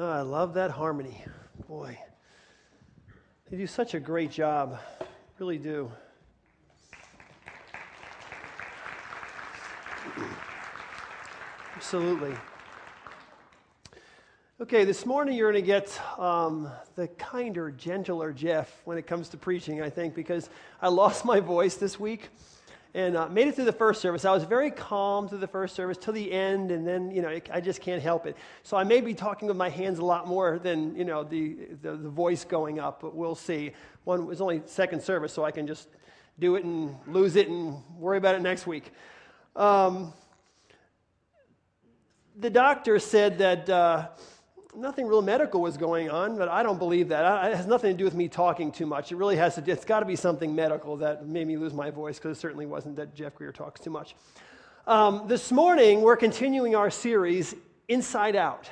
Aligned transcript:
Oh, 0.00 0.08
I 0.08 0.20
love 0.20 0.54
that 0.54 0.70
harmony. 0.70 1.24
Boy, 1.66 1.98
they 3.50 3.56
do 3.56 3.66
such 3.66 3.94
a 3.94 3.98
great 3.98 4.30
job. 4.30 4.78
Really 5.40 5.58
do. 5.58 5.90
Absolutely. 11.74 12.32
Okay, 14.60 14.84
this 14.84 15.04
morning 15.04 15.36
you're 15.36 15.50
going 15.50 15.64
to 15.64 15.66
get 15.66 16.00
um, 16.16 16.70
the 16.94 17.08
kinder, 17.08 17.72
gentler 17.72 18.32
Jeff 18.32 18.80
when 18.84 18.98
it 18.98 19.06
comes 19.08 19.28
to 19.30 19.36
preaching, 19.36 19.82
I 19.82 19.90
think, 19.90 20.14
because 20.14 20.48
I 20.80 20.90
lost 20.90 21.24
my 21.24 21.40
voice 21.40 21.74
this 21.74 21.98
week 21.98 22.28
and 22.94 23.16
uh, 23.16 23.28
made 23.28 23.48
it 23.48 23.54
through 23.54 23.66
the 23.66 23.72
first 23.72 24.00
service. 24.00 24.24
I 24.24 24.32
was 24.32 24.44
very 24.44 24.70
calm 24.70 25.28
through 25.28 25.38
the 25.38 25.46
first 25.46 25.74
service 25.74 25.98
till 25.98 26.14
the 26.14 26.32
end, 26.32 26.70
and 26.70 26.86
then 26.86 27.10
you 27.10 27.22
know 27.22 27.40
I 27.52 27.60
just 27.60 27.80
can't 27.80 28.02
help 28.02 28.26
it. 28.26 28.36
So 28.62 28.76
I 28.76 28.84
may 28.84 29.00
be 29.00 29.14
talking 29.14 29.48
with 29.48 29.56
my 29.56 29.68
hands 29.68 29.98
a 29.98 30.04
lot 30.04 30.26
more 30.26 30.58
than 30.58 30.96
you 30.96 31.04
know 31.04 31.24
the 31.24 31.56
the, 31.82 31.96
the 31.96 32.08
voice 32.08 32.44
going 32.44 32.78
up, 32.78 33.00
but 33.00 33.14
we'll 33.14 33.34
see. 33.34 33.72
One 34.04 34.26
was 34.26 34.40
only 34.40 34.62
second 34.66 35.02
service, 35.02 35.32
so 35.32 35.44
I 35.44 35.50
can 35.50 35.66
just 35.66 35.88
do 36.38 36.56
it 36.56 36.64
and 36.64 36.96
lose 37.06 37.36
it 37.36 37.48
and 37.48 37.82
worry 37.98 38.18
about 38.18 38.34
it 38.34 38.42
next 38.42 38.66
week. 38.66 38.92
Um, 39.54 40.12
the 42.36 42.50
doctor 42.50 42.98
said 42.98 43.38
that. 43.38 43.68
Uh, 43.68 44.08
nothing 44.78 45.08
real 45.08 45.22
medical 45.22 45.60
was 45.60 45.76
going 45.76 46.08
on, 46.08 46.38
but 46.38 46.48
I 46.48 46.62
don't 46.62 46.78
believe 46.78 47.08
that. 47.08 47.50
It 47.50 47.56
has 47.56 47.66
nothing 47.66 47.90
to 47.90 47.98
do 47.98 48.04
with 48.04 48.14
me 48.14 48.28
talking 48.28 48.70
too 48.70 48.86
much. 48.86 49.10
It 49.10 49.16
really 49.16 49.36
has 49.36 49.56
to, 49.56 49.70
it's 49.70 49.84
got 49.84 50.00
to 50.00 50.06
be 50.06 50.14
something 50.14 50.54
medical 50.54 50.96
that 50.98 51.26
made 51.26 51.48
me 51.48 51.56
lose 51.56 51.74
my 51.74 51.90
voice, 51.90 52.18
because 52.18 52.36
it 52.36 52.40
certainly 52.40 52.64
wasn't 52.64 52.94
that 52.96 53.14
Jeff 53.14 53.34
Greer 53.34 53.50
talks 53.50 53.80
too 53.80 53.90
much. 53.90 54.14
Um, 54.86 55.24
this 55.26 55.50
morning, 55.50 56.00
we're 56.00 56.16
continuing 56.16 56.76
our 56.76 56.90
series, 56.90 57.54
Inside 57.88 58.36
Out. 58.36 58.70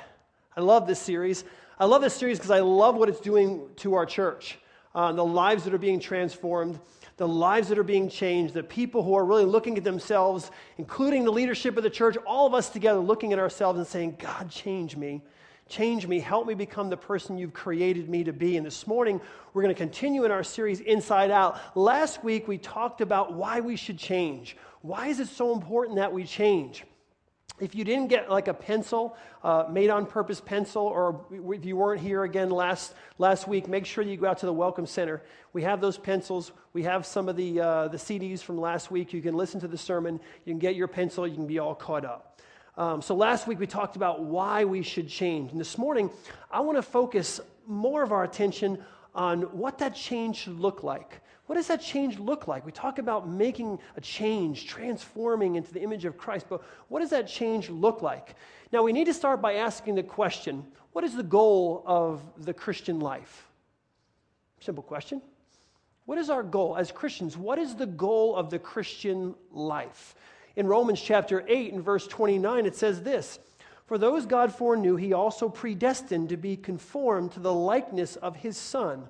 I 0.55 0.61
love 0.61 0.87
this 0.87 0.99
series. 0.99 1.43
I 1.77 1.85
love 1.85 2.01
this 2.01 2.13
series 2.13 2.37
because 2.39 2.51
I 2.51 2.61
love 2.61 2.95
what 2.95 3.09
it's 3.09 3.19
doing 3.19 3.67
to 3.77 3.93
our 3.95 4.05
church, 4.05 4.57
uh, 4.95 5.11
the 5.11 5.25
lives 5.25 5.65
that 5.65 5.73
are 5.73 5.77
being 5.79 5.99
transformed, 5.99 6.79
the 7.17 7.27
lives 7.27 7.67
that 7.67 7.77
are 7.77 7.83
being 7.83 8.09
changed, 8.09 8.53
the 8.53 8.63
people 8.63 9.03
who 9.03 9.13
are 9.13 9.25
really 9.25 9.45
looking 9.45 9.77
at 9.77 9.83
themselves, 9.83 10.51
including 10.77 11.25
the 11.25 11.31
leadership 11.31 11.75
of 11.75 11.83
the 11.83 11.89
church, 11.89 12.15
all 12.25 12.47
of 12.47 12.53
us 12.53 12.69
together 12.69 12.99
looking 12.99 13.33
at 13.33 13.39
ourselves 13.39 13.77
and 13.77 13.85
saying, 13.85 14.15
God, 14.19 14.49
change 14.49 14.95
me. 14.95 15.21
Change 15.69 16.07
me. 16.07 16.19
Help 16.19 16.47
me 16.47 16.53
become 16.53 16.89
the 16.89 16.97
person 16.97 17.37
you've 17.37 17.53
created 17.53 18.09
me 18.09 18.23
to 18.23 18.33
be. 18.33 18.57
And 18.57 18.65
this 18.65 18.87
morning, 18.87 19.19
we're 19.53 19.63
going 19.63 19.73
to 19.73 19.79
continue 19.79 20.23
in 20.23 20.31
our 20.31 20.43
series, 20.43 20.79
Inside 20.79 21.29
Out. 21.29 21.59
Last 21.75 22.23
week, 22.23 22.47
we 22.47 22.57
talked 22.57 23.01
about 23.01 23.33
why 23.33 23.59
we 23.59 23.75
should 23.75 23.97
change. 23.97 24.55
Why 24.81 25.07
is 25.07 25.19
it 25.19 25.27
so 25.27 25.53
important 25.53 25.97
that 25.97 26.13
we 26.13 26.23
change? 26.23 26.85
If 27.59 27.73
you 27.73 27.83
didn't 27.83 28.07
get 28.07 28.29
like 28.29 28.47
a 28.47 28.53
pencil, 28.53 29.17
uh, 29.43 29.65
made 29.69 29.89
on 29.89 30.05
purpose 30.05 30.39
pencil, 30.39 30.83
or 30.83 31.25
if 31.31 31.65
you 31.65 31.75
weren't 31.75 32.01
here 32.01 32.23
again 32.23 32.51
last, 32.51 32.93
last 33.17 33.47
week, 33.47 33.67
make 33.67 33.85
sure 33.85 34.03
you 34.03 34.15
go 34.15 34.27
out 34.27 34.37
to 34.39 34.45
the 34.45 34.53
Welcome 34.53 34.85
Center. 34.85 35.23
We 35.53 35.63
have 35.63 35.81
those 35.81 35.97
pencils. 35.97 36.51
We 36.73 36.83
have 36.83 37.05
some 37.05 37.27
of 37.27 37.35
the, 37.35 37.59
uh, 37.59 37.87
the 37.87 37.97
CDs 37.97 38.41
from 38.41 38.61
last 38.61 38.91
week. 38.91 39.11
You 39.11 39.23
can 39.23 39.35
listen 39.35 39.59
to 39.61 39.67
the 39.67 39.77
sermon. 39.77 40.19
You 40.45 40.53
can 40.53 40.59
get 40.59 40.75
your 40.75 40.87
pencil. 40.87 41.27
You 41.27 41.33
can 41.33 41.47
be 41.47 41.57
all 41.57 41.73
caught 41.73 42.05
up. 42.05 42.26
Um, 42.77 43.01
so 43.01 43.15
last 43.15 43.47
week 43.47 43.59
we 43.59 43.65
talked 43.65 43.95
about 43.95 44.21
why 44.21 44.63
we 44.63 44.83
should 44.83 45.09
change. 45.09 45.51
And 45.51 45.59
this 45.59 45.79
morning, 45.79 46.11
I 46.51 46.59
want 46.59 46.77
to 46.77 46.83
focus 46.83 47.39
more 47.65 48.03
of 48.03 48.11
our 48.11 48.23
attention 48.23 48.83
on 49.15 49.41
what 49.41 49.79
that 49.79 49.95
change 49.95 50.37
should 50.37 50.59
look 50.59 50.83
like. 50.83 51.21
What 51.47 51.55
does 51.55 51.67
that 51.67 51.81
change 51.81 52.19
look 52.19 52.47
like? 52.47 52.65
We 52.65 52.71
talk 52.71 52.99
about 52.99 53.27
making 53.27 53.79
a 53.95 54.01
change, 54.01 54.67
transforming 54.67 55.55
into 55.55 55.73
the 55.73 55.81
image 55.81 56.05
of 56.05 56.17
Christ, 56.17 56.45
but 56.49 56.61
what 56.89 56.99
does 56.99 57.09
that 57.09 57.27
change 57.27 57.69
look 57.69 58.03
like? 58.03 58.35
Now, 58.71 58.83
we 58.83 58.93
need 58.93 59.05
to 59.05 59.13
start 59.13 59.41
by 59.41 59.55
asking 59.55 59.95
the 59.95 60.03
question 60.03 60.63
what 60.91 61.03
is 61.03 61.15
the 61.15 61.23
goal 61.23 61.83
of 61.85 62.21
the 62.45 62.53
Christian 62.53 62.99
life? 62.99 63.47
Simple 64.59 64.83
question. 64.83 65.21
What 66.05 66.17
is 66.17 66.29
our 66.29 66.43
goal 66.43 66.75
as 66.77 66.91
Christians? 66.91 67.37
What 67.37 67.59
is 67.59 67.75
the 67.75 67.85
goal 67.85 68.35
of 68.35 68.49
the 68.49 68.59
Christian 68.59 69.33
life? 69.51 70.15
In 70.57 70.65
Romans 70.65 70.99
chapter 70.99 71.45
8 71.47 71.73
and 71.73 71.83
verse 71.83 72.07
29, 72.07 72.65
it 72.65 72.75
says 72.75 73.03
this 73.03 73.37
For 73.85 73.99
those 73.99 74.25
God 74.25 74.51
foreknew, 74.51 74.95
he 74.95 75.13
also 75.13 75.49
predestined 75.49 76.29
to 76.29 76.37
be 76.37 76.57
conformed 76.57 77.31
to 77.33 77.39
the 77.39 77.53
likeness 77.53 78.15
of 78.15 78.35
his 78.35 78.57
Son, 78.57 79.07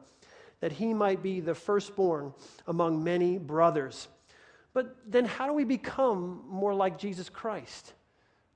that 0.60 0.74
he 0.74 0.94
might 0.94 1.24
be 1.24 1.40
the 1.40 1.56
firstborn 1.56 2.34
among 2.68 3.02
many 3.02 3.38
brothers. 3.38 4.10
But 4.74 4.98
then, 5.08 5.24
how 5.24 5.48
do 5.48 5.54
we 5.54 5.64
become 5.64 6.44
more 6.50 6.76
like 6.76 7.00
Jesus 7.00 7.30
Christ? 7.30 7.94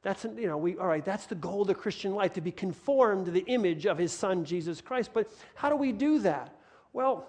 That's, 0.01 0.25
you 0.25 0.47
know, 0.47 0.57
we, 0.57 0.77
all 0.77 0.87
right, 0.87 1.05
that's 1.05 1.27
the 1.27 1.35
goal 1.35 1.61
of 1.61 1.69
the 1.69 1.75
Christian 1.75 2.13
life, 2.13 2.33
to 2.33 2.41
be 2.41 2.51
conformed 2.51 3.25
to 3.25 3.31
the 3.31 3.45
image 3.47 3.85
of 3.85 3.97
his 3.97 4.11
son, 4.11 4.43
Jesus 4.43 4.81
Christ. 4.81 5.11
But 5.13 5.29
how 5.55 5.69
do 5.69 5.77
we 5.77 5.93
do 5.93 6.19
that? 6.19 6.57
Well, 6.91 7.25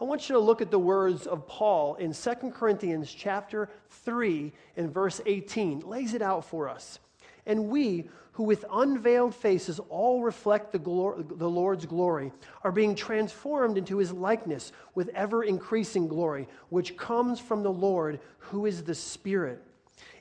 I 0.00 0.04
want 0.04 0.28
you 0.28 0.34
to 0.34 0.40
look 0.40 0.62
at 0.62 0.70
the 0.70 0.78
words 0.78 1.26
of 1.26 1.46
Paul 1.46 1.94
in 1.96 2.12
2 2.12 2.30
Corinthians 2.54 3.12
chapter 3.12 3.68
3 3.90 4.52
and 4.76 4.92
verse 4.92 5.20
18. 5.26 5.80
lays 5.80 6.14
it 6.14 6.22
out 6.22 6.44
for 6.44 6.68
us. 6.68 6.98
And 7.46 7.68
we, 7.68 8.08
who 8.32 8.44
with 8.44 8.64
unveiled 8.72 9.34
faces 9.34 9.78
all 9.90 10.22
reflect 10.22 10.72
the, 10.72 10.78
the 10.78 11.50
Lord's 11.50 11.86
glory, 11.86 12.32
are 12.64 12.72
being 12.72 12.94
transformed 12.94 13.76
into 13.76 13.98
his 13.98 14.12
likeness 14.12 14.72
with 14.94 15.10
ever 15.10 15.44
increasing 15.44 16.08
glory, 16.08 16.48
which 16.70 16.96
comes 16.96 17.38
from 17.38 17.62
the 17.62 17.72
Lord, 17.72 18.20
who 18.38 18.66
is 18.66 18.82
the 18.82 18.94
Spirit. 18.94 19.62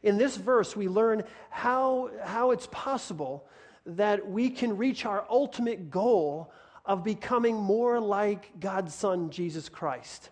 In 0.04 0.18
this 0.18 0.36
verse, 0.36 0.76
we 0.76 0.88
learn 0.88 1.24
how, 1.50 2.10
how 2.24 2.52
it's 2.52 2.68
possible 2.72 3.48
that 3.86 4.28
we 4.28 4.50
can 4.50 4.78
reach 4.78 5.06
our 5.06 5.26
ultimate 5.30 5.90
goal 5.90 6.52
of 6.86 7.04
becoming 7.04 7.56
more 7.56 8.00
like 8.00 8.60
God's 8.60 8.94
Son, 8.94 9.30
Jesus 9.30 9.70
Christ. 9.70 10.30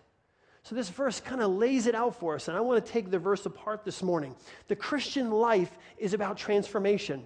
So, 0.62 0.74
this 0.74 0.88
verse 0.88 1.20
kind 1.20 1.40
of 1.40 1.50
lays 1.50 1.86
it 1.86 1.94
out 1.94 2.16
for 2.16 2.34
us, 2.34 2.48
and 2.48 2.56
I 2.56 2.60
want 2.60 2.84
to 2.84 2.92
take 2.92 3.10
the 3.10 3.18
verse 3.18 3.46
apart 3.46 3.84
this 3.84 4.02
morning. 4.02 4.34
The 4.68 4.76
Christian 4.76 5.30
life 5.30 5.76
is 5.98 6.14
about 6.14 6.36
transformation. 6.36 7.24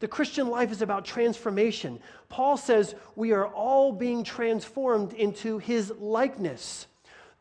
The 0.00 0.08
Christian 0.08 0.48
life 0.48 0.72
is 0.72 0.82
about 0.82 1.04
transformation. 1.04 2.00
Paul 2.28 2.56
says 2.56 2.94
we 3.14 3.32
are 3.32 3.46
all 3.46 3.92
being 3.92 4.24
transformed 4.24 5.12
into 5.12 5.58
his 5.58 5.92
likeness. 5.98 6.86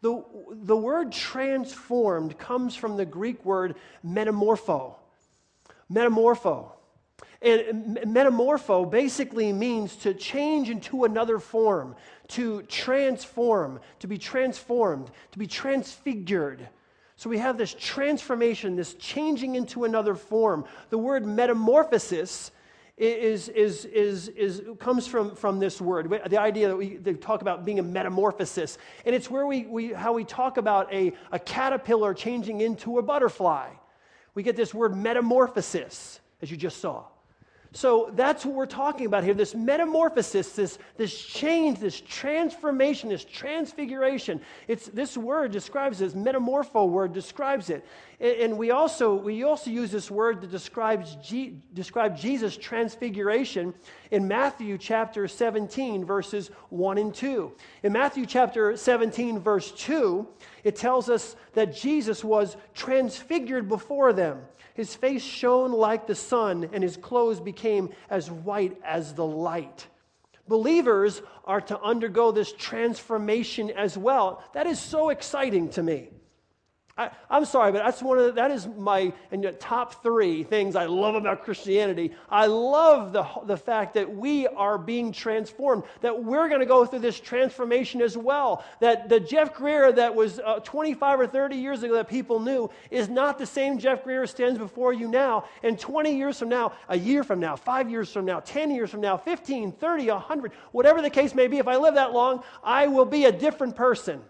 The, 0.01 0.23
the 0.51 0.75
word 0.77 1.11
transformed 1.11 2.37
comes 2.37 2.75
from 2.75 2.97
the 2.97 3.05
Greek 3.05 3.43
word 3.45 3.75
metamorpho. 4.05 4.95
Metamorpho. 5.91 6.71
And 7.43 7.97
metamorpho 7.97 8.89
basically 8.89 9.51
means 9.51 9.97
to 9.97 10.13
change 10.13 10.69
into 10.69 11.03
another 11.03 11.39
form, 11.39 11.95
to 12.29 12.61
transform, 12.63 13.81
to 13.99 14.07
be 14.07 14.17
transformed, 14.17 15.11
to 15.33 15.39
be 15.39 15.45
transfigured. 15.45 16.69
So 17.17 17.29
we 17.29 17.37
have 17.39 17.57
this 17.57 17.73
transformation, 17.73 18.75
this 18.77 18.93
changing 18.93 19.55
into 19.55 19.83
another 19.83 20.15
form. 20.15 20.65
The 20.89 20.97
word 20.97 21.25
metamorphosis 21.25 22.51
is, 22.97 23.49
is, 23.49 23.85
is, 23.85 24.27
is, 24.27 24.61
comes 24.79 25.05
from, 25.05 25.35
from 25.35 25.59
this 25.59 25.81
word, 25.81 26.09
the 26.29 26.39
idea 26.39 26.69
that 26.69 26.77
we 26.77 26.97
they 26.97 27.13
talk 27.13 27.41
about 27.41 27.65
being 27.65 27.79
a 27.79 27.83
metamorphosis. 27.83 28.77
And 29.05 29.13
it's 29.13 29.29
where 29.29 29.45
we, 29.45 29.65
we, 29.65 29.91
how 29.91 30.13
we 30.13 30.23
talk 30.23 30.57
about 30.57 30.93
a, 30.93 31.11
a 31.31 31.39
caterpillar 31.39 32.13
changing 32.13 32.61
into 32.61 32.99
a 32.99 33.01
butterfly. 33.01 33.69
We 34.33 34.43
get 34.43 34.55
this 34.55 34.73
word 34.73 34.95
metamorphosis, 34.95 36.19
as 36.41 36.49
you 36.49 36.57
just 36.57 36.79
saw. 36.79 37.03
So 37.75 38.11
that's 38.13 38.45
what 38.45 38.53
we're 38.53 38.65
talking 38.67 39.07
about 39.07 39.23
here 39.23 39.33
this 39.33 39.55
metamorphosis, 39.55 40.51
this, 40.51 40.77
this 40.95 41.19
change, 41.19 41.79
this 41.79 41.99
transformation, 41.99 43.09
this 43.09 43.25
transfiguration. 43.25 44.39
It's, 44.67 44.85
this 44.87 45.17
word 45.17 45.51
describes 45.51 45.97
this 45.97 46.13
metamorpho 46.13 46.87
word 46.87 47.13
describes 47.13 47.71
it. 47.71 47.83
And, 48.19 48.57
we, 48.57 48.71
also, 48.71 49.15
we 49.15 49.43
also 49.43 49.69
use 49.69 49.91
this 49.91 50.09
word 50.09 50.41
that 50.41 50.51
describes 50.51 51.17
G, 51.21 51.57
describe 51.73 52.17
Jesus' 52.17 52.55
transfiguration 52.55 53.73
in 54.11 54.27
Matthew 54.27 54.77
chapter 54.77 55.27
17, 55.27 56.05
verses 56.05 56.49
1 56.69 56.97
and 56.97 57.13
2. 57.13 57.51
In 57.83 57.91
Matthew 57.91 58.25
chapter 58.25 58.77
17, 58.77 59.39
verse 59.39 59.71
2, 59.71 60.27
it 60.63 60.75
tells 60.75 61.09
us 61.09 61.35
that 61.53 61.75
Jesus 61.75 62.23
was 62.23 62.55
transfigured 62.73 63.67
before 63.67 64.13
them. 64.13 64.41
His 64.73 64.95
face 64.95 65.23
shone 65.23 65.71
like 65.71 66.07
the 66.07 66.15
sun, 66.15 66.69
and 66.71 66.83
his 66.83 66.97
clothes 66.97 67.39
became 67.39 67.89
as 68.09 68.31
white 68.31 68.77
as 68.83 69.13
the 69.13 69.25
light. 69.25 69.87
Believers 70.47 71.21
are 71.45 71.61
to 71.61 71.79
undergo 71.81 72.31
this 72.31 72.51
transformation 72.53 73.69
as 73.71 73.97
well. 73.97 74.43
That 74.53 74.67
is 74.67 74.79
so 74.79 75.09
exciting 75.09 75.69
to 75.71 75.83
me. 75.83 76.09
I, 76.95 77.09
am 77.31 77.45
sorry, 77.45 77.71
but 77.71 77.83
that's 77.83 78.03
one 78.03 78.19
of 78.19 78.25
the, 78.25 78.31
that 78.33 78.51
is 78.51 78.67
my 78.67 79.11
and 79.31 79.55
top 79.59 80.03
three 80.03 80.43
things 80.43 80.75
I 80.75 80.85
love 80.85 81.15
about 81.15 81.43
Christianity. 81.43 82.11
I 82.29 82.45
love 82.45 83.13
the, 83.13 83.25
the 83.47 83.57
fact 83.57 83.95
that 83.95 84.15
we 84.15 84.45
are 84.45 84.77
being 84.77 85.11
transformed, 85.11 85.83
that 86.01 86.23
we're 86.23 86.47
going 86.49 86.59
to 86.59 86.67
go 86.67 86.85
through 86.85 86.99
this 86.99 87.19
transformation 87.19 87.99
as 87.99 88.15
well. 88.15 88.63
That 88.79 89.09
the 89.09 89.19
Jeff 89.19 89.55
Greer 89.55 89.91
that 89.91 90.13
was 90.13 90.39
uh, 90.39 90.59
25 90.59 91.21
or 91.21 91.25
30 91.25 91.55
years 91.55 91.81
ago 91.81 91.95
that 91.95 92.07
people 92.07 92.39
knew 92.39 92.69
is 92.91 93.09
not 93.09 93.39
the 93.39 93.45
same 93.47 93.79
Jeff 93.79 94.03
Greer 94.03 94.27
stands 94.27 94.59
before 94.59 94.93
you 94.93 95.07
now. 95.07 95.45
And 95.63 95.79
20 95.79 96.15
years 96.15 96.37
from 96.37 96.49
now, 96.49 96.73
a 96.89 96.97
year 96.97 97.23
from 97.23 97.39
now, 97.39 97.55
five 97.55 97.89
years 97.89 98.13
from 98.13 98.25
now, 98.25 98.39
10 98.41 98.69
years 98.69 98.91
from 98.91 99.01
now, 99.01 99.17
15, 99.17 99.71
30, 99.71 100.11
100, 100.11 100.51
whatever 100.71 101.01
the 101.01 101.09
case 101.09 101.33
may 101.33 101.47
be, 101.47 101.57
if 101.57 101.67
I 101.67 101.77
live 101.77 101.95
that 101.95 102.13
long, 102.13 102.43
I 102.63 102.85
will 102.85 103.05
be 103.05 103.25
a 103.25 103.31
different 103.31 103.75
person. 103.75 104.21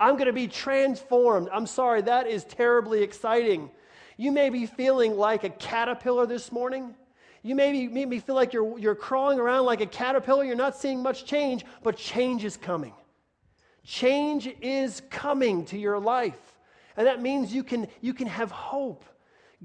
I'm 0.00 0.14
going 0.14 0.26
to 0.26 0.32
be 0.32 0.48
transformed. 0.48 1.48
I'm 1.52 1.66
sorry, 1.66 2.02
that 2.02 2.26
is 2.26 2.44
terribly 2.44 3.02
exciting. 3.02 3.70
You 4.16 4.32
may 4.32 4.50
be 4.50 4.66
feeling 4.66 5.16
like 5.16 5.44
a 5.44 5.50
caterpillar 5.50 6.26
this 6.26 6.52
morning. 6.52 6.94
You 7.42 7.54
may 7.54 7.72
be, 7.72 7.88
maybe 7.88 8.18
feel 8.18 8.34
like 8.34 8.52
you're, 8.52 8.78
you're 8.78 8.94
crawling 8.94 9.38
around 9.38 9.64
like 9.64 9.80
a 9.80 9.86
caterpillar. 9.86 10.44
You're 10.44 10.56
not 10.56 10.76
seeing 10.76 11.02
much 11.02 11.24
change, 11.24 11.64
but 11.82 11.96
change 11.96 12.44
is 12.44 12.56
coming. 12.56 12.94
Change 13.84 14.54
is 14.60 15.02
coming 15.10 15.64
to 15.66 15.78
your 15.78 15.98
life. 15.98 16.58
And 16.96 17.06
that 17.06 17.22
means 17.22 17.52
you 17.52 17.62
can, 17.62 17.86
you 18.00 18.12
can 18.12 18.26
have 18.26 18.50
hope. 18.50 19.04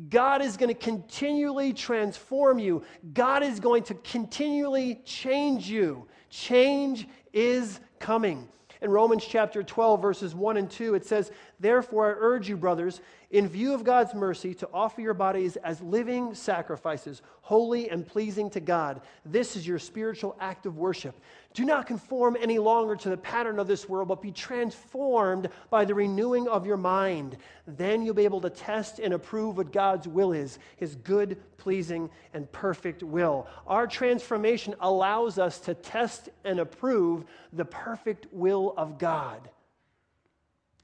God 0.10 0.42
is 0.42 0.58
going 0.58 0.70
to 0.70 0.80
continually 0.80 1.74
transform 1.74 2.58
you. 2.58 2.84
God 3.14 3.44
is 3.44 3.60
going 3.60 3.84
to 3.84 3.96
continually 3.96 5.02
change 5.06 5.70
you. 5.70 6.08
Change 6.30 7.08
is 7.32 7.80
coming. 8.00 8.48
In 8.84 8.92
Romans 8.92 9.26
chapter 9.26 9.64
12, 9.64 10.02
verses 10.02 10.36
1 10.36 10.58
and 10.58 10.70
2, 10.70 10.94
it 10.96 11.06
says, 11.06 11.32
Therefore, 11.58 12.08
I 12.08 12.20
urge 12.20 12.50
you, 12.50 12.58
brothers, 12.58 13.00
in 13.32 13.48
view 13.48 13.74
of 13.74 13.86
God's 13.86 14.14
mercy, 14.14 14.54
to 14.56 14.68
offer 14.74 15.00
your 15.00 15.14
bodies 15.14 15.56
as 15.56 15.80
living 15.80 16.36
sacrifices, 16.36 17.22
holy 17.44 17.90
and 17.90 18.06
pleasing 18.06 18.50
to 18.50 18.60
God. 18.60 19.00
This 19.26 19.56
is 19.56 19.66
your 19.66 19.80
spiritual 19.80 20.36
act 20.38 20.66
of 20.66 20.78
worship. 20.78 21.18
Do 21.54 21.66
not 21.66 21.86
conform 21.86 22.36
any 22.40 22.58
longer 22.58 22.96
to 22.96 23.10
the 23.10 23.18
pattern 23.18 23.60
of 23.60 23.68
this 23.68 23.88
world, 23.88 24.08
but 24.08 24.24
be 24.24 24.32
transformed 24.32 25.50
by 25.70 25.86
the 25.86 25.94
renewing 25.94 26.48
of 26.48 26.66
your 26.66 26.78
mind. 26.78 27.38
Then 27.68 28.02
you'll 28.02 28.16
be 28.16 28.24
able 28.24 28.42
to 28.42 28.50
test 28.50 28.98
and 28.98 29.14
approve 29.14 29.58
what 29.58 29.72
God's 29.72 30.08
will 30.08 30.32
is 30.32 30.58
his 30.78 30.96
good, 30.96 31.40
pleasing, 31.58 32.10
and 32.34 32.52
perfect 32.52 33.04
will. 33.04 33.48
Our 33.68 33.86
transformation 33.86 34.74
allows 34.80 35.38
us 35.38 35.60
to 35.62 35.76
test 35.76 36.30
and 36.44 36.60
approve 36.60 37.26
the 37.52 37.66
perfect 37.66 38.26
will 38.32 38.74
of 38.76 38.98
God. 38.98 39.48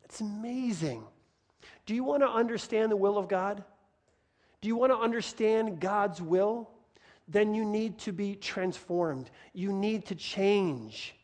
It's 0.03 0.21
amazing. 0.21 1.03
Do 1.87 1.95
you 1.95 2.03
want 2.03 2.21
to 2.21 2.29
understand 2.29 2.91
the 2.91 2.95
will 2.95 3.17
of 3.17 3.27
God? 3.27 3.63
Do 4.61 4.67
you 4.67 4.75
want 4.75 4.91
to 4.91 4.97
understand 4.97 5.79
God's 5.79 6.21
will? 6.21 6.69
Then 7.29 7.53
you 7.53 7.63
need 7.63 7.97
to 7.99 8.11
be 8.11 8.35
transformed. 8.35 9.29
You 9.53 9.71
need 9.71 10.05
to 10.07 10.15
change. 10.15 11.15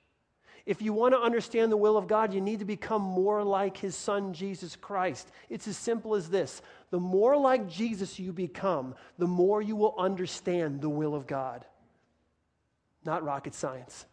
If 0.66 0.82
you 0.82 0.94
want 0.94 1.14
to 1.14 1.20
understand 1.20 1.72
the 1.72 1.78
will 1.78 1.98
of 1.98 2.08
God, 2.08 2.34
you 2.34 2.42
need 2.42 2.60
to 2.60 2.66
become 2.66 3.02
more 3.02 3.44
like 3.44 3.78
his 3.78 3.96
son, 3.96 4.34
Jesus 4.34 4.76
Christ. 4.76 5.30
It's 5.50 5.68
as 5.68 5.78
simple 5.78 6.16
as 6.16 6.30
this 6.30 6.62
the 6.92 7.00
more 7.00 7.36
like 7.36 7.68
Jesus 7.68 8.20
you 8.20 8.32
become, 8.32 8.96
the 9.18 9.28
more 9.28 9.62
you 9.62 9.76
will 9.76 9.96
understand 9.98 10.82
the 10.82 10.90
will 10.90 11.14
of 11.14 11.28
God. 11.28 11.66
Not 13.04 13.24
rocket 13.24 13.54
science. 13.54 14.06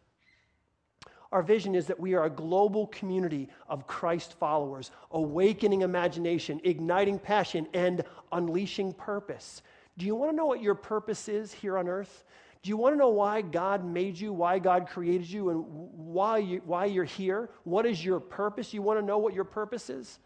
Our 1.31 1.43
vision 1.43 1.75
is 1.75 1.87
that 1.87 1.99
we 1.99 2.13
are 2.13 2.25
a 2.25 2.31
global 2.31 2.89
community 2.89 3.49
of 3.67 3.87
Christ 3.87 4.35
followers, 4.39 4.91
awakening 5.13 5.81
imagination, 5.81 6.61
igniting 6.63 7.19
passion, 7.19 7.67
and 7.73 8.05
unleashing 8.33 8.93
purpose. 8.93 9.63
Do 9.99 10.07
you 10.07 10.15
want 10.15 10.33
to 10.33 10.37
know 10.37 10.47
what 10.47 10.63
your 10.63 10.75
purpose 10.75 11.29
is 11.29 11.53
here 11.53 11.77
on 11.79 11.89
earth? 11.89 12.25
Do 12.63 12.71
you 12.71 12.77
want 12.77 12.95
to 12.95 12.99
know 12.99 13.09
why 13.09 13.43
God 13.43 13.85
made 13.85 14.19
you, 14.19 14.33
why 14.33 14.59
God 14.59 14.87
created 14.89 15.29
you, 15.29 15.51
and 15.51 15.65
why, 15.67 16.39
you, 16.39 16.63
why 16.65 16.85
you're 16.85 17.05
here? 17.05 17.51
What 17.65 17.87
is 17.87 18.05
your 18.05 18.21
purpose? 18.21 18.73
You 18.73 18.83
want 18.83 19.01
to 19.01 19.05
know 19.05 19.19
what 19.19 19.35
your 19.35 19.45
purpose 19.45 19.91
is? 19.91 20.19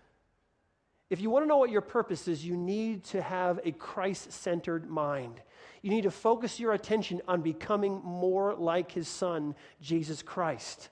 If 1.08 1.20
you 1.20 1.30
want 1.30 1.44
to 1.44 1.48
know 1.48 1.56
what 1.56 1.70
your 1.70 1.80
purpose 1.80 2.28
is, 2.28 2.44
you 2.44 2.56
need 2.56 3.04
to 3.04 3.22
have 3.22 3.60
a 3.64 3.72
Christ 3.72 4.32
centered 4.32 4.90
mind. 4.90 5.40
You 5.80 5.90
need 5.90 6.02
to 6.02 6.10
focus 6.10 6.60
your 6.60 6.72
attention 6.72 7.22
on 7.28 7.42
becoming 7.42 8.02
more 8.04 8.54
like 8.54 8.92
his 8.92 9.08
son, 9.08 9.54
Jesus 9.80 10.20
Christ. 10.20 10.90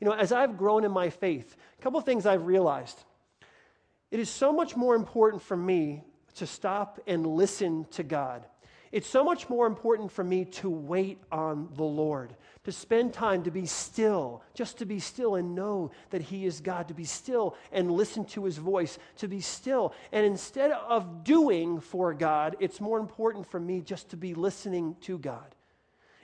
You 0.00 0.06
know, 0.06 0.14
as 0.14 0.30
I've 0.30 0.56
grown 0.56 0.84
in 0.84 0.92
my 0.92 1.10
faith, 1.10 1.56
a 1.78 1.82
couple 1.82 1.98
of 1.98 2.04
things 2.04 2.26
I've 2.26 2.46
realized. 2.46 3.02
It 4.10 4.20
is 4.20 4.30
so 4.30 4.52
much 4.52 4.76
more 4.76 4.94
important 4.94 5.42
for 5.42 5.56
me 5.56 6.04
to 6.36 6.46
stop 6.46 7.00
and 7.06 7.26
listen 7.26 7.86
to 7.92 8.02
God. 8.02 8.46
It's 8.92 9.08
so 9.08 9.24
much 9.24 9.48
more 9.50 9.66
important 9.66 10.12
for 10.12 10.24
me 10.24 10.44
to 10.44 10.70
wait 10.70 11.18
on 11.32 11.68
the 11.74 11.82
Lord, 11.82 12.34
to 12.64 12.72
spend 12.72 13.12
time 13.12 13.42
to 13.42 13.50
be 13.50 13.66
still, 13.66 14.42
just 14.54 14.78
to 14.78 14.86
be 14.86 15.00
still 15.00 15.34
and 15.34 15.54
know 15.54 15.90
that 16.10 16.22
He 16.22 16.46
is 16.46 16.60
God, 16.60 16.88
to 16.88 16.94
be 16.94 17.04
still 17.04 17.56
and 17.72 17.90
listen 17.90 18.24
to 18.26 18.44
His 18.44 18.58
voice, 18.58 18.98
to 19.18 19.28
be 19.28 19.40
still. 19.40 19.92
And 20.12 20.24
instead 20.24 20.70
of 20.70 21.24
doing 21.24 21.80
for 21.80 22.14
God, 22.14 22.56
it's 22.60 22.80
more 22.80 22.98
important 22.98 23.46
for 23.46 23.60
me 23.60 23.80
just 23.80 24.08
to 24.10 24.16
be 24.16 24.34
listening 24.34 24.96
to 25.02 25.18
God. 25.18 25.54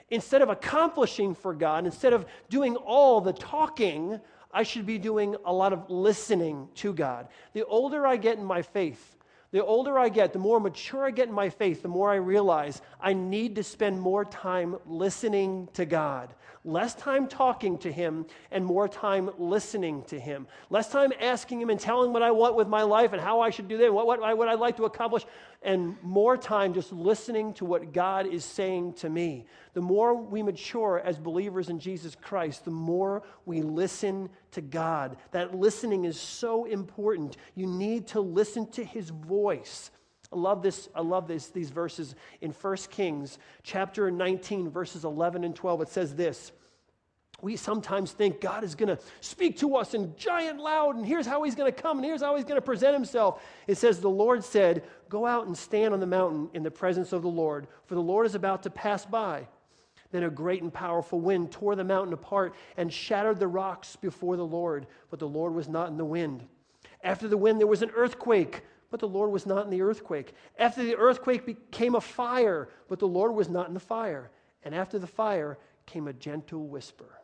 Instead 0.09 0.41
of 0.41 0.49
accomplishing 0.49 1.35
for 1.35 1.53
God, 1.53 1.85
instead 1.85 2.13
of 2.13 2.25
doing 2.49 2.75
all 2.75 3.19
the 3.19 3.33
talking, 3.33 4.19
I 4.51 4.63
should 4.63 4.85
be 4.85 4.97
doing 4.97 5.35
a 5.45 5.51
lot 5.51 5.73
of 5.73 5.89
listening 5.89 6.69
to 6.75 6.93
God. 6.93 7.27
The 7.53 7.65
older 7.65 8.05
I 8.07 8.17
get 8.17 8.37
in 8.37 8.45
my 8.45 8.61
faith, 8.61 9.15
the 9.53 9.63
older 9.63 9.99
I 9.99 10.09
get, 10.09 10.33
the 10.33 10.39
more 10.39 10.59
mature 10.59 11.05
I 11.05 11.11
get 11.11 11.27
in 11.27 11.33
my 11.33 11.47
faith, 11.47 11.83
the 11.83 11.87
more 11.87 12.11
I 12.11 12.15
realize 12.15 12.81
I 12.99 13.13
need 13.13 13.55
to 13.57 13.63
spend 13.63 14.01
more 14.01 14.25
time 14.25 14.77
listening 14.87 15.69
to 15.73 15.85
God. 15.85 16.33
Less 16.65 16.95
time 16.95 17.27
talking 17.27 17.77
to 17.79 17.91
Him 17.91 18.25
and 18.49 18.65
more 18.65 18.87
time 18.87 19.29
listening 19.37 20.05
to 20.05 20.19
Him. 20.19 20.47
Less 20.71 20.89
time 20.89 21.13
asking 21.21 21.61
Him 21.61 21.69
and 21.69 21.79
telling 21.79 22.11
what 22.11 22.23
I 22.23 22.31
want 22.31 22.55
with 22.55 22.67
my 22.67 22.81
life 22.81 23.13
and 23.13 23.21
how 23.21 23.41
I 23.41 23.51
should 23.51 23.67
do 23.67 23.77
that, 23.77 23.93
what, 23.93 24.07
what, 24.07 24.37
what 24.37 24.47
I'd 24.47 24.59
like 24.59 24.77
to 24.77 24.85
accomplish, 24.85 25.23
and 25.63 25.95
more 26.03 26.37
time 26.37 26.73
just 26.73 26.91
listening 26.91 27.53
to 27.53 27.65
what 27.65 27.93
God 27.93 28.27
is 28.27 28.43
saying 28.43 28.93
to 28.93 29.09
me. 29.09 29.45
The 29.73 29.81
more 29.81 30.13
we 30.13 30.43
mature 30.43 31.01
as 31.03 31.17
believers 31.17 31.69
in 31.69 31.79
Jesus 31.79 32.15
Christ, 32.15 32.65
the 32.65 32.71
more 32.71 33.23
we 33.45 33.61
listen 33.61 34.29
to 34.51 34.61
God. 34.61 35.17
That 35.31 35.55
listening 35.55 36.05
is 36.05 36.19
so 36.19 36.65
important. 36.65 37.37
You 37.55 37.67
need 37.67 38.07
to 38.07 38.21
listen 38.21 38.69
to 38.71 38.83
his 38.83 39.09
voice. 39.09 39.91
I 40.31 40.35
love 40.35 40.61
this. 40.61 40.89
I 40.93 41.01
love 41.01 41.27
this, 41.27 41.47
these 41.47 41.69
verses 41.69 42.15
in 42.41 42.51
1 42.51 42.77
Kings 42.89 43.37
chapter 43.63 44.11
19, 44.11 44.69
verses 44.69 45.05
11 45.05 45.43
and 45.43 45.55
12. 45.55 45.81
It 45.83 45.89
says 45.89 46.15
this 46.15 46.51
we 47.43 47.57
sometimes 47.57 48.13
think 48.13 48.39
God 48.39 48.63
is 48.63 48.73
going 48.73 48.95
to 48.95 49.03
speak 49.19 49.57
to 49.57 49.75
us 49.75 49.93
in 49.93 50.15
giant 50.15 50.59
loud, 50.59 50.95
and 50.95 51.05
here's 51.05 51.27
how 51.27 51.43
he's 51.43 51.55
going 51.55 51.71
to 51.71 51.81
come, 51.81 51.97
and 51.97 52.05
here's 52.05 52.21
how 52.21 52.35
he's 52.35 52.45
going 52.45 52.55
to 52.55 52.61
present 52.61 52.93
himself. 52.93 53.43
It 53.67 53.77
says, 53.77 53.99
The 53.99 54.09
Lord 54.09 54.45
said, 54.45 54.83
Go 55.13 55.27
out 55.27 55.45
and 55.45 55.55
stand 55.55 55.93
on 55.93 55.99
the 55.99 56.07
mountain 56.07 56.49
in 56.55 56.63
the 56.63 56.71
presence 56.71 57.13
of 57.13 57.21
the 57.21 57.27
Lord, 57.27 57.67
for 57.85 57.93
the 57.93 58.01
Lord 58.01 58.25
is 58.25 58.33
about 58.33 58.63
to 58.63 58.71
pass 58.71 59.05
by. 59.05 59.47
Then 60.09 60.23
a 60.23 60.29
great 60.31 60.63
and 60.63 60.73
powerful 60.73 61.21
wind 61.21 61.51
tore 61.51 61.75
the 61.75 61.83
mountain 61.83 62.13
apart 62.13 62.55
and 62.77 62.91
shattered 62.91 63.37
the 63.37 63.47
rocks 63.47 63.95
before 63.95 64.37
the 64.37 64.43
Lord, 64.45 64.87
but 65.11 65.19
the 65.19 65.27
Lord 65.27 65.53
was 65.53 65.69
not 65.69 65.89
in 65.89 65.97
the 65.97 66.03
wind. 66.03 66.47
After 67.03 67.27
the 67.27 67.37
wind, 67.37 67.59
there 67.59 67.67
was 67.67 67.83
an 67.83 67.91
earthquake, 67.95 68.63
but 68.89 68.99
the 68.99 69.07
Lord 69.07 69.29
was 69.29 69.45
not 69.45 69.65
in 69.65 69.69
the 69.69 69.83
earthquake. 69.83 70.33
After 70.57 70.83
the 70.83 70.95
earthquake 70.95 71.45
became 71.45 71.93
a 71.93 72.01
fire, 72.01 72.69
but 72.87 72.97
the 72.97 73.07
Lord 73.07 73.35
was 73.35 73.49
not 73.49 73.67
in 73.67 73.75
the 73.75 73.79
fire. 73.79 74.31
And 74.63 74.73
after 74.73 74.97
the 74.97 75.05
fire 75.05 75.59
came 75.85 76.07
a 76.07 76.13
gentle 76.13 76.65
whisper. 76.65 77.19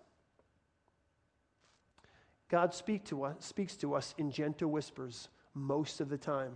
God 2.50 2.76
speak 2.76 3.04
to 3.06 3.24
us, 3.24 3.38
speaks 3.40 3.76
to 3.78 3.96
us 3.96 4.14
in 4.20 4.30
gentle 4.30 4.70
whispers 4.70 5.30
most 5.56 6.02
of 6.02 6.10
the 6.10 6.20
time. 6.20 6.56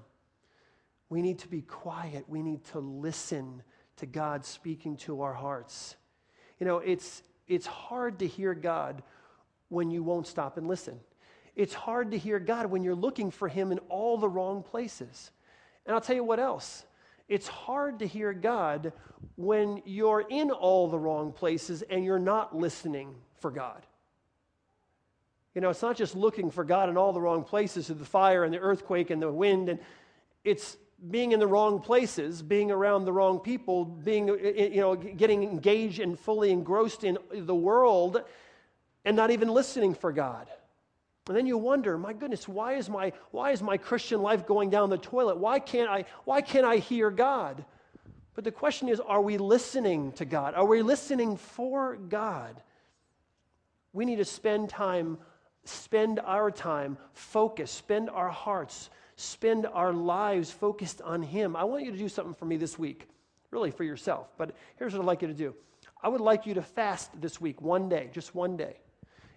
We 1.13 1.21
need 1.21 1.37
to 1.39 1.47
be 1.47 1.61
quiet. 1.61 2.25
We 2.27 2.41
need 2.41 2.63
to 2.71 2.79
listen 2.79 3.61
to 3.97 4.07
God 4.07 4.43
speaking 4.43 4.97
to 4.97 5.21
our 5.21 5.35
hearts. 5.35 5.95
You 6.59 6.65
know, 6.65 6.79
it's, 6.79 7.21
it's 7.47 7.67
hard 7.67 8.17
to 8.17 8.27
hear 8.27 8.55
God 8.55 9.03
when 9.69 9.91
you 9.91 10.01
won't 10.01 10.25
stop 10.25 10.57
and 10.57 10.67
listen. 10.67 10.99
It's 11.55 11.75
hard 11.75 12.09
to 12.09 12.17
hear 12.17 12.39
God 12.39 12.65
when 12.65 12.81
you're 12.81 12.95
looking 12.95 13.29
for 13.29 13.47
Him 13.47 13.71
in 13.71 13.77
all 13.89 14.17
the 14.17 14.27
wrong 14.27 14.63
places. 14.63 15.29
And 15.85 15.93
I'll 15.93 16.01
tell 16.01 16.15
you 16.15 16.23
what 16.23 16.39
else. 16.39 16.83
It's 17.29 17.47
hard 17.47 17.99
to 17.99 18.07
hear 18.07 18.33
God 18.33 18.91
when 19.35 19.83
you're 19.85 20.25
in 20.27 20.49
all 20.49 20.87
the 20.87 20.97
wrong 20.97 21.31
places 21.31 21.83
and 21.83 22.03
you're 22.03 22.17
not 22.17 22.57
listening 22.57 23.13
for 23.37 23.51
God. 23.51 23.85
You 25.53 25.61
know, 25.61 25.69
it's 25.69 25.83
not 25.83 25.95
just 25.95 26.15
looking 26.15 26.49
for 26.49 26.63
God 26.63 26.89
in 26.89 26.97
all 26.97 27.13
the 27.13 27.21
wrong 27.21 27.43
places, 27.43 27.85
the 27.85 28.03
fire 28.03 28.43
and 28.43 28.51
the 28.51 28.57
earthquake 28.57 29.11
and 29.11 29.21
the 29.21 29.31
wind, 29.31 29.69
and 29.69 29.79
it's 30.43 30.75
being 31.09 31.33
in 31.33 31.39
the 31.39 31.47
wrong 31.47 31.79
places, 31.79 32.41
being 32.41 32.71
around 32.71 33.05
the 33.05 33.13
wrong 33.13 33.39
people, 33.39 33.83
being, 33.83 34.27
you 34.27 34.81
know, 34.81 34.95
getting 34.95 35.43
engaged 35.43 35.99
and 35.99 36.17
fully 36.17 36.51
engrossed 36.51 37.03
in 37.03 37.17
the 37.31 37.55
world 37.55 38.21
and 39.03 39.15
not 39.15 39.31
even 39.31 39.49
listening 39.49 39.93
for 39.93 40.11
God. 40.11 40.47
And 41.27 41.37
then 41.37 41.45
you 41.45 41.57
wonder, 41.57 41.97
my 41.97 42.13
goodness, 42.13 42.47
why 42.47 42.73
is 42.73 42.89
my, 42.89 43.13
why 43.31 43.51
is 43.51 43.61
my 43.61 43.77
Christian 43.77 44.21
life 44.21 44.45
going 44.45 44.69
down 44.69 44.89
the 44.89 44.97
toilet? 44.97 45.37
Why 45.37 45.59
can't, 45.59 45.89
I, 45.89 46.05
why 46.25 46.41
can't 46.41 46.65
I 46.65 46.77
hear 46.77 47.09
God? 47.09 47.63
But 48.35 48.43
the 48.43 48.51
question 48.51 48.89
is, 48.89 48.99
are 48.99 49.21
we 49.21 49.37
listening 49.37 50.11
to 50.13 50.25
God? 50.25 50.53
Are 50.55 50.65
we 50.65 50.81
listening 50.81 51.37
for 51.37 51.95
God? 51.95 52.61
We 53.93 54.05
need 54.05 54.17
to 54.17 54.25
spend 54.25 54.69
time, 54.69 55.17
spend 55.65 56.19
our 56.19 56.49
time, 56.49 56.97
focus, 57.13 57.71
spend 57.71 58.09
our 58.09 58.29
hearts, 58.29 58.89
spend 59.15 59.65
our 59.65 59.93
lives 59.93 60.51
focused 60.51 61.01
on 61.01 61.21
Him. 61.21 61.55
I 61.55 61.63
want 61.63 61.85
you 61.85 61.91
to 61.91 61.97
do 61.97 62.09
something 62.09 62.33
for 62.33 62.45
me 62.45 62.57
this 62.57 62.77
week, 62.77 63.07
really 63.51 63.71
for 63.71 63.83
yourself. 63.83 64.27
But 64.37 64.55
here's 64.77 64.93
what 64.93 65.01
I'd 65.01 65.05
like 65.05 65.21
you 65.21 65.27
to 65.27 65.33
do 65.33 65.53
I 66.01 66.09
would 66.09 66.21
like 66.21 66.45
you 66.45 66.53
to 66.55 66.61
fast 66.61 67.09
this 67.21 67.39
week, 67.39 67.61
one 67.61 67.89
day, 67.89 68.09
just 68.11 68.35
one 68.35 68.57
day. 68.57 68.77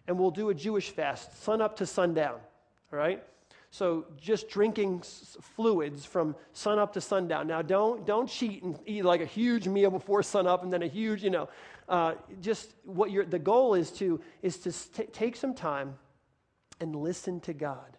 And 0.08 0.18
we'll 0.18 0.30
do 0.30 0.50
a 0.50 0.54
Jewish 0.54 0.90
fast, 0.90 1.42
sun 1.42 1.60
up 1.60 1.76
to 1.76 1.86
sundown, 1.86 2.38
all 2.92 2.98
right? 2.98 3.22
So 3.70 4.06
just 4.20 4.48
drinking 4.48 5.02
fluids 5.02 6.04
from 6.04 6.34
sun 6.52 6.78
up 6.78 6.92
to 6.94 7.00
sundown. 7.00 7.46
Now, 7.46 7.62
don't, 7.62 8.06
don't 8.06 8.28
cheat 8.28 8.62
and 8.62 8.78
eat 8.86 9.04
like 9.04 9.20
a 9.20 9.26
huge 9.26 9.68
meal 9.68 9.90
before 9.90 10.22
sun 10.22 10.46
up 10.46 10.62
and 10.62 10.72
then 10.72 10.82
a 10.82 10.86
huge, 10.86 11.22
you 11.22 11.30
know. 11.30 11.48
Uh, 11.88 12.14
just 12.40 12.74
what 12.84 13.10
your 13.10 13.24
the 13.24 13.38
goal 13.38 13.74
is 13.74 13.92
to 13.92 14.20
is 14.42 14.58
to 14.58 14.72
take 15.06 15.36
some 15.36 15.54
time 15.54 15.94
and 16.80 16.96
listen 16.96 17.38
to 17.40 17.52
God. 17.52 17.95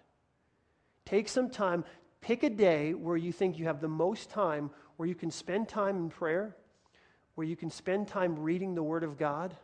Take 1.08 1.30
some 1.30 1.50
time. 1.50 1.86
Pick 2.20 2.44
a 2.44 2.50
day 2.50 2.94
where 2.94 3.16
you 3.16 3.32
think 3.32 3.58
you 3.58 3.64
have 3.64 3.80
the 3.80 3.88
most 3.88 4.30
time, 4.30 4.70
where 4.98 5.08
you 5.08 5.16
can 5.16 5.32
spend 5.32 5.70
time 5.70 5.96
in 5.96 6.10
prayer, 6.10 6.58
where 7.36 7.48
you 7.48 7.56
can 7.56 7.70
spend 7.70 8.10
time 8.10 8.38
reading 8.38 8.76
the 8.76 8.84
Word 8.84 9.06
of 9.06 9.18
God 9.18 9.56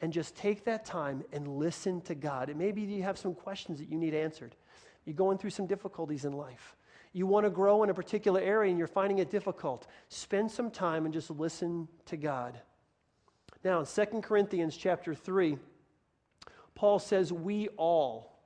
and 0.00 0.12
just 0.12 0.36
take 0.36 0.64
that 0.66 0.84
time 0.84 1.24
and 1.32 1.48
listen 1.48 2.00
to 2.02 2.14
God. 2.14 2.48
And 2.48 2.56
maybe 2.56 2.82
you 2.82 3.02
have 3.02 3.18
some 3.18 3.34
questions 3.34 3.80
that 3.80 3.88
you 3.88 3.98
need 3.98 4.14
answered. 4.14 4.54
You're 5.04 5.16
going 5.16 5.36
through 5.36 5.50
some 5.50 5.66
difficulties 5.66 6.24
in 6.24 6.32
life. 6.32 6.76
You 7.12 7.26
want 7.26 7.44
to 7.44 7.50
grow 7.50 7.82
in 7.82 7.90
a 7.90 7.94
particular 7.94 8.40
area 8.40 8.70
and 8.70 8.78
you're 8.78 8.86
finding 8.86 9.18
it 9.18 9.32
difficult. 9.32 9.88
Spend 10.10 10.48
some 10.48 10.70
time 10.70 11.06
and 11.06 11.12
just 11.12 11.28
listen 11.28 11.88
to 12.06 12.16
God. 12.16 12.60
Now, 13.64 13.80
in 13.80 13.86
2 13.86 14.20
Corinthians 14.20 14.76
chapter 14.76 15.12
3, 15.12 15.58
Paul 16.76 17.00
says, 17.00 17.32
We 17.32 17.66
all. 17.76 18.37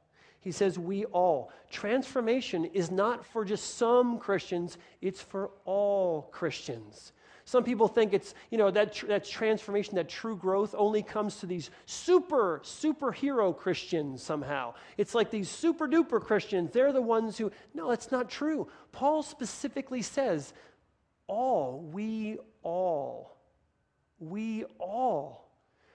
He 0.43 0.53
says, 0.53 0.79
We 0.79 1.05
all. 1.07 1.51
Transformation 1.71 2.67
is 2.67 2.91
not 2.91 3.25
for 3.25 3.45
just 3.45 3.77
some 3.77 4.19
Christians, 4.19 4.77
it's 5.01 5.23
for 5.23 5.51
all 5.65 6.29
Christians. 6.33 7.13
Some 7.45 7.65
people 7.65 7.89
think 7.89 8.13
it's, 8.13 8.35
you 8.51 8.59
know, 8.59 8.71
that, 8.71 8.93
tr- 8.93 9.07
that 9.07 9.25
transformation, 9.25 9.97
that 9.97 10.09
true 10.09 10.37
growth 10.37 10.75
only 10.79 11.03
comes 11.03 11.37
to 11.37 11.47
these 11.47 11.71
super, 11.87 12.61
superhero 12.65 13.57
Christians 13.57 14.23
somehow. 14.23 14.75
It's 14.97 15.15
like 15.15 15.31
these 15.31 15.49
super 15.49 15.89
duper 15.89 16.21
Christians. 16.21 16.71
They're 16.73 16.93
the 16.93 17.03
ones 17.03 17.37
who, 17.39 17.51
no, 17.75 17.89
that's 17.91 18.13
not 18.13 18.31
true. 18.31 18.69
Paul 18.93 19.25
specifically 19.25 20.03
says, 20.03 20.53
all, 21.27 21.81
we 21.93 22.39
all, 22.63 23.37
we 24.21 24.65
all. 24.79 25.42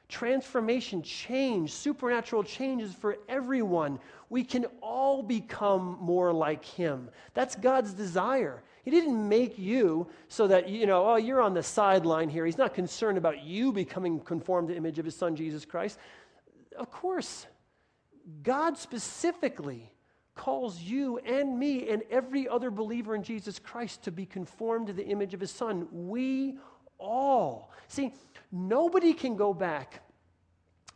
Transformation, 0.10 1.02
change, 1.02 1.74
supernatural 1.74 2.44
changes 2.44 2.94
for 2.94 3.18
everyone. 3.28 4.00
We 4.30 4.44
can 4.44 4.66
all 4.82 5.22
become 5.22 5.98
more 6.00 6.32
like 6.32 6.64
Him. 6.64 7.10
That's 7.34 7.56
God's 7.56 7.94
desire. 7.94 8.64
He 8.84 8.92
didn't 8.92 9.28
make 9.28 9.60
you 9.60 10.08
so 10.30 10.48
that, 10.48 10.70
you 10.70 10.86
know, 10.86 11.06
oh, 11.10 11.16
you're 11.18 11.42
on 11.42 11.54
the 11.54 11.62
sideline 11.62 12.30
here. 12.30 12.46
He's 12.46 12.58
not 12.58 12.74
concerned 12.74 13.18
about 13.18 13.44
you 13.44 13.74
becoming 13.74 14.22
conformed 14.22 14.70
to 14.70 14.74
the 14.74 14.78
image 14.78 14.98
of 14.98 15.04
his 15.04 15.14
son, 15.14 15.36
Jesus 15.36 15.66
Christ. 15.66 16.00
Of 16.78 16.90
course, 16.90 17.48
God 18.44 18.78
specifically 18.78 19.92
calls 20.36 20.80
you 20.80 21.18
and 21.18 21.60
me 21.60 21.90
and 21.90 22.02
every 22.10 22.48
other 22.48 22.72
believer 22.72 23.14
in 23.14 23.24
Jesus 23.24 23.60
Christ 23.60 24.04
to 24.04 24.12
be 24.12 24.26
conformed 24.26 24.88
to 24.88 24.94
the 24.94 25.06
image 25.06 25.34
of 25.34 25.42
his 25.42 25.52
son. 25.52 25.88
We 25.92 26.58
all. 27.00 27.72
See, 27.88 28.14
nobody 28.52 29.14
can 29.14 29.36
go 29.36 29.54
back 29.54 30.02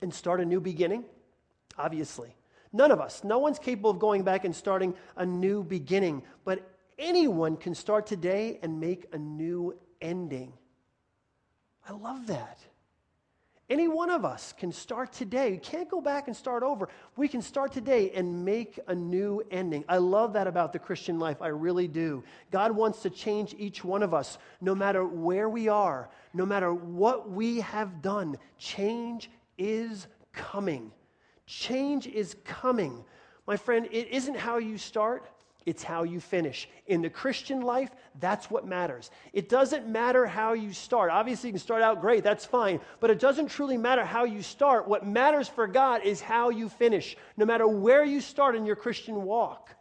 and 0.02 0.14
start 0.14 0.42
a 0.42 0.46
new 0.46 0.60
beginning, 0.60 1.06
obviously. 1.78 2.36
None 2.74 2.92
of 2.92 3.02
us. 3.02 3.24
No 3.24 3.40
one's 3.40 3.60
capable 3.60 3.90
of 3.90 4.00
going 4.00 4.24
back 4.24 4.46
and 4.46 4.56
starting 4.56 4.94
a 5.18 5.26
new 5.26 5.64
beginning. 5.64 6.24
But 6.46 6.68
anyone 6.98 7.58
can 7.58 7.76
start 7.76 8.06
today 8.06 8.60
and 8.62 8.80
make 8.80 9.08
a 9.14 9.18
new 9.18 9.78
ending. 10.02 10.54
I 11.88 11.94
love 11.94 12.28
that. 12.28 12.60
Any 13.72 13.88
one 13.88 14.10
of 14.10 14.26
us 14.26 14.54
can 14.58 14.74
start 14.74 15.14
today. 15.14 15.54
You 15.54 15.58
can't 15.58 15.90
go 15.90 16.02
back 16.02 16.28
and 16.28 16.36
start 16.36 16.62
over. 16.62 16.90
We 17.16 17.30
can 17.30 17.42
start 17.42 17.72
today 17.72 18.12
and 18.12 18.44
make 18.44 18.78
a 18.90 18.94
new 18.94 19.42
ending. 19.50 19.86
I 19.88 19.96
love 19.96 20.34
that 20.34 20.46
about 20.46 20.74
the 20.74 20.80
Christian 20.80 21.20
life. 21.20 21.42
I 21.42 21.48
really 21.48 21.88
do. 21.88 22.22
God 22.52 22.74
wants 22.74 23.02
to 23.04 23.10
change 23.10 23.56
each 23.58 23.82
one 23.82 24.04
of 24.04 24.14
us, 24.14 24.38
no 24.60 24.76
matter 24.76 25.06
where 25.06 25.48
we 25.48 25.70
are, 25.70 26.10
no 26.34 26.46
matter 26.46 26.74
what 26.74 27.32
we 27.32 27.62
have 27.62 28.02
done. 28.02 28.38
Change 28.58 29.32
is 29.58 30.08
coming. 30.34 30.92
Change 31.46 32.08
is 32.08 32.36
coming. 32.44 33.06
My 33.48 33.56
friend, 33.56 33.88
it 33.90 34.10
isn't 34.10 34.36
how 34.36 34.58
you 34.58 34.78
start, 34.78 35.32
it's 35.66 35.84
how 35.84 36.04
you 36.04 36.20
finish. 36.20 36.68
In 36.88 37.02
the 37.02 37.10
Christian 37.10 37.62
life, 37.62 37.90
that's 38.20 38.50
what 38.50 38.66
matters. 38.66 39.12
It 39.34 39.48
doesn't 39.48 39.88
matter 39.88 40.26
how 40.26 40.54
you 40.54 40.74
start. 40.74 41.12
Obviously, 41.12 41.50
you 41.50 41.54
can 41.54 41.60
start 41.60 41.82
out 41.82 42.02
great, 42.02 42.24
that's 42.24 42.46
fine. 42.46 42.80
But 43.00 43.12
it 43.12 43.20
doesn't 43.20 43.48
truly 43.48 43.78
matter 43.78 44.04
how 44.04 44.24
you 44.24 44.42
start. 44.42 44.88
What 44.88 45.06
matters 45.06 45.48
for 45.48 45.68
God 45.68 46.04
is 46.04 46.20
how 46.20 46.50
you 46.50 46.68
finish. 46.68 47.16
No 47.38 47.46
matter 47.46 47.68
where 47.68 48.04
you 48.04 48.22
start 48.22 48.56
in 48.56 48.66
your 48.66 48.76
Christian 48.76 49.24
walk, 49.24 49.76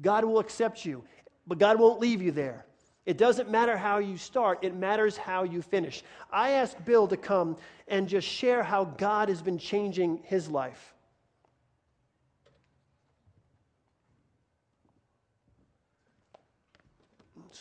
God 0.00 0.24
will 0.24 0.38
accept 0.38 0.84
you, 0.84 1.04
but 1.46 1.58
God 1.58 1.78
won't 1.78 2.00
leave 2.00 2.22
you 2.22 2.32
there. 2.32 2.66
It 3.06 3.16
doesn't 3.18 3.50
matter 3.50 3.76
how 3.76 3.98
you 3.98 4.16
start, 4.16 4.58
it 4.62 4.74
matters 4.74 5.16
how 5.16 5.44
you 5.44 5.62
finish. 5.62 6.02
I 6.30 6.50
asked 6.50 6.84
Bill 6.84 7.08
to 7.08 7.16
come 7.16 7.56
and 7.88 8.08
just 8.08 8.28
share 8.28 8.62
how 8.62 8.84
God 8.84 9.28
has 9.28 9.42
been 9.42 9.58
changing 9.58 10.20
his 10.24 10.48
life. 10.48 10.94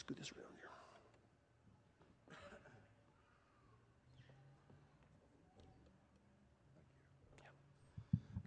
Scoot 0.09 0.17
this 0.17 0.31
around 0.31 0.53
here. 0.59 0.69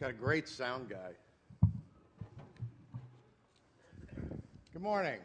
Got 0.00 0.11
a 0.11 0.12
great 0.12 0.49
sound 0.49 0.88
guy. 0.88 1.12
Good 4.73 4.83
morning. 4.83 5.21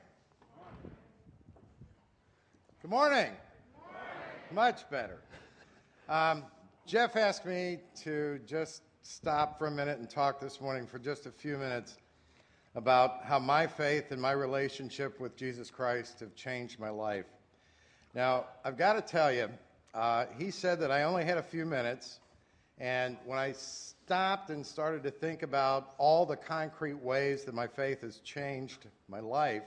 Good 2.83 2.91
morning. 2.91 3.31
Much 4.53 4.87
better. 4.91 5.17
Um, 6.07 6.43
Jeff 6.85 7.15
asked 7.15 7.47
me 7.47 7.79
to 8.03 8.39
just 8.45 8.83
stop 9.01 9.57
for 9.57 9.65
a 9.65 9.71
minute 9.71 9.97
and 9.97 10.07
talk 10.07 10.39
this 10.39 10.61
morning 10.61 10.85
for 10.85 10.99
just 10.99 11.25
a 11.25 11.31
few 11.31 11.57
minutes 11.57 11.97
about 12.77 13.23
how 13.23 13.39
my 13.39 13.65
faith 13.65 14.11
and 14.11 14.21
my 14.21 14.31
relationship 14.31 15.19
with 15.19 15.35
Jesus 15.35 15.71
Christ 15.71 16.19
have 16.19 16.35
changed 16.35 16.79
my 16.79 16.91
life. 16.91 17.25
Now, 18.13 18.45
I've 18.63 18.77
got 18.77 18.93
to 18.93 19.01
tell 19.01 19.33
you, 19.33 19.49
uh, 19.95 20.25
he 20.37 20.51
said 20.51 20.79
that 20.81 20.91
I 20.91 21.01
only 21.01 21.25
had 21.25 21.39
a 21.39 21.43
few 21.43 21.65
minutes, 21.65 22.19
and 22.77 23.17
when 23.25 23.39
I 23.39 23.53
stopped 23.53 24.51
and 24.51 24.63
started 24.63 25.01
to 25.03 25.09
think 25.09 25.41
about 25.41 25.95
all 25.97 26.23
the 26.23 26.35
concrete 26.35 27.01
ways 27.01 27.45
that 27.45 27.55
my 27.55 27.65
faith 27.65 28.01
has 28.01 28.19
changed 28.19 28.85
my 29.09 29.21
life, 29.21 29.63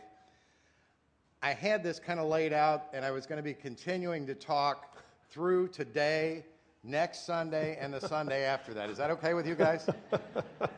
I 1.42 1.52
had 1.52 1.82
this 1.82 1.98
kind 1.98 2.20
of 2.20 2.28
laid 2.28 2.52
out, 2.52 2.84
and 2.92 3.04
I 3.04 3.10
was 3.10 3.26
going 3.26 3.38
to 3.38 3.42
be 3.42 3.54
continuing 3.54 4.24
to 4.28 4.36
talk 4.36 5.02
through 5.30 5.68
today, 5.68 6.44
next 6.84 7.26
Sunday, 7.26 7.76
and 7.80 7.92
the 7.92 8.06
Sunday 8.06 8.44
after 8.44 8.72
that. 8.74 8.88
Is 8.88 8.98
that 8.98 9.10
okay 9.10 9.34
with 9.34 9.48
you 9.48 9.56
guys? 9.56 9.88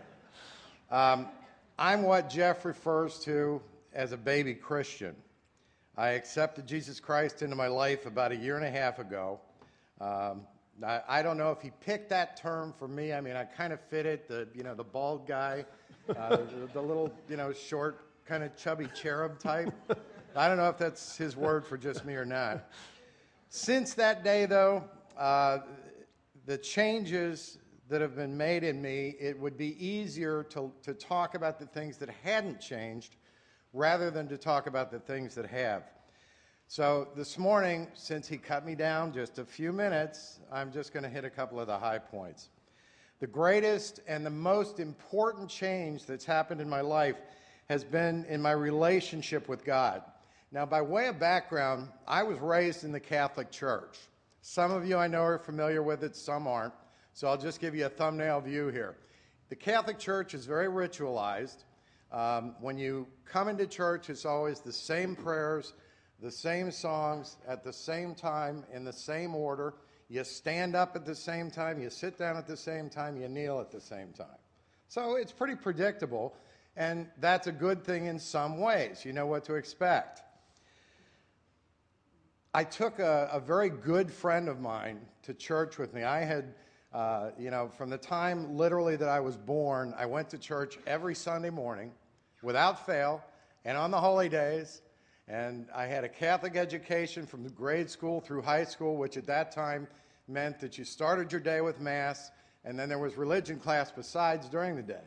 Um, 0.90 1.28
I'm 1.78 2.02
what 2.02 2.28
Jeff 2.28 2.64
refers 2.64 3.18
to 3.20 3.60
as 3.94 4.12
a 4.12 4.16
baby 4.16 4.54
Christian. 4.54 5.14
I 5.96 6.10
accepted 6.10 6.66
Jesus 6.66 7.00
Christ 7.00 7.42
into 7.42 7.56
my 7.56 7.66
life 7.66 8.06
about 8.06 8.32
a 8.32 8.36
year 8.36 8.56
and 8.56 8.64
a 8.64 8.70
half 8.70 8.98
ago. 8.98 9.40
Um, 10.00 10.42
I, 10.84 11.00
I, 11.08 11.22
don't 11.22 11.36
know 11.36 11.50
if 11.50 11.60
he 11.60 11.70
picked 11.80 12.08
that 12.10 12.36
term 12.36 12.74
for 12.78 12.88
me. 12.88 13.12
I 13.12 13.20
mean, 13.20 13.36
I 13.36 13.44
kind 13.44 13.72
of 13.72 13.80
fit 13.80 14.06
it. 14.06 14.26
The 14.26 14.48
you 14.54 14.62
know 14.62 14.74
the 14.74 14.84
bald 14.84 15.26
guy, 15.26 15.64
uh, 16.08 16.36
the, 16.36 16.68
the, 16.72 16.80
little 16.80 17.12
you 17.28 17.36
know 17.36 17.52
short 17.52 18.06
kind 18.26 18.42
of 18.42 18.56
chubby 18.56 18.88
cherub 18.94 19.38
type. 19.38 19.72
I 20.34 20.48
don't 20.48 20.56
know 20.56 20.68
if 20.68 20.78
that's 20.78 21.16
his 21.16 21.36
word 21.36 21.66
for 21.66 21.76
just 21.76 22.04
me 22.04 22.14
or 22.14 22.24
not. 22.24 22.70
Since 23.50 23.94
that 23.94 24.24
day, 24.24 24.46
though, 24.46 24.84
uh, 25.18 25.58
the 26.46 26.56
changes 26.56 27.58
that 27.92 28.00
have 28.00 28.16
been 28.16 28.36
made 28.36 28.64
in 28.64 28.80
me, 28.80 29.14
it 29.20 29.38
would 29.38 29.58
be 29.58 29.76
easier 29.78 30.42
to, 30.44 30.72
to 30.82 30.94
talk 30.94 31.34
about 31.34 31.58
the 31.58 31.66
things 31.66 31.98
that 31.98 32.08
hadn't 32.24 32.58
changed 32.58 33.16
rather 33.74 34.10
than 34.10 34.26
to 34.28 34.38
talk 34.38 34.66
about 34.66 34.90
the 34.90 34.98
things 34.98 35.34
that 35.34 35.46
have. 35.46 35.82
So 36.68 37.08
this 37.14 37.36
morning, 37.36 37.86
since 37.92 38.26
he 38.26 38.38
cut 38.38 38.64
me 38.64 38.74
down 38.74 39.12
just 39.12 39.38
a 39.38 39.44
few 39.44 39.72
minutes, 39.72 40.40
I'm 40.50 40.72
just 40.72 40.94
going 40.94 41.02
to 41.02 41.10
hit 41.10 41.26
a 41.26 41.30
couple 41.30 41.60
of 41.60 41.66
the 41.66 41.78
high 41.78 41.98
points. 41.98 42.48
the 43.22 43.26
greatest 43.28 44.00
and 44.08 44.26
the 44.26 44.30
most 44.30 44.80
important 44.80 45.48
change 45.48 46.06
that's 46.06 46.24
happened 46.24 46.60
in 46.60 46.68
my 46.68 46.80
life 46.80 47.14
has 47.68 47.84
been 47.84 48.24
in 48.24 48.42
my 48.42 48.50
relationship 48.50 49.48
with 49.48 49.64
God. 49.64 50.02
Now, 50.50 50.66
by 50.66 50.82
way 50.82 51.06
of 51.06 51.20
background, 51.20 51.88
I 52.08 52.24
was 52.24 52.38
raised 52.40 52.82
in 52.82 52.90
the 52.90 52.98
Catholic 52.98 53.52
Church. 53.52 53.96
Some 54.40 54.72
of 54.72 54.84
you 54.84 54.96
I 54.96 55.06
know 55.06 55.22
are 55.22 55.38
familiar 55.38 55.84
with 55.84 56.02
it, 56.02 56.16
some 56.16 56.48
aren't. 56.48 56.74
So 57.12 57.28
I'll 57.28 57.38
just 57.38 57.60
give 57.60 57.74
you 57.74 57.86
a 57.86 57.90
thumbnail 57.90 58.40
view 58.40 58.68
here. 58.68 58.96
The 59.48 59.56
Catholic 59.56 59.98
Church 59.98 60.34
is 60.34 60.46
very 60.46 60.68
ritualized. 60.68 61.64
Um, 62.10 62.54
when 62.60 62.78
you 62.78 63.06
come 63.24 63.48
into 63.48 63.66
church, 63.66 64.10
it's 64.10 64.24
always 64.24 64.60
the 64.60 64.72
same 64.72 65.14
prayers, 65.16 65.74
the 66.20 66.30
same 66.30 66.70
songs, 66.70 67.36
at 67.46 67.64
the 67.64 67.72
same 67.72 68.14
time, 68.14 68.64
in 68.72 68.84
the 68.84 68.92
same 68.92 69.34
order. 69.34 69.74
You 70.08 70.24
stand 70.24 70.76
up 70.76 70.94
at 70.94 71.06
the 71.06 71.14
same 71.14 71.50
time, 71.50 71.80
you 71.80 71.88
sit 71.88 72.18
down 72.18 72.36
at 72.36 72.46
the 72.46 72.56
same 72.56 72.90
time, 72.90 73.16
you 73.16 73.28
kneel 73.28 73.60
at 73.60 73.70
the 73.70 73.80
same 73.80 74.12
time. 74.12 74.26
So 74.88 75.16
it's 75.16 75.32
pretty 75.32 75.54
predictable, 75.54 76.34
and 76.76 77.08
that's 77.18 77.46
a 77.46 77.52
good 77.52 77.82
thing 77.82 78.06
in 78.06 78.18
some 78.18 78.58
ways. 78.58 79.06
You 79.06 79.14
know 79.14 79.26
what 79.26 79.44
to 79.44 79.54
expect. 79.54 80.22
I 82.52 82.64
took 82.64 82.98
a, 82.98 83.30
a 83.32 83.40
very 83.40 83.70
good 83.70 84.12
friend 84.12 84.50
of 84.50 84.60
mine 84.60 85.00
to 85.22 85.32
church 85.32 85.78
with 85.78 85.94
me. 85.94 86.02
I 86.02 86.24
had, 86.24 86.54
uh, 86.94 87.30
you 87.38 87.50
know, 87.50 87.68
from 87.68 87.88
the 87.88 87.98
time 87.98 88.56
literally 88.56 88.96
that 88.96 89.08
I 89.08 89.20
was 89.20 89.36
born, 89.36 89.94
I 89.96 90.06
went 90.06 90.28
to 90.30 90.38
church 90.38 90.78
every 90.86 91.14
Sunday 91.14 91.50
morning 91.50 91.90
without 92.42 92.84
fail 92.84 93.22
and 93.64 93.78
on 93.78 93.90
the 93.90 94.00
holy 94.00 94.28
days. 94.28 94.82
And 95.28 95.66
I 95.74 95.86
had 95.86 96.04
a 96.04 96.08
Catholic 96.08 96.56
education 96.56 97.26
from 97.26 97.48
grade 97.48 97.88
school 97.88 98.20
through 98.20 98.42
high 98.42 98.64
school, 98.64 98.96
which 98.96 99.16
at 99.16 99.26
that 99.26 99.52
time 99.52 99.86
meant 100.28 100.60
that 100.60 100.76
you 100.76 100.84
started 100.84 101.32
your 101.32 101.40
day 101.40 101.60
with 101.60 101.80
Mass, 101.80 102.30
and 102.64 102.78
then 102.78 102.88
there 102.88 102.98
was 102.98 103.16
religion 103.16 103.58
class 103.58 103.90
besides 103.90 104.48
during 104.48 104.76
the 104.76 104.82
day. 104.82 105.04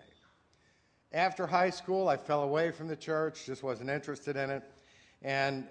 After 1.14 1.46
high 1.46 1.70
school, 1.70 2.08
I 2.08 2.18
fell 2.18 2.44
away 2.44 2.72
from 2.72 2.88
the 2.88 2.96
church, 2.96 3.46
just 3.46 3.64
wasn't 3.64 3.90
interested 3.90 4.36
in 4.36 4.50
it. 4.50 4.64
And 5.22 5.68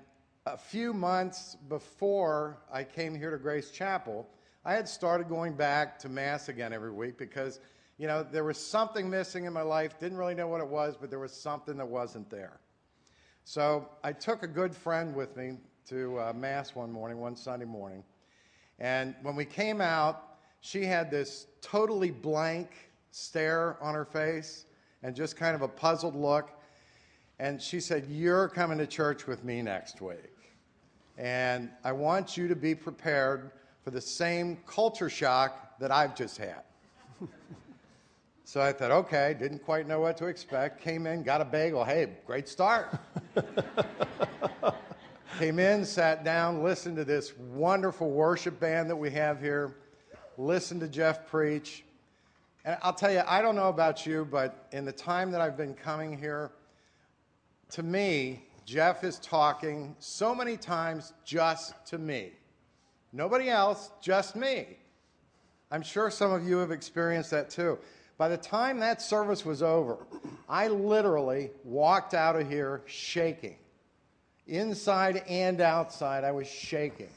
a 0.47 0.57
few 0.57 0.93
months 0.93 1.57
before 1.69 2.59
I 2.73 2.85
came 2.85 3.15
here 3.15 3.31
to 3.31 3.39
Grace 3.39 3.71
Chapel, 3.71 4.29
I 4.67 4.73
had 4.73 4.89
started 4.89 5.29
going 5.29 5.53
back 5.53 5.99
to 6.01 6.09
Mass 6.09 6.49
again 6.49 6.73
every 6.73 6.91
week 6.91 7.19
because, 7.19 7.61
you 7.99 8.07
know, 8.07 8.23
there 8.23 8.45
was 8.45 8.57
something 8.57 9.11
missing 9.11 9.45
in 9.45 9.53
my 9.53 9.61
life. 9.61 10.01
Didn't 10.01 10.17
really 10.17 10.35
know 10.35 10.49
what 10.49 10.63
it 10.63 10.67
was, 10.67 10.97
but 10.99 11.11
there 11.11 11.19
was 11.19 11.33
something 11.33 11.77
that 11.77 11.87
wasn't 11.87 12.31
there. 12.31 12.61
So 13.45 13.87
I 14.03 14.13
took 14.13 14.43
a 14.43 14.47
good 14.47 14.75
friend 14.75 15.15
with 15.15 15.37
me 15.37 15.59
to 15.89 16.19
uh, 16.19 16.33
Mass 16.33 16.75
one 16.75 16.91
morning, 16.91 17.19
one 17.19 17.37
Sunday 17.37 17.67
morning. 17.67 18.03
And 18.79 19.15
when 19.21 19.37
we 19.37 19.45
came 19.45 19.83
out, 19.83 20.39
she 20.61 20.87
had 20.87 21.11
this 21.11 21.47
totally 21.61 22.11
blank 22.11 22.71
stare 23.11 23.77
on 23.83 23.95
her 23.95 24.07
face 24.07 24.65
and 25.03 25.15
just 25.15 25.37
kind 25.37 25.55
of 25.55 25.61
a 25.61 25.69
puzzled 25.69 26.17
look. 26.17 26.49
And 27.39 27.61
she 27.61 27.81
said, 27.81 28.07
You're 28.09 28.49
coming 28.49 28.79
to 28.79 28.87
church 28.87 29.27
with 29.27 29.45
me 29.45 29.61
next 29.61 30.01
week. 30.01 30.55
And 31.19 31.69
I 31.85 31.93
want 31.93 32.39
you 32.39 32.49
to 32.49 32.57
be 32.57 32.75
prepared 32.75 33.51
for 33.85 33.91
the 33.91 34.01
same 34.01 34.57
culture 34.67 35.11
shock 35.11 35.79
that 35.79 35.93
I've 35.93 36.17
just 36.17 36.39
had. 36.39 36.63
so 38.45 38.63
I 38.63 38.73
thought, 38.73 38.91
okay, 38.91 39.37
didn't 39.39 39.63
quite 39.63 39.87
know 39.87 40.01
what 40.01 40.17
to 40.17 40.27
expect. 40.27 40.81
Came 40.81 41.07
in, 41.07 41.23
got 41.23 41.43
a 41.43 41.45
bagel. 41.45 41.85
Hey, 41.85 42.09
great 42.27 42.49
start. 42.49 42.99
Came 45.39 45.59
in, 45.59 45.85
sat 45.85 46.25
down, 46.25 46.63
listened 46.63 46.97
to 46.97 47.05
this 47.05 47.37
wonderful 47.37 48.11
worship 48.11 48.59
band 48.59 48.89
that 48.89 48.97
we 48.97 49.11
have 49.11 49.41
here, 49.41 49.75
listened 50.39 50.81
to 50.81 50.89
Jeff 50.89 51.27
preach. 51.27 51.85
And 52.65 52.79
I'll 52.83 52.95
tell 52.95 53.13
you, 53.13 53.23
I 53.27 53.43
don't 53.43 53.57
know 53.57 53.69
about 53.69 54.07
you, 54.07 54.27
but 54.31 54.69
in 54.73 54.85
the 54.85 54.93
time 54.93 55.31
that 55.33 55.41
I've 55.41 55.57
been 55.57 55.75
coming 55.75 56.17
here, 56.17 56.53
to 57.73 57.83
me, 57.83 58.45
Jeff 58.65 59.05
is 59.05 59.19
talking 59.19 59.95
so 59.99 60.35
many 60.35 60.57
times 60.57 61.13
just 61.25 61.75
to 61.87 61.99
me. 61.99 62.31
Nobody 63.17 63.49
else, 63.49 63.93
just 64.01 64.35
me. 64.35 64.67
I'm 65.71 65.83
sure 65.83 66.11
some 66.11 66.33
of 66.33 66.47
you 66.47 66.57
have 66.57 66.73
experienced 66.73 67.31
that 67.31 67.49
too. 67.49 67.79
By 68.19 68.29
the 68.29 68.37
time 68.37 68.81
that 68.81 69.01
service 69.01 69.45
was 69.45 69.63
over, 69.63 69.99
I 70.49 70.67
literally 70.67 71.51
walked 71.63 72.13
out 72.13 72.35
of 72.35 72.51
here 72.51 72.83
shaking. 72.87 73.57
Inside 74.49 75.23
and 75.29 75.61
outside, 75.61 76.25
I 76.25 76.33
was 76.33 76.49
shaking. 76.49 77.09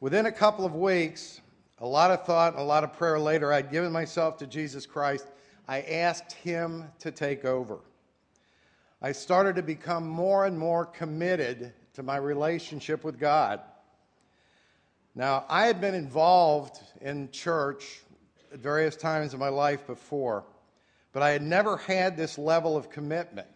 Within 0.00 0.24
a 0.24 0.32
couple 0.32 0.64
of 0.64 0.74
weeks, 0.74 1.42
a 1.78 1.86
lot 1.86 2.10
of 2.10 2.24
thought 2.24 2.56
a 2.56 2.62
lot 2.62 2.84
of 2.84 2.94
prayer 2.94 3.20
later, 3.20 3.52
I'd 3.52 3.70
given 3.70 3.92
myself 3.92 4.38
to 4.38 4.46
Jesus 4.46 4.86
Christ. 4.86 5.26
I 5.68 5.82
asked 5.82 6.32
Him 6.32 6.84
to 7.00 7.10
take 7.10 7.44
over. 7.44 7.80
I 9.02 9.12
started 9.12 9.56
to 9.56 9.62
become 9.62 10.08
more 10.08 10.46
and 10.46 10.58
more 10.58 10.86
committed 10.86 11.74
to 11.92 12.02
my 12.02 12.16
relationship 12.16 13.04
with 13.04 13.20
God. 13.20 13.60
Now, 15.18 15.44
I 15.48 15.66
had 15.66 15.80
been 15.80 15.96
involved 15.96 16.78
in 17.00 17.32
church 17.32 18.02
at 18.52 18.60
various 18.60 18.94
times 18.94 19.34
in 19.34 19.40
my 19.40 19.48
life 19.48 19.84
before, 19.84 20.44
but 21.12 21.24
I 21.24 21.30
had 21.30 21.42
never 21.42 21.76
had 21.76 22.16
this 22.16 22.38
level 22.38 22.76
of 22.76 22.88
commitment. 22.88 23.48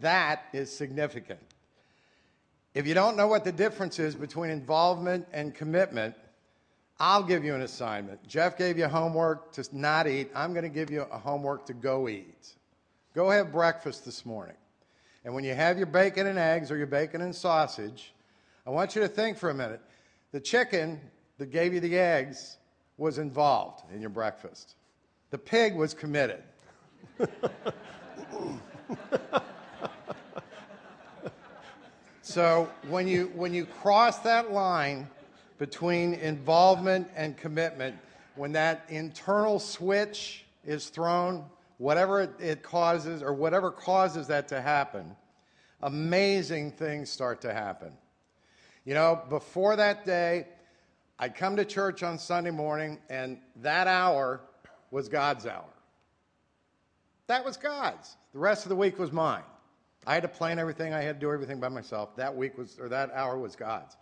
That 0.00 0.46
is 0.52 0.76
significant. 0.76 1.38
If 2.74 2.84
you 2.84 2.94
don't 2.94 3.16
know 3.16 3.28
what 3.28 3.44
the 3.44 3.52
difference 3.52 4.00
is 4.00 4.16
between 4.16 4.50
involvement 4.50 5.28
and 5.32 5.54
commitment, 5.54 6.16
I'll 6.98 7.22
give 7.22 7.44
you 7.44 7.54
an 7.54 7.62
assignment. 7.62 8.26
Jeff 8.26 8.58
gave 8.58 8.76
you 8.76 8.88
homework 8.88 9.52
to 9.52 9.68
not 9.70 10.08
eat. 10.08 10.32
I'm 10.34 10.52
going 10.52 10.64
to 10.64 10.68
give 10.68 10.90
you 10.90 11.02
a 11.02 11.18
homework 11.18 11.64
to 11.66 11.74
go 11.74 12.08
eat. 12.08 12.54
Go 13.14 13.30
have 13.30 13.52
breakfast 13.52 14.04
this 14.04 14.26
morning. 14.26 14.56
And 15.24 15.32
when 15.32 15.44
you 15.44 15.54
have 15.54 15.76
your 15.76 15.86
bacon 15.86 16.26
and 16.26 16.40
eggs 16.40 16.72
or 16.72 16.76
your 16.76 16.88
bacon 16.88 17.20
and 17.20 17.32
sausage, 17.32 18.12
I 18.66 18.70
want 18.70 18.96
you 18.96 19.02
to 19.02 19.08
think 19.08 19.38
for 19.38 19.50
a 19.50 19.54
minute. 19.54 19.80
The 20.32 20.40
chicken 20.40 21.00
that 21.38 21.50
gave 21.50 21.72
you 21.72 21.80
the 21.80 21.98
eggs 21.98 22.58
was 22.96 23.18
involved 23.18 23.84
in 23.92 24.00
your 24.00 24.10
breakfast. 24.10 24.74
The 25.30 25.38
pig 25.38 25.74
was 25.74 25.94
committed. 25.94 26.42
So 32.28 32.70
when 32.90 33.08
you, 33.08 33.32
when 33.34 33.54
you 33.54 33.64
cross 33.64 34.18
that 34.18 34.52
line 34.52 35.08
between 35.56 36.12
involvement 36.12 37.08
and 37.16 37.34
commitment, 37.38 37.96
when 38.36 38.52
that 38.52 38.84
internal 38.90 39.58
switch 39.58 40.44
is 40.62 40.90
thrown, 40.90 41.46
whatever 41.78 42.20
it, 42.20 42.30
it 42.38 42.62
causes 42.62 43.22
or 43.22 43.32
whatever 43.32 43.70
causes 43.70 44.26
that 44.26 44.46
to 44.48 44.60
happen, 44.60 45.16
amazing 45.80 46.70
things 46.70 47.08
start 47.08 47.40
to 47.40 47.54
happen. 47.54 47.92
You 48.88 48.94
know, 48.94 49.20
before 49.28 49.76
that 49.76 50.06
day, 50.06 50.46
I'd 51.18 51.34
come 51.34 51.56
to 51.56 51.64
church 51.66 52.02
on 52.02 52.18
Sunday 52.18 52.50
morning, 52.50 52.98
and 53.10 53.36
that 53.56 53.86
hour 53.86 54.40
was 54.90 55.10
God's 55.10 55.44
hour. 55.44 55.68
That 57.26 57.44
was 57.44 57.58
God's. 57.58 58.16
The 58.32 58.38
rest 58.38 58.64
of 58.64 58.70
the 58.70 58.76
week 58.76 58.98
was 58.98 59.12
mine. 59.12 59.42
I 60.06 60.14
had 60.14 60.22
to 60.22 60.28
plan 60.30 60.58
everything. 60.58 60.94
I 60.94 61.02
had 61.02 61.16
to 61.16 61.20
do 61.20 61.30
everything 61.30 61.60
by 61.60 61.68
myself. 61.68 62.16
That 62.16 62.34
week 62.34 62.56
was, 62.56 62.78
or 62.80 62.88
that 62.88 63.10
hour 63.12 63.36
was 63.36 63.54
God's. 63.56 63.94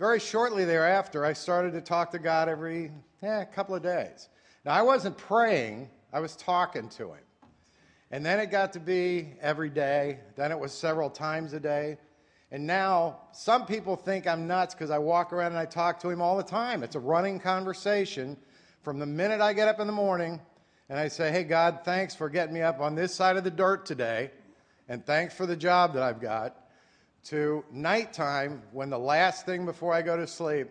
Very 0.00 0.18
shortly 0.18 0.64
thereafter, 0.64 1.24
I 1.24 1.32
started 1.32 1.72
to 1.74 1.80
talk 1.80 2.10
to 2.10 2.18
God 2.18 2.48
every 2.48 2.90
eh, 3.22 3.44
couple 3.54 3.76
of 3.76 3.84
days. 3.84 4.30
Now, 4.64 4.72
I 4.72 4.82
wasn't 4.82 5.16
praying, 5.16 5.88
I 6.12 6.18
was 6.18 6.34
talking 6.34 6.88
to 6.88 7.10
Him. 7.10 7.22
And 8.10 8.26
then 8.26 8.40
it 8.40 8.50
got 8.50 8.72
to 8.72 8.80
be 8.80 9.34
every 9.40 9.70
day. 9.70 10.18
Then 10.34 10.50
it 10.50 10.58
was 10.58 10.72
several 10.72 11.08
times 11.08 11.52
a 11.52 11.60
day. 11.60 11.98
And 12.52 12.66
now 12.66 13.16
some 13.32 13.64
people 13.64 13.96
think 13.96 14.26
I'm 14.26 14.46
nuts 14.46 14.74
because 14.74 14.90
I 14.90 14.98
walk 14.98 15.32
around 15.32 15.52
and 15.52 15.58
I 15.58 15.64
talk 15.64 15.98
to 16.00 16.10
Him 16.10 16.20
all 16.20 16.36
the 16.36 16.42
time. 16.42 16.82
It's 16.82 16.94
a 16.94 17.00
running 17.00 17.40
conversation 17.40 18.36
from 18.82 18.98
the 18.98 19.06
minute 19.06 19.40
I 19.40 19.54
get 19.54 19.68
up 19.68 19.80
in 19.80 19.86
the 19.86 19.92
morning 19.92 20.38
and 20.90 21.00
I 21.00 21.08
say, 21.08 21.32
Hey, 21.32 21.44
God, 21.44 21.80
thanks 21.82 22.14
for 22.14 22.28
getting 22.28 22.52
me 22.52 22.60
up 22.60 22.78
on 22.78 22.94
this 22.94 23.14
side 23.14 23.38
of 23.38 23.44
the 23.44 23.50
dirt 23.50 23.86
today 23.86 24.30
and 24.86 25.04
thanks 25.06 25.34
for 25.34 25.46
the 25.46 25.56
job 25.56 25.94
that 25.94 26.02
I've 26.02 26.20
got, 26.20 26.54
to 27.24 27.64
nighttime, 27.72 28.62
when 28.72 28.90
the 28.90 28.98
last 28.98 29.46
thing 29.46 29.64
before 29.64 29.94
I 29.94 30.02
go 30.02 30.18
to 30.18 30.26
sleep, 30.26 30.68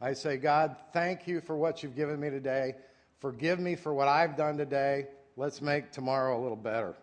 I 0.00 0.14
say, 0.14 0.38
God, 0.38 0.74
thank 0.92 1.28
you 1.28 1.40
for 1.40 1.56
what 1.56 1.82
you've 1.82 1.94
given 1.94 2.18
me 2.18 2.30
today. 2.30 2.74
Forgive 3.20 3.60
me 3.60 3.76
for 3.76 3.94
what 3.94 4.08
I've 4.08 4.36
done 4.36 4.56
today. 4.56 5.06
Let's 5.36 5.60
make 5.60 5.92
tomorrow 5.92 6.36
a 6.36 6.42
little 6.42 6.56
better. 6.56 6.96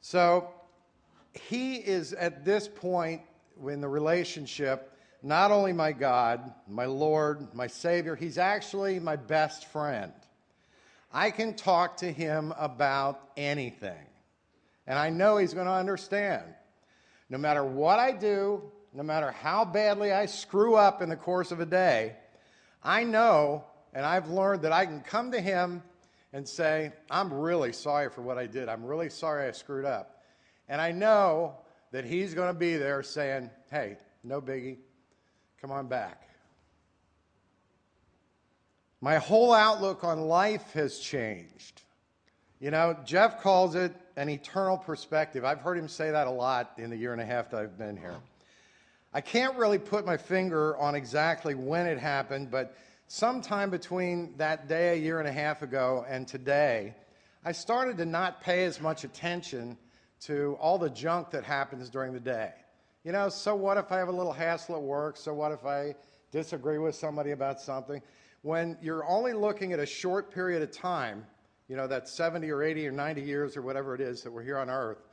So 0.00 0.48
he 1.32 1.76
is 1.76 2.12
at 2.12 2.44
this 2.44 2.68
point 2.68 3.22
in 3.66 3.80
the 3.80 3.88
relationship 3.88 4.88
not 5.22 5.52
only 5.52 5.72
my 5.72 5.92
God, 5.92 6.52
my 6.68 6.84
Lord, 6.86 7.54
my 7.54 7.68
Savior, 7.68 8.16
he's 8.16 8.38
actually 8.38 8.98
my 8.98 9.14
best 9.16 9.66
friend. 9.66 10.12
I 11.12 11.30
can 11.30 11.54
talk 11.54 11.98
to 11.98 12.10
him 12.10 12.52
about 12.58 13.20
anything. 13.36 14.06
And 14.86 14.98
I 14.98 15.10
know 15.10 15.36
He's 15.36 15.54
going 15.54 15.66
to 15.66 15.72
understand. 15.72 16.42
No 17.30 17.38
matter 17.38 17.64
what 17.64 17.98
I 17.98 18.12
do, 18.12 18.62
no 18.92 19.02
matter 19.02 19.30
how 19.30 19.64
badly 19.64 20.12
I 20.12 20.26
screw 20.26 20.74
up 20.74 21.02
in 21.02 21.08
the 21.08 21.16
course 21.16 21.50
of 21.50 21.60
a 21.60 21.66
day, 21.66 22.16
I 22.82 23.04
know 23.04 23.64
And 23.94 24.06
I've 24.06 24.30
learned 24.30 24.62
that 24.62 24.72
I 24.72 24.86
can 24.86 25.00
come 25.00 25.32
to 25.32 25.40
Him 25.40 25.82
and 26.32 26.48
say, 26.48 26.92
I'm 27.10 27.32
really 27.32 27.72
sorry 27.72 28.08
for 28.08 28.22
what 28.22 28.38
I 28.38 28.46
did. 28.46 28.70
I'm 28.70 28.84
really 28.84 29.10
sorry 29.10 29.46
I 29.46 29.52
screwed 29.52 29.84
up. 29.84 30.21
And 30.72 30.80
I 30.80 30.90
know 30.90 31.56
that 31.90 32.06
He's 32.06 32.32
going 32.32 32.48
to 32.48 32.58
be 32.58 32.78
there 32.78 33.02
saying, 33.02 33.50
hey, 33.70 33.98
no 34.24 34.40
biggie, 34.40 34.78
come 35.60 35.70
on 35.70 35.86
back. 35.86 36.26
My 39.02 39.18
whole 39.18 39.52
outlook 39.52 40.02
on 40.02 40.22
life 40.22 40.72
has 40.72 40.98
changed. 40.98 41.82
You 42.58 42.70
know, 42.70 42.96
Jeff 43.04 43.42
calls 43.42 43.74
it 43.74 43.94
an 44.16 44.30
eternal 44.30 44.78
perspective. 44.78 45.44
I've 45.44 45.60
heard 45.60 45.76
him 45.76 45.88
say 45.88 46.10
that 46.10 46.26
a 46.26 46.30
lot 46.30 46.72
in 46.78 46.88
the 46.88 46.96
year 46.96 47.12
and 47.12 47.20
a 47.20 47.26
half 47.26 47.50
that 47.50 47.60
I've 47.60 47.76
been 47.76 47.98
here. 47.98 48.16
I 49.12 49.20
can't 49.20 49.58
really 49.58 49.78
put 49.78 50.06
my 50.06 50.16
finger 50.16 50.74
on 50.78 50.94
exactly 50.94 51.54
when 51.54 51.86
it 51.86 51.98
happened, 51.98 52.50
but 52.50 52.74
sometime 53.08 53.68
between 53.68 54.38
that 54.38 54.68
day 54.68 54.94
a 54.94 54.96
year 54.96 55.18
and 55.18 55.28
a 55.28 55.32
half 55.32 55.60
ago 55.60 56.06
and 56.08 56.26
today, 56.26 56.94
I 57.44 57.52
started 57.52 57.98
to 57.98 58.06
not 58.06 58.40
pay 58.40 58.64
as 58.64 58.80
much 58.80 59.04
attention 59.04 59.76
to 60.26 60.56
all 60.60 60.78
the 60.78 60.90
junk 60.90 61.30
that 61.30 61.44
happens 61.44 61.90
during 61.90 62.12
the 62.12 62.20
day. 62.20 62.52
You 63.04 63.12
know, 63.12 63.28
so 63.28 63.54
what 63.54 63.76
if 63.76 63.90
I 63.90 63.98
have 63.98 64.08
a 64.08 64.12
little 64.12 64.32
hassle 64.32 64.76
at 64.76 64.82
work? 64.82 65.16
So 65.16 65.34
what 65.34 65.50
if 65.50 65.66
I 65.66 65.94
disagree 66.30 66.78
with 66.78 66.94
somebody 66.94 67.32
about 67.32 67.60
something? 67.60 68.00
When 68.42 68.78
you're 68.80 69.04
only 69.08 69.32
looking 69.32 69.72
at 69.72 69.80
a 69.80 69.86
short 69.86 70.32
period 70.32 70.62
of 70.62 70.70
time, 70.70 71.26
you 71.68 71.76
know, 71.76 71.86
that 71.88 72.08
70 72.08 72.48
or 72.50 72.62
80 72.62 72.86
or 72.86 72.92
90 72.92 73.22
years 73.22 73.56
or 73.56 73.62
whatever 73.62 73.94
it 73.94 74.00
is 74.00 74.22
that 74.22 74.30
we're 74.30 74.42
here 74.42 74.58
on 74.58 74.70
earth, 74.70 75.08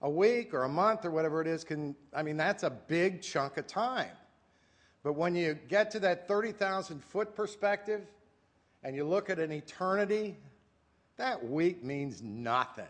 a 0.00 0.08
week 0.08 0.54
or 0.54 0.64
a 0.64 0.68
month 0.68 1.04
or 1.04 1.10
whatever 1.10 1.40
it 1.40 1.46
is 1.46 1.64
can, 1.64 1.94
I 2.14 2.22
mean, 2.22 2.36
that's 2.36 2.62
a 2.62 2.70
big 2.70 3.20
chunk 3.20 3.56
of 3.56 3.66
time. 3.66 4.10
But 5.02 5.14
when 5.14 5.34
you 5.34 5.54
get 5.68 5.90
to 5.92 6.00
that 6.00 6.26
30,000 6.26 7.02
foot 7.04 7.34
perspective 7.34 8.02
and 8.82 8.96
you 8.96 9.04
look 9.04 9.28
at 9.28 9.38
an 9.38 9.52
eternity, 9.52 10.36
that 11.16 11.46
week 11.46 11.84
means 11.84 12.22
nothing. 12.22 12.84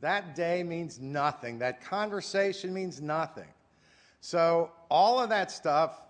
That 0.00 0.34
day 0.34 0.62
means 0.62 1.00
nothing. 1.00 1.58
That 1.58 1.82
conversation 1.82 2.72
means 2.72 3.00
nothing. 3.00 3.48
So 4.20 4.70
all 4.90 5.20
of 5.20 5.28
that 5.30 5.50
stuff 5.50 6.02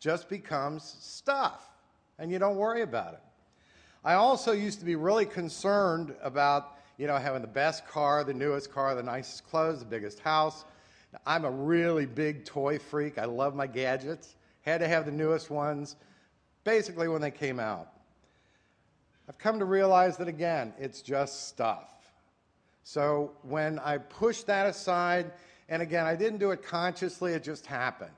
just 0.00 0.28
becomes 0.28 0.96
stuff, 1.00 1.70
and 2.18 2.30
you 2.30 2.38
don't 2.38 2.56
worry 2.56 2.82
about 2.82 3.14
it. 3.14 3.20
I 4.04 4.14
also 4.14 4.52
used 4.52 4.78
to 4.80 4.84
be 4.84 4.96
really 4.96 5.26
concerned 5.26 6.14
about 6.22 6.74
you 6.96 7.06
know, 7.06 7.16
having 7.16 7.42
the 7.42 7.48
best 7.48 7.86
car, 7.86 8.22
the 8.24 8.34
newest 8.34 8.72
car, 8.72 8.94
the 8.94 9.02
nicest 9.02 9.46
clothes, 9.48 9.80
the 9.80 9.84
biggest 9.84 10.20
house. 10.20 10.64
I'm 11.26 11.44
a 11.44 11.50
really 11.50 12.06
big 12.06 12.44
toy 12.44 12.78
freak. 12.78 13.18
I 13.18 13.24
love 13.24 13.54
my 13.54 13.66
gadgets. 13.66 14.36
Had 14.62 14.78
to 14.78 14.88
have 14.88 15.04
the 15.04 15.12
newest 15.12 15.50
ones 15.50 15.96
basically 16.62 17.08
when 17.08 17.20
they 17.20 17.30
came 17.30 17.60
out. 17.60 17.88
I've 19.28 19.38
come 19.38 19.58
to 19.58 19.64
realize 19.64 20.16
that 20.18 20.28
again, 20.28 20.72
it's 20.78 21.02
just 21.02 21.48
stuff. 21.48 21.88
So 22.84 23.32
when 23.42 23.78
I 23.80 23.98
pushed 23.98 24.46
that 24.46 24.66
aside, 24.66 25.32
and 25.68 25.82
again, 25.82 26.06
I 26.06 26.14
didn't 26.14 26.38
do 26.38 26.52
it 26.52 26.62
consciously, 26.62 27.32
it 27.32 27.42
just 27.42 27.66
happened. 27.66 28.10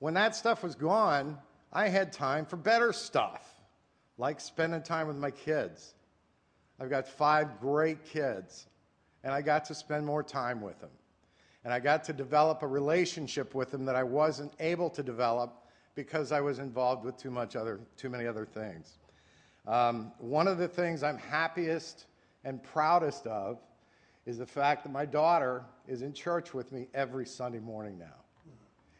When 0.00 0.14
that 0.14 0.34
stuff 0.34 0.62
was 0.62 0.74
gone, 0.74 1.38
I 1.72 1.88
had 1.88 2.12
time 2.12 2.44
for 2.44 2.56
better 2.56 2.92
stuff, 2.92 3.46
like 4.18 4.40
spending 4.40 4.82
time 4.82 5.06
with 5.06 5.16
my 5.16 5.30
kids 5.30 5.94
I've 6.80 6.88
got 6.88 7.06
five 7.06 7.60
great 7.60 8.04
kids, 8.06 8.66
and 9.22 9.34
I 9.34 9.42
got 9.42 9.66
to 9.66 9.74
spend 9.74 10.06
more 10.06 10.22
time 10.22 10.62
with 10.62 10.80
them. 10.80 10.90
And 11.62 11.74
I 11.74 11.78
got 11.78 12.04
to 12.04 12.14
develop 12.14 12.62
a 12.62 12.66
relationship 12.66 13.54
with 13.54 13.70
them 13.70 13.84
that 13.84 13.96
I 13.96 14.02
wasn't 14.02 14.54
able 14.60 14.88
to 14.90 15.02
develop 15.02 15.52
because 15.94 16.32
I 16.32 16.40
was 16.40 16.58
involved 16.58 17.04
with 17.04 17.18
too 17.18 17.30
much 17.30 17.54
other, 17.54 17.80
too 17.98 18.08
many 18.08 18.26
other 18.26 18.46
things. 18.46 18.96
Um, 19.66 20.12
one 20.18 20.48
of 20.48 20.56
the 20.56 20.68
things 20.68 21.02
I'm 21.02 21.18
happiest 21.18 22.06
and 22.44 22.62
proudest 22.62 23.26
of 23.26 23.58
is 24.26 24.38
the 24.38 24.46
fact 24.46 24.84
that 24.84 24.92
my 24.92 25.04
daughter 25.04 25.64
is 25.88 26.02
in 26.02 26.12
church 26.12 26.54
with 26.54 26.72
me 26.72 26.88
every 26.94 27.26
Sunday 27.26 27.58
morning 27.58 27.98
now. 27.98 28.06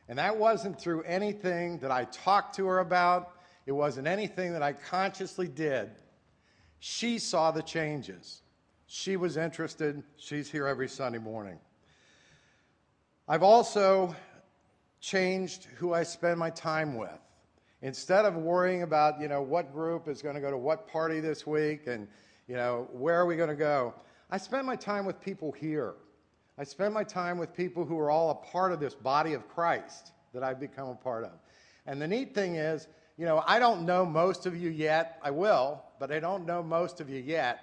And 0.08 0.18
that 0.18 0.36
wasn't 0.36 0.80
through 0.80 1.02
anything 1.02 1.78
that 1.78 1.90
I 1.90 2.04
talked 2.04 2.56
to 2.56 2.66
her 2.66 2.80
about. 2.80 3.36
It 3.66 3.72
wasn't 3.72 4.08
anything 4.08 4.52
that 4.54 4.62
I 4.62 4.72
consciously 4.72 5.46
did. 5.46 5.90
She 6.80 7.18
saw 7.18 7.52
the 7.52 7.62
changes. 7.62 8.42
She 8.86 9.16
was 9.16 9.36
interested. 9.36 10.02
She's 10.16 10.50
here 10.50 10.66
every 10.66 10.88
Sunday 10.88 11.18
morning. 11.18 11.58
I've 13.28 13.44
also 13.44 14.16
changed 15.00 15.68
who 15.76 15.94
I 15.94 16.02
spend 16.02 16.40
my 16.40 16.50
time 16.50 16.96
with. 16.96 17.20
Instead 17.82 18.24
of 18.24 18.34
worrying 18.34 18.82
about, 18.82 19.20
you 19.20 19.28
know, 19.28 19.42
what 19.42 19.72
group 19.72 20.08
is 20.08 20.22
going 20.22 20.34
to 20.34 20.40
go 20.40 20.50
to 20.50 20.58
what 20.58 20.88
party 20.88 21.20
this 21.20 21.46
week 21.46 21.86
and, 21.86 22.08
you 22.50 22.56
know, 22.56 22.88
where 22.90 23.14
are 23.14 23.26
we 23.26 23.36
going 23.36 23.48
to 23.48 23.54
go, 23.54 23.94
I 24.28 24.36
spend 24.36 24.66
my 24.66 24.74
time 24.74 25.06
with 25.06 25.20
people 25.20 25.52
here. 25.52 25.94
I 26.58 26.64
spend 26.64 26.92
my 26.92 27.04
time 27.04 27.38
with 27.38 27.54
people 27.54 27.84
who 27.84 27.96
are 28.00 28.10
all 28.10 28.30
a 28.30 28.34
part 28.34 28.72
of 28.72 28.80
this 28.80 28.92
body 28.92 29.34
of 29.34 29.48
Christ 29.48 30.10
that 30.34 30.42
I've 30.42 30.58
become 30.58 30.88
a 30.88 30.96
part 30.96 31.22
of. 31.22 31.30
And 31.86 32.02
the 32.02 32.08
neat 32.08 32.34
thing 32.34 32.56
is, 32.56 32.88
you 33.16 33.24
know, 33.24 33.44
I 33.46 33.60
don't 33.60 33.86
know 33.86 34.04
most 34.04 34.46
of 34.46 34.56
you 34.56 34.68
yet. 34.68 35.20
I 35.22 35.30
will, 35.30 35.80
but 36.00 36.10
I 36.10 36.18
don't 36.18 36.44
know 36.44 36.60
most 36.60 37.00
of 37.00 37.08
you 37.08 37.20
yet. 37.20 37.60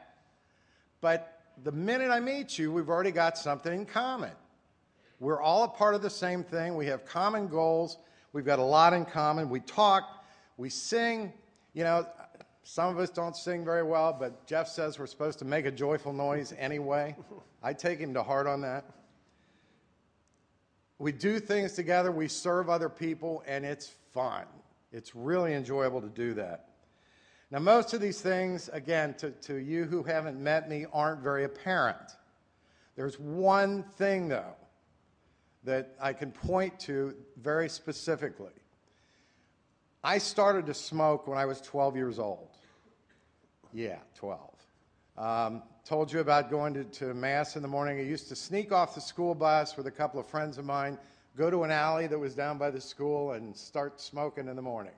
But 1.01 1.37
the 1.65 1.73
minute 1.73 2.09
I 2.09 2.21
meet 2.21 2.57
you, 2.57 2.71
we've 2.71 2.87
already 2.87 3.11
got 3.11 3.37
something 3.37 3.73
in 3.73 3.85
common. 3.85 4.31
We're 5.19 5.41
all 5.41 5.65
a 5.65 5.67
part 5.67 5.95
of 5.95 6.01
the 6.01 6.09
same 6.09 6.45
thing. 6.45 6.75
We 6.75 6.85
have 6.85 7.03
common 7.03 7.49
goals. 7.49 7.97
We've 8.31 8.45
got 8.45 8.59
a 8.59 8.63
lot 8.63 8.93
in 8.93 9.03
common. 9.03 9.49
We 9.49 9.59
talk, 9.59 10.23
we 10.55 10.69
sing. 10.69 11.33
You 11.73 11.83
know, 11.83 12.07
some 12.69 12.89
of 12.89 12.99
us 12.99 13.09
don't 13.09 13.33
sing 13.33 13.63
very 13.63 13.81
well, 13.81 14.11
but 14.11 14.45
Jeff 14.45 14.67
says 14.67 14.99
we're 14.99 15.07
supposed 15.07 15.39
to 15.39 15.45
make 15.45 15.65
a 15.65 15.71
joyful 15.71 16.11
noise 16.11 16.53
anyway. 16.57 17.15
I 17.63 17.71
take 17.71 17.97
him 17.97 18.13
to 18.13 18.21
heart 18.21 18.45
on 18.45 18.59
that. 18.59 18.83
We 20.99 21.13
do 21.13 21.39
things 21.39 21.71
together, 21.73 22.11
we 22.11 22.27
serve 22.27 22.69
other 22.69 22.89
people, 22.89 23.41
and 23.47 23.63
it's 23.63 23.93
fun. 24.13 24.43
It's 24.91 25.15
really 25.15 25.53
enjoyable 25.53 26.01
to 26.01 26.09
do 26.09 26.33
that. 26.33 26.71
Now, 27.51 27.59
most 27.59 27.93
of 27.93 28.01
these 28.01 28.19
things, 28.19 28.69
again, 28.73 29.13
to, 29.19 29.31
to 29.31 29.55
you 29.55 29.85
who 29.85 30.03
haven't 30.03 30.37
met 30.37 30.67
me, 30.67 30.87
aren't 30.91 31.21
very 31.21 31.45
apparent. 31.45 32.17
There's 32.97 33.17
one 33.17 33.83
thing, 33.83 34.27
though, 34.27 34.55
that 35.63 35.95
I 36.01 36.11
can 36.11 36.33
point 36.33 36.77
to 36.81 37.15
very 37.41 37.69
specifically. 37.69 38.51
I 40.03 40.17
started 40.17 40.65
to 40.65 40.73
smoke 40.73 41.27
when 41.27 41.37
I 41.37 41.45
was 41.45 41.61
12 41.61 41.95
years 41.95 42.19
old. 42.19 42.56
Yeah, 43.77 43.99
12. 44.15 44.41
Um, 45.19 45.61
told 45.85 46.11
you 46.11 46.19
about 46.19 46.49
going 46.49 46.73
to, 46.73 46.83
to 46.83 47.13
Mass 47.13 47.55
in 47.55 47.61
the 47.61 47.67
morning. 47.67 47.99
I 47.99 48.01
used 48.01 48.27
to 48.29 48.35
sneak 48.35 48.71
off 48.71 48.95
the 48.95 49.01
school 49.01 49.35
bus 49.35 49.77
with 49.77 49.85
a 49.85 49.91
couple 49.91 50.19
of 50.19 50.25
friends 50.25 50.57
of 50.57 50.65
mine 50.65 50.97
go 51.37 51.51
to 51.51 51.61
an 51.61 51.69
alley 51.69 52.07
that 52.07 52.17
was 52.17 52.33
down 52.33 52.57
by 52.57 52.71
the 52.71 52.81
school 52.81 53.33
and 53.33 53.55
start 53.55 54.01
smoking 54.01 54.47
in 54.47 54.55
the 54.55 54.63
morning. 54.63 54.95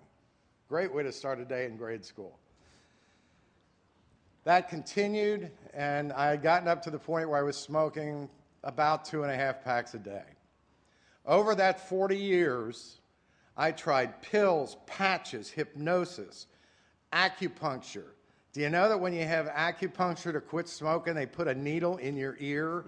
Great 0.69 0.93
way 0.93 1.03
to 1.03 1.11
start 1.11 1.41
a 1.41 1.43
day 1.43 1.65
in 1.65 1.75
grade 1.75 2.05
school. 2.05 2.39
That 4.45 4.69
continued, 4.69 5.51
and 5.73 6.13
I 6.13 6.29
had 6.29 6.41
gotten 6.41 6.69
up 6.69 6.81
to 6.83 6.89
the 6.89 6.99
point 6.99 7.27
where 7.27 7.39
I 7.39 7.43
was 7.43 7.57
smoking 7.57 8.29
about 8.63 9.03
two 9.03 9.23
and 9.23 9.31
a 9.33 9.35
half 9.35 9.61
packs 9.61 9.93
a 9.93 9.99
day. 9.99 10.23
Over 11.25 11.53
that 11.55 11.89
40 11.89 12.15
years, 12.15 13.01
I 13.57 13.73
tried 13.73 14.21
pills, 14.21 14.77
patches, 14.85 15.49
hypnosis, 15.49 16.47
acupuncture. 17.11 18.11
Do 18.51 18.61
you 18.61 18.69
know 18.69 18.89
that 18.89 18.99
when 18.99 19.13
you 19.13 19.25
have 19.25 19.47
acupuncture 19.47 20.33
to 20.33 20.41
quit 20.41 20.67
smoking, 20.67 21.13
they 21.13 21.27
put 21.27 21.47
a 21.47 21.53
needle 21.53 21.97
in 21.97 22.17
your 22.17 22.35
ear 22.39 22.85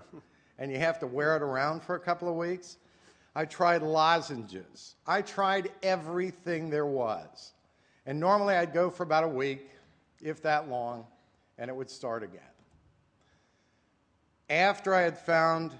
and 0.57 0.71
you 0.71 0.79
have 0.79 0.99
to 0.99 1.07
wear 1.07 1.35
it 1.35 1.43
around 1.43 1.83
for 1.83 1.95
a 1.95 1.99
couple 1.99 2.27
of 2.27 2.35
weeks? 2.35 2.77
I 3.35 3.45
tried 3.45 3.83
lozenges. 3.83 4.95
I 5.05 5.21
tried 5.21 5.71
everything 5.83 6.69
there 6.69 6.85
was. 6.85 7.53
And 8.05 8.19
normally 8.19 8.55
I'd 8.55 8.73
go 8.73 8.89
for 8.89 9.03
about 9.03 9.23
a 9.23 9.27
week, 9.27 9.69
if 10.19 10.41
that 10.41 10.67
long, 10.67 11.05
and 11.57 11.69
it 11.69 11.75
would 11.75 11.89
start 11.89 12.23
again. 12.23 12.41
After 14.49 14.93
I 14.93 15.01
had 15.01 15.17
found 15.17 15.71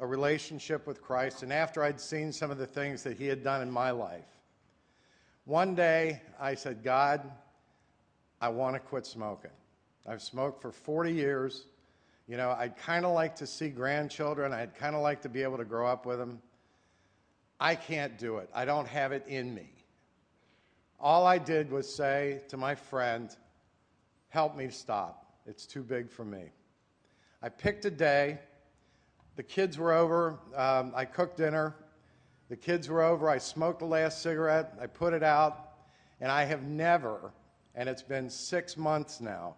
a 0.00 0.06
relationship 0.06 0.86
with 0.86 1.02
Christ 1.02 1.42
and 1.42 1.52
after 1.52 1.82
I'd 1.82 2.00
seen 2.00 2.32
some 2.32 2.50
of 2.50 2.58
the 2.58 2.66
things 2.66 3.02
that 3.02 3.18
He 3.18 3.26
had 3.26 3.42
done 3.42 3.60
in 3.62 3.70
my 3.70 3.90
life, 3.90 4.24
one 5.44 5.74
day 5.74 6.22
I 6.40 6.54
said, 6.54 6.82
God, 6.82 7.30
I 8.44 8.48
want 8.48 8.74
to 8.74 8.78
quit 8.78 9.06
smoking. 9.06 9.52
I've 10.06 10.20
smoked 10.20 10.60
for 10.60 10.70
40 10.70 11.14
years. 11.14 11.64
You 12.28 12.36
know, 12.36 12.50
I'd 12.50 12.76
kind 12.76 13.06
of 13.06 13.14
like 13.14 13.36
to 13.36 13.46
see 13.46 13.70
grandchildren. 13.70 14.52
I'd 14.52 14.74
kind 14.74 14.94
of 14.94 15.00
like 15.00 15.22
to 15.22 15.30
be 15.30 15.42
able 15.42 15.56
to 15.56 15.64
grow 15.64 15.88
up 15.88 16.04
with 16.04 16.18
them. 16.18 16.42
I 17.58 17.74
can't 17.74 18.18
do 18.18 18.36
it. 18.36 18.50
I 18.54 18.66
don't 18.66 18.86
have 18.86 19.12
it 19.12 19.26
in 19.28 19.54
me. 19.54 19.70
All 21.00 21.26
I 21.26 21.38
did 21.38 21.70
was 21.70 21.88
say 21.88 22.42
to 22.48 22.58
my 22.58 22.74
friend, 22.74 23.34
Help 24.28 24.56
me 24.58 24.68
stop. 24.68 25.24
It's 25.46 25.64
too 25.64 25.82
big 25.82 26.10
for 26.10 26.26
me. 26.26 26.42
I 27.40 27.48
picked 27.48 27.86
a 27.86 27.90
day. 27.90 28.40
The 29.36 29.42
kids 29.42 29.78
were 29.78 29.94
over. 29.94 30.38
Um, 30.54 30.92
I 30.94 31.06
cooked 31.06 31.38
dinner. 31.38 31.74
The 32.50 32.56
kids 32.56 32.90
were 32.90 33.02
over. 33.02 33.30
I 33.30 33.38
smoked 33.38 33.78
the 33.78 33.86
last 33.86 34.20
cigarette. 34.20 34.74
I 34.78 34.86
put 34.86 35.14
it 35.14 35.22
out. 35.22 35.70
And 36.20 36.30
I 36.30 36.44
have 36.44 36.62
never, 36.62 37.32
and 37.74 37.88
it's 37.88 38.02
been 38.02 38.30
six 38.30 38.76
months 38.76 39.20
now, 39.20 39.56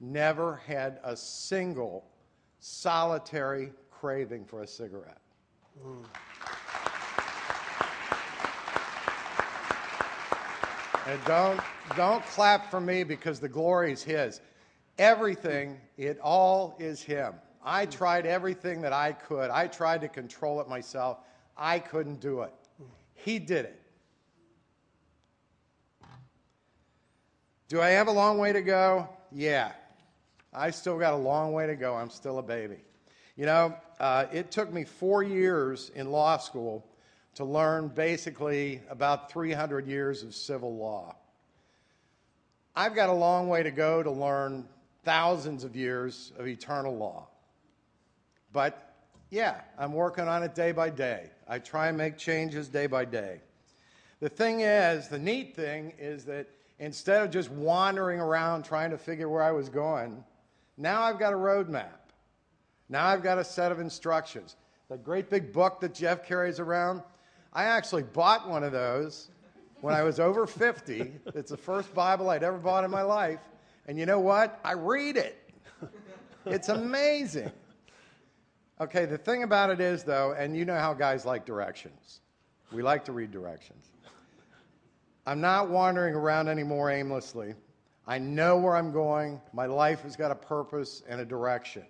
never 0.00 0.56
had 0.66 0.98
a 1.04 1.16
single 1.16 2.04
solitary 2.60 3.72
craving 3.90 4.44
for 4.44 4.62
a 4.62 4.66
cigarette. 4.66 5.20
Mm. 5.84 6.04
And 11.06 11.24
don't, 11.26 11.60
don't 11.96 12.24
clap 12.26 12.70
for 12.70 12.80
me 12.80 13.04
because 13.04 13.38
the 13.38 13.48
glory 13.48 13.92
is 13.92 14.02
His. 14.02 14.40
Everything, 14.98 15.78
it 15.98 16.18
all 16.20 16.76
is 16.78 17.02
Him. 17.02 17.34
I 17.62 17.86
tried 17.86 18.26
everything 18.26 18.80
that 18.82 18.92
I 18.92 19.12
could. 19.12 19.50
I 19.50 19.66
tried 19.66 20.00
to 20.02 20.08
control 20.08 20.60
it 20.60 20.68
myself. 20.68 21.18
I 21.56 21.78
couldn't 21.78 22.20
do 22.20 22.42
it. 22.42 22.52
He 23.14 23.38
did 23.38 23.66
it. 23.66 23.80
Do 27.74 27.80
I 27.80 27.88
have 27.88 28.06
a 28.06 28.12
long 28.12 28.38
way 28.38 28.52
to 28.52 28.62
go? 28.62 29.08
Yeah. 29.32 29.72
I 30.52 30.70
still 30.70 30.96
got 30.96 31.12
a 31.12 31.16
long 31.16 31.52
way 31.52 31.66
to 31.66 31.74
go. 31.74 31.96
I'm 31.96 32.08
still 32.08 32.38
a 32.38 32.42
baby. 32.42 32.76
You 33.34 33.46
know, 33.46 33.74
uh, 33.98 34.26
it 34.32 34.52
took 34.52 34.72
me 34.72 34.84
four 34.84 35.24
years 35.24 35.90
in 35.92 36.12
law 36.12 36.36
school 36.36 36.86
to 37.34 37.44
learn 37.44 37.88
basically 37.88 38.80
about 38.88 39.32
300 39.32 39.88
years 39.88 40.22
of 40.22 40.36
civil 40.36 40.76
law. 40.76 41.16
I've 42.76 42.94
got 42.94 43.08
a 43.08 43.12
long 43.12 43.48
way 43.48 43.64
to 43.64 43.72
go 43.72 44.04
to 44.04 44.10
learn 44.12 44.68
thousands 45.02 45.64
of 45.64 45.74
years 45.74 46.32
of 46.38 46.46
eternal 46.46 46.96
law. 46.96 47.26
But 48.52 48.94
yeah, 49.30 49.62
I'm 49.76 49.94
working 49.94 50.28
on 50.28 50.44
it 50.44 50.54
day 50.54 50.70
by 50.70 50.90
day. 50.90 51.28
I 51.48 51.58
try 51.58 51.88
and 51.88 51.98
make 51.98 52.18
changes 52.18 52.68
day 52.68 52.86
by 52.86 53.04
day. 53.04 53.40
The 54.20 54.28
thing 54.28 54.60
is, 54.60 55.08
the 55.08 55.18
neat 55.18 55.56
thing 55.56 55.92
is 55.98 56.24
that 56.26 56.46
instead 56.78 57.22
of 57.22 57.30
just 57.30 57.50
wandering 57.50 58.20
around 58.20 58.64
trying 58.64 58.90
to 58.90 58.98
figure 58.98 59.28
where 59.28 59.42
I 59.42 59.52
was 59.52 59.68
going, 59.68 60.24
now 60.76 61.02
I've 61.02 61.18
got 61.18 61.32
a 61.32 61.36
roadmap. 61.36 61.98
Now 62.88 63.06
I've 63.06 63.22
got 63.22 63.38
a 63.38 63.44
set 63.44 63.72
of 63.72 63.80
instructions. 63.80 64.56
The 64.88 64.98
great 64.98 65.30
big 65.30 65.52
book 65.52 65.80
that 65.80 65.94
Jeff 65.94 66.26
carries 66.26 66.60
around, 66.60 67.02
I 67.52 67.64
actually 67.64 68.02
bought 68.02 68.48
one 68.48 68.64
of 68.64 68.72
those 68.72 69.30
when 69.80 69.94
I 69.94 70.02
was 70.02 70.20
over 70.20 70.46
50. 70.46 71.12
It's 71.34 71.50
the 71.50 71.56
first 71.56 71.94
Bible 71.94 72.30
I'd 72.30 72.42
ever 72.42 72.58
bought 72.58 72.84
in 72.84 72.90
my 72.90 73.02
life. 73.02 73.40
And 73.86 73.98
you 73.98 74.06
know 74.06 74.20
what? 74.20 74.60
I 74.64 74.72
read 74.72 75.16
it. 75.16 75.38
It's 76.46 76.68
amazing. 76.68 77.50
Okay, 78.80 79.06
the 79.06 79.16
thing 79.16 79.44
about 79.44 79.70
it 79.70 79.80
is, 79.80 80.04
though, 80.04 80.32
and 80.32 80.56
you 80.56 80.64
know 80.64 80.76
how 80.76 80.92
guys 80.94 81.24
like 81.24 81.46
directions. 81.46 82.20
We 82.72 82.82
like 82.82 83.04
to 83.04 83.12
read 83.12 83.30
directions. 83.30 83.86
I'm 85.26 85.40
not 85.40 85.70
wandering 85.70 86.14
around 86.14 86.48
anymore 86.48 86.90
aimlessly. 86.90 87.54
I 88.06 88.18
know 88.18 88.58
where 88.58 88.76
I'm 88.76 88.92
going. 88.92 89.40
My 89.54 89.64
life 89.66 90.02
has 90.02 90.16
got 90.16 90.30
a 90.30 90.34
purpose 90.34 91.02
and 91.08 91.20
a 91.20 91.24
direction. 91.24 91.86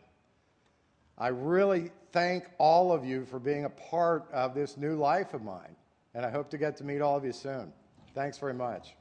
I 1.18 1.28
really 1.28 1.90
thank 2.12 2.44
all 2.58 2.92
of 2.92 3.04
you 3.04 3.24
for 3.24 3.40
being 3.40 3.64
a 3.64 3.70
part 3.70 4.30
of 4.32 4.54
this 4.54 4.76
new 4.76 4.94
life 4.94 5.34
of 5.34 5.42
mine, 5.42 5.74
and 6.14 6.24
I 6.24 6.30
hope 6.30 6.48
to 6.50 6.58
get 6.58 6.76
to 6.76 6.84
meet 6.84 7.00
all 7.00 7.16
of 7.16 7.24
you 7.24 7.32
soon. 7.32 7.72
Thanks 8.14 8.38
very 8.38 8.54
much. 8.54 8.94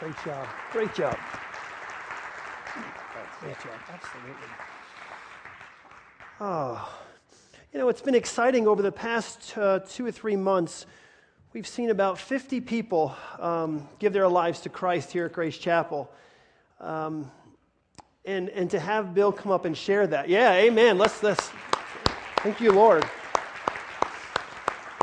great 0.00 0.16
job. 0.24 0.48
Great 0.72 0.94
job. 0.94 1.16
Great 3.40 3.60
job. 3.60 3.78
Absolutely. 3.92 4.48
Oh, 6.40 7.01
you 7.72 7.78
know, 7.78 7.88
it's 7.88 8.02
been 8.02 8.14
exciting 8.14 8.68
over 8.68 8.82
the 8.82 8.92
past 8.92 9.56
uh, 9.56 9.78
two 9.78 10.04
or 10.04 10.12
three 10.12 10.36
months. 10.36 10.84
We've 11.54 11.66
seen 11.66 11.88
about 11.88 12.18
50 12.18 12.60
people 12.60 13.16
um, 13.38 13.88
give 13.98 14.12
their 14.12 14.28
lives 14.28 14.60
to 14.60 14.68
Christ 14.68 15.10
here 15.10 15.24
at 15.24 15.32
Grace 15.32 15.56
Chapel. 15.56 16.12
Um, 16.80 17.30
and, 18.26 18.50
and 18.50 18.70
to 18.70 18.78
have 18.78 19.14
Bill 19.14 19.32
come 19.32 19.50
up 19.50 19.64
and 19.64 19.74
share 19.74 20.06
that. 20.06 20.28
Yeah, 20.28 20.52
amen. 20.52 20.98
Let's, 20.98 21.22
let's, 21.22 21.50
thank 22.42 22.60
you, 22.60 22.72
Lord. 22.72 23.08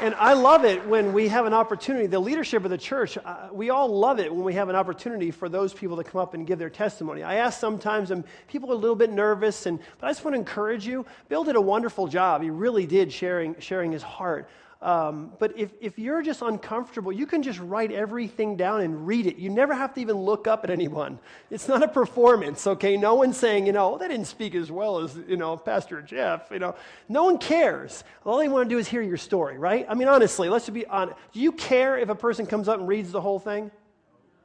And 0.01 0.15
I 0.15 0.31
love 0.31 0.63
it 0.63 0.85
when 0.87 1.11
we 1.11 1.27
have 1.27 1.45
an 1.45 1.53
opportunity, 1.53 2.07
the 2.07 2.21
leadership 2.21 2.63
of 2.63 2.71
the 2.71 2.77
church, 2.77 3.17
uh, 3.17 3.49
we 3.51 3.69
all 3.69 3.89
love 3.89 4.17
it 4.19 4.33
when 4.33 4.45
we 4.45 4.53
have 4.53 4.69
an 4.69 4.75
opportunity 4.75 5.29
for 5.29 5.49
those 5.49 5.73
people 5.73 5.97
to 5.97 6.05
come 6.05 6.21
up 6.21 6.33
and 6.33 6.47
give 6.47 6.57
their 6.57 6.69
testimony. 6.69 7.21
I 7.21 7.35
ask 7.35 7.59
sometimes, 7.59 8.11
and 8.11 8.23
people 8.47 8.71
are 8.71 8.75
a 8.75 8.77
little 8.77 8.95
bit 8.95 9.11
nervous, 9.11 9.65
and, 9.65 9.77
but 9.99 10.07
I 10.07 10.09
just 10.11 10.23
want 10.23 10.35
to 10.35 10.39
encourage 10.39 10.87
you. 10.87 11.05
Bill 11.27 11.43
did 11.43 11.57
a 11.57 11.61
wonderful 11.61 12.07
job. 12.07 12.41
He 12.41 12.49
really 12.49 12.85
did 12.85 13.11
sharing, 13.11 13.59
sharing 13.59 13.91
his 13.91 14.01
heart. 14.01 14.49
Um, 14.81 15.33
but 15.39 15.57
if, 15.57 15.71
if 15.81 15.99
you're 15.99 16.21
just 16.21 16.41
uncomfortable, 16.41 17.11
you 17.11 17.25
can 17.25 17.43
just 17.43 17.59
write 17.59 17.91
everything 17.91 18.55
down 18.55 18.79
and 18.79 19.05
read 19.05 19.27
it. 19.27 19.35
You 19.35 19.49
never 19.49 19.73
have 19.73 19.93
to 19.95 20.01
even 20.01 20.15
look 20.15 20.47
up 20.47 20.63
at 20.63 20.69
anyone. 20.69 21.19
It's 21.51 21.67
not 21.67 21.83
a 21.83 21.87
performance, 21.87 22.65
okay? 22.65 22.95
No 22.95 23.15
one's 23.15 23.35
saying, 23.35 23.65
you 23.65 23.73
know, 23.73 23.95
oh, 23.95 23.97
they 23.97 24.07
didn't 24.07 24.27
speak 24.27 24.55
as 24.55 24.71
well 24.71 24.99
as, 24.99 25.17
you 25.27 25.35
know, 25.35 25.57
Pastor 25.57 26.01
Jeff, 26.01 26.49
you 26.49 26.59
know. 26.59 26.75
No 27.09 27.25
one 27.25 27.37
cares. 27.37 28.05
All 28.25 28.37
they 28.37 28.47
want 28.47 28.69
to 28.69 28.73
do 28.73 28.79
is 28.79 28.87
hear 28.87 29.01
your 29.01 29.17
story, 29.17 29.57
right? 29.57 29.85
I 29.89 29.95
mean, 29.95 30.07
honestly, 30.07 30.47
let's 30.47 30.69
be 30.69 30.85
honest. 30.85 31.17
Do 31.33 31.41
you 31.41 31.51
care 31.51 31.97
if 31.97 32.07
a 32.07 32.15
person 32.15 32.45
comes 32.45 32.69
up 32.69 32.79
and 32.79 32.87
reads 32.87 33.11
the 33.11 33.21
whole 33.21 33.39
thing? 33.39 33.71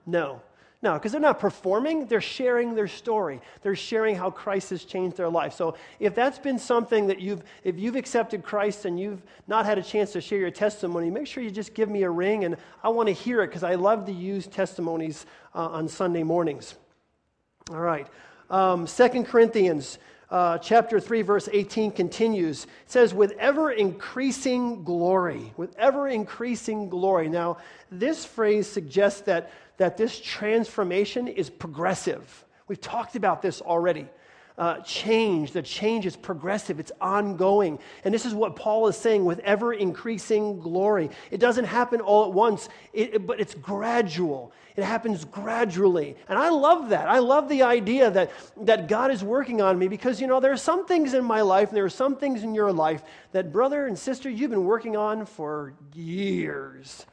No. 0.05 0.43
No, 0.85 0.93
because 0.93 1.13
they're 1.13 1.21
not 1.21 1.39
performing, 1.39 2.05
they're 2.09 2.21
sharing 2.21 2.75
their 2.75 2.89
story. 2.89 3.41
They're 3.63 3.75
sharing 3.75 4.17
how 4.17 4.31
Christ 4.31 4.69
has 4.69 4.85
changed 4.85 5.17
their 5.17 5.31
life. 5.31 5.55
So 5.55 5.77
if 5.99 6.15
that's 6.15 6.39
been 6.39 6.59
something 6.59 7.07
that 7.07 7.21
you've, 7.21 7.43
if 7.65 7.79
you've 7.79 7.97
accepted 7.97 8.43
Christ 8.43 8.85
and 8.85 9.01
you've 9.01 9.23
not 9.47 9.65
had 9.65 9.79
a 9.79 9.83
chance 9.83 10.13
to 10.13 10.21
share 10.21 10.39
your 10.39 10.51
testimony, 10.51 11.11
make 11.11 11.27
sure 11.27 11.43
you 11.43 11.51
just 11.51 11.73
give 11.73 11.89
me 11.89 12.03
a 12.03 12.11
ring 12.11 12.45
and 12.45 12.59
I 12.83 12.91
want 12.91 13.07
to 13.07 13.15
hear 13.15 13.43
it 13.43 13.47
because 13.47 13.63
I 13.63 13.77
love 13.77 14.05
to 14.05 14.13
use 14.13 14.47
testimonies 14.47 15.25
uh, 15.55 15.69
on 15.69 15.89
Sunday 15.89 16.23
mornings. 16.23 16.75
All 17.71 17.81
right. 17.81 18.07
Um, 18.51 18.87
2 18.87 19.25
Corinthians 19.25 19.99
uh, 20.35 20.59
chapter 20.59 20.99
3, 20.99 21.23
verse 21.23 21.49
18 21.53 21.93
continues. 21.93 22.65
It 22.65 22.71
says, 22.87 23.15
with 23.15 23.31
ever 23.39 23.71
increasing 23.71 24.83
glory. 24.83 25.53
With 25.57 25.79
ever 25.79 26.09
increasing 26.09 26.89
glory. 26.89 27.29
Now, 27.29 27.59
this 27.93 28.25
phrase 28.25 28.67
suggests 28.67 29.21
that 29.23 29.53
that 29.77 29.97
this 29.97 30.21
transformation 30.21 31.29
is 31.29 31.51
progressive. 31.51 32.45
We've 32.69 32.81
talked 32.81 33.17
about 33.17 33.43
this 33.43 33.61
already. 33.61 34.09
Uh, 34.57 34.79
change, 34.83 35.51
the 35.51 35.63
change 35.63 36.07
is 36.07 36.15
progressive, 36.15 36.79
it's 36.79 36.93
ongoing. 37.01 37.77
And 38.05 38.15
this 38.15 38.25
is 38.25 38.35
what 38.35 38.55
Paul 38.55 38.87
is 38.87 38.97
saying 38.97 39.25
with 39.25 39.41
ever 39.41 39.73
increasing 39.73 40.61
glory. 40.61 41.11
It 41.33 41.41
doesn't 41.41 41.65
happen 41.65 42.01
all 42.01 42.27
at 42.27 42.33
once, 42.33 42.69
it, 42.93 43.27
but 43.27 43.41
it's 43.41 43.55
gradual. 43.55 44.53
It 44.77 44.85
happens 44.85 45.25
gradually. 45.25 46.17
And 46.29 46.39
I 46.39 46.51
love 46.51 46.91
that. 46.91 47.09
I 47.09 47.19
love 47.19 47.49
the 47.49 47.65
idea 47.65 48.11
that, 48.13 48.31
that 48.59 48.87
God 48.87 49.11
is 49.11 49.25
working 49.25 49.61
on 49.61 49.77
me 49.77 49.89
because, 49.89 50.21
you 50.21 50.29
know, 50.29 50.39
there 50.39 50.53
are 50.53 50.57
some 50.57 50.87
things 50.87 51.15
in 51.15 51.25
my 51.25 51.41
life 51.41 51.69
and 51.69 51.77
there 51.77 51.85
are 51.85 51.89
some 51.89 52.17
things 52.17 52.45
in 52.45 52.55
your 52.55 52.73
life 52.73 53.03
that, 53.33 53.53
brother 53.53 53.89
and 53.89 53.99
sister, 53.99 54.31
you've 54.31 54.51
been 54.51 54.65
working 54.65 54.97
on 54.97 55.27
for 55.27 55.75
years. 55.95 57.07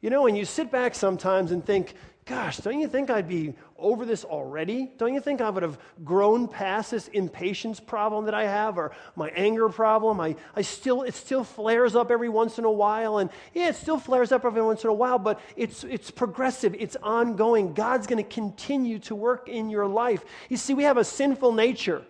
You 0.00 0.10
know, 0.10 0.26
and 0.26 0.36
you 0.36 0.44
sit 0.44 0.70
back 0.70 0.94
sometimes 0.94 1.52
and 1.52 1.64
think, 1.64 1.94
gosh, 2.26 2.56
don't 2.58 2.80
you 2.80 2.88
think 2.88 3.08
I'd 3.08 3.28
be 3.28 3.54
over 3.78 4.04
this 4.04 4.24
already? 4.24 4.90
Don't 4.98 5.14
you 5.14 5.20
think 5.20 5.40
I 5.40 5.48
would 5.48 5.62
have 5.62 5.78
grown 6.04 6.48
past 6.48 6.90
this 6.90 7.06
impatience 7.08 7.78
problem 7.78 8.24
that 8.24 8.34
I 8.34 8.44
have 8.44 8.78
or 8.78 8.90
my 9.14 9.28
anger 9.28 9.68
problem? 9.68 10.20
I, 10.20 10.34
I 10.56 10.62
still, 10.62 11.02
it 11.02 11.14
still 11.14 11.44
flares 11.44 11.94
up 11.94 12.10
every 12.10 12.28
once 12.28 12.58
in 12.58 12.64
a 12.64 12.70
while. 12.70 13.18
And 13.18 13.30
yeah, 13.54 13.68
it 13.68 13.76
still 13.76 13.98
flares 13.98 14.32
up 14.32 14.44
every 14.44 14.60
once 14.60 14.82
in 14.82 14.90
a 14.90 14.94
while, 14.94 15.20
but 15.20 15.40
it's, 15.56 15.84
it's 15.84 16.10
progressive, 16.10 16.74
it's 16.76 16.96
ongoing. 17.00 17.72
God's 17.74 18.08
going 18.08 18.22
to 18.22 18.28
continue 18.28 18.98
to 19.00 19.14
work 19.14 19.48
in 19.48 19.70
your 19.70 19.86
life. 19.86 20.24
You 20.48 20.56
see, 20.56 20.74
we 20.74 20.82
have 20.82 20.98
a 20.98 21.04
sinful 21.04 21.52
nature. 21.52 22.02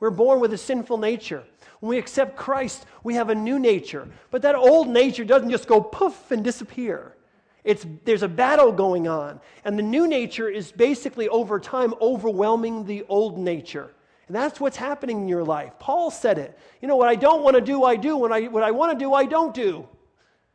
We're 0.00 0.10
born 0.10 0.40
with 0.40 0.52
a 0.52 0.58
sinful 0.58 0.98
nature. 0.98 1.44
When 1.80 1.88
we 1.88 1.98
accept 1.98 2.36
Christ, 2.36 2.84
we 3.02 3.14
have 3.14 3.30
a 3.30 3.34
new 3.34 3.58
nature. 3.58 4.06
But 4.30 4.42
that 4.42 4.54
old 4.54 4.88
nature 4.88 5.24
doesn't 5.24 5.50
just 5.50 5.66
go 5.66 5.80
poof 5.80 6.30
and 6.30 6.44
disappear. 6.44 7.16
It's, 7.64 7.86
there's 8.04 8.22
a 8.22 8.28
battle 8.28 8.72
going 8.72 9.06
on. 9.06 9.40
And 9.64 9.78
the 9.78 9.82
new 9.82 10.08
nature 10.08 10.48
is 10.48 10.72
basically 10.72 11.28
over 11.28 11.60
time 11.60 11.94
overwhelming 12.00 12.84
the 12.84 13.04
old 13.08 13.38
nature. 13.38 13.90
And 14.26 14.36
that's 14.36 14.60
what's 14.60 14.76
happening 14.76 15.22
in 15.22 15.28
your 15.28 15.44
life. 15.44 15.72
Paul 15.78 16.10
said 16.10 16.38
it. 16.38 16.58
You 16.80 16.88
know, 16.88 16.96
what 16.96 17.08
I 17.08 17.14
don't 17.14 17.42
want 17.42 17.54
to 17.56 17.60
do, 17.60 17.84
I 17.84 17.96
do. 17.96 18.16
When 18.16 18.32
I, 18.32 18.48
what 18.48 18.62
I 18.62 18.70
want 18.70 18.98
to 18.98 19.04
do, 19.04 19.14
I 19.14 19.26
don't 19.26 19.54
do. 19.54 19.86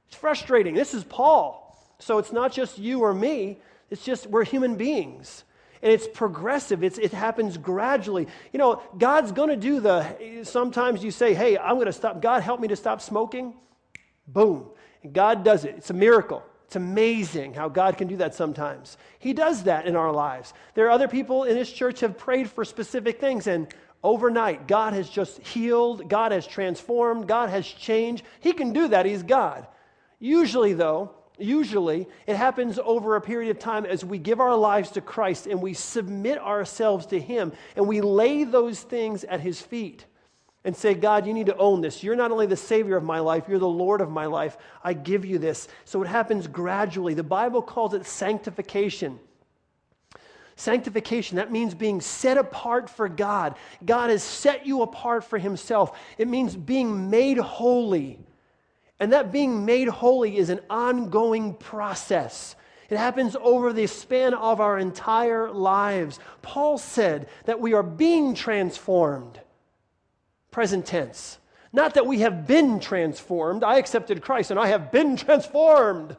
It's 0.08 0.18
frustrating. 0.18 0.74
This 0.74 0.94
is 0.94 1.04
Paul. 1.04 1.64
So 2.00 2.18
it's 2.18 2.32
not 2.32 2.52
just 2.52 2.78
you 2.78 3.02
or 3.02 3.14
me, 3.14 3.60
it's 3.90 4.04
just 4.04 4.28
we're 4.28 4.44
human 4.44 4.76
beings. 4.76 5.44
And 5.82 5.92
it's 5.92 6.08
progressive, 6.08 6.84
it's, 6.84 6.98
it 6.98 7.12
happens 7.12 7.56
gradually. 7.58 8.28
You 8.52 8.58
know, 8.58 8.82
God's 8.98 9.32
going 9.32 9.50
to 9.50 9.56
do 9.56 9.80
the, 9.80 10.42
sometimes 10.44 11.04
you 11.04 11.12
say, 11.12 11.36
hey, 11.36 11.58
I'm 11.58 11.76
going 11.76 11.86
to 11.86 11.94
stop, 11.94 12.22
God 12.22 12.42
help 12.42 12.60
me 12.60 12.68
to 12.70 12.76
stop 12.76 13.00
smoking. 13.00 13.54
Boom. 14.28 14.66
And 15.04 15.14
God 15.14 15.44
does 15.44 15.66
it. 15.66 15.76
It's 15.78 15.92
a 15.92 15.94
miracle. 15.94 16.44
It's 16.68 16.76
amazing 16.76 17.54
how 17.54 17.70
God 17.70 17.98
can 17.98 18.10
do 18.10 18.18
that 18.18 18.36
sometimes. 18.36 18.98
He 19.20 19.32
does 19.32 19.64
that 19.64 19.88
in 19.88 19.96
our 19.96 20.12
lives. 20.12 20.54
There 20.74 20.86
are 20.86 20.92
other 20.92 21.08
people 21.08 21.46
in 21.46 21.56
this 21.56 21.72
church 21.72 22.02
have 22.02 22.18
prayed 22.18 22.50
for 22.50 22.66
specific 22.66 23.22
things 23.22 23.48
and 23.48 23.74
overnight 24.04 24.68
God 24.68 24.92
has 24.92 25.10
just 25.10 25.40
healed, 25.40 26.10
God 26.10 26.34
has 26.34 26.46
transformed, 26.46 27.26
God 27.26 27.50
has 27.50 27.66
changed. 27.66 28.26
He 28.42 28.52
can 28.52 28.74
do 28.74 28.90
that. 28.90 29.06
He's 29.06 29.24
God. 29.24 29.66
Usually 30.20 30.74
though, 30.74 31.12
Usually, 31.40 32.08
it 32.26 32.36
happens 32.36 32.80
over 32.84 33.16
a 33.16 33.22
period 33.22 33.52
of 33.52 33.60
time 33.60 33.86
as 33.86 34.04
we 34.04 34.18
give 34.18 34.40
our 34.40 34.56
lives 34.56 34.90
to 34.92 35.02
Christ 35.02 35.46
and 35.46 35.62
we 35.62 35.76
submit 35.76 36.40
ourselves 36.40 37.06
to 37.08 37.20
Him 37.20 37.54
and 37.76 37.88
we 37.88 38.02
lay 38.02 38.44
those 38.44 38.82
things 38.82 39.24
at 39.24 39.40
His 39.40 39.62
feet 39.62 40.06
and 40.68 40.76
say, 40.76 40.94
God, 40.94 41.26
you 41.26 41.34
need 41.34 41.46
to 41.46 41.56
own 41.56 41.80
this. 41.80 42.04
You're 42.04 42.18
not 42.18 42.30
only 42.30 42.46
the 42.46 42.58
Savior 42.58 42.98
of 42.98 43.04
my 43.06 43.20
life, 43.20 43.46
you're 43.48 43.58
the 43.58 43.66
Lord 43.66 44.02
of 44.02 44.12
my 44.12 44.26
life. 44.26 44.58
I 44.84 44.92
give 44.92 45.24
you 45.24 45.40
this. 45.40 45.70
So 45.86 46.04
it 46.04 46.10
happens 46.10 46.46
gradually. 46.46 47.14
The 47.14 47.24
Bible 47.24 47.62
calls 47.62 47.94
it 47.94 48.06
sanctification. 48.06 49.18
Sanctification, 50.58 51.38
that 51.38 51.54
means 51.54 51.74
being 51.74 52.02
set 52.02 52.38
apart 52.38 52.90
for 52.90 53.08
God. 53.08 53.56
God 53.86 54.10
has 54.10 54.22
set 54.22 54.68
you 54.68 54.82
apart 54.82 55.24
for 55.24 55.38
Himself. 55.38 55.98
It 56.18 56.28
means 56.28 56.54
being 56.54 57.10
made 57.10 57.38
holy. 57.38 58.20
And 59.00 59.14
that 59.14 59.32
being 59.32 59.64
made 59.64 59.88
holy 59.88 60.36
is 60.36 60.50
an 60.50 60.60
ongoing 60.70 61.54
process. 61.54 62.58
It 62.90 62.98
happens 62.98 63.38
over 63.40 63.72
the 63.72 63.88
span 63.88 64.34
of 64.34 64.60
our 64.60 64.78
entire 64.78 65.50
lives. 65.50 66.20
Paul 66.42 66.78
said 66.78 67.30
that 67.46 67.62
we 67.62 67.74
are 67.74 67.84
being 67.84 68.36
transformed. 68.36 69.40
Present 70.52 70.86
tense. 70.86 71.40
Not 71.74 71.94
that 71.94 72.06
we 72.06 72.20
have 72.20 72.48
been 72.48 72.80
transformed. 72.80 73.64
I 73.64 73.78
accepted 73.78 74.22
Christ 74.22 74.52
and 74.52 74.60
I 74.60 74.68
have 74.68 74.92
been 74.92 75.16
transformed. 75.16 76.16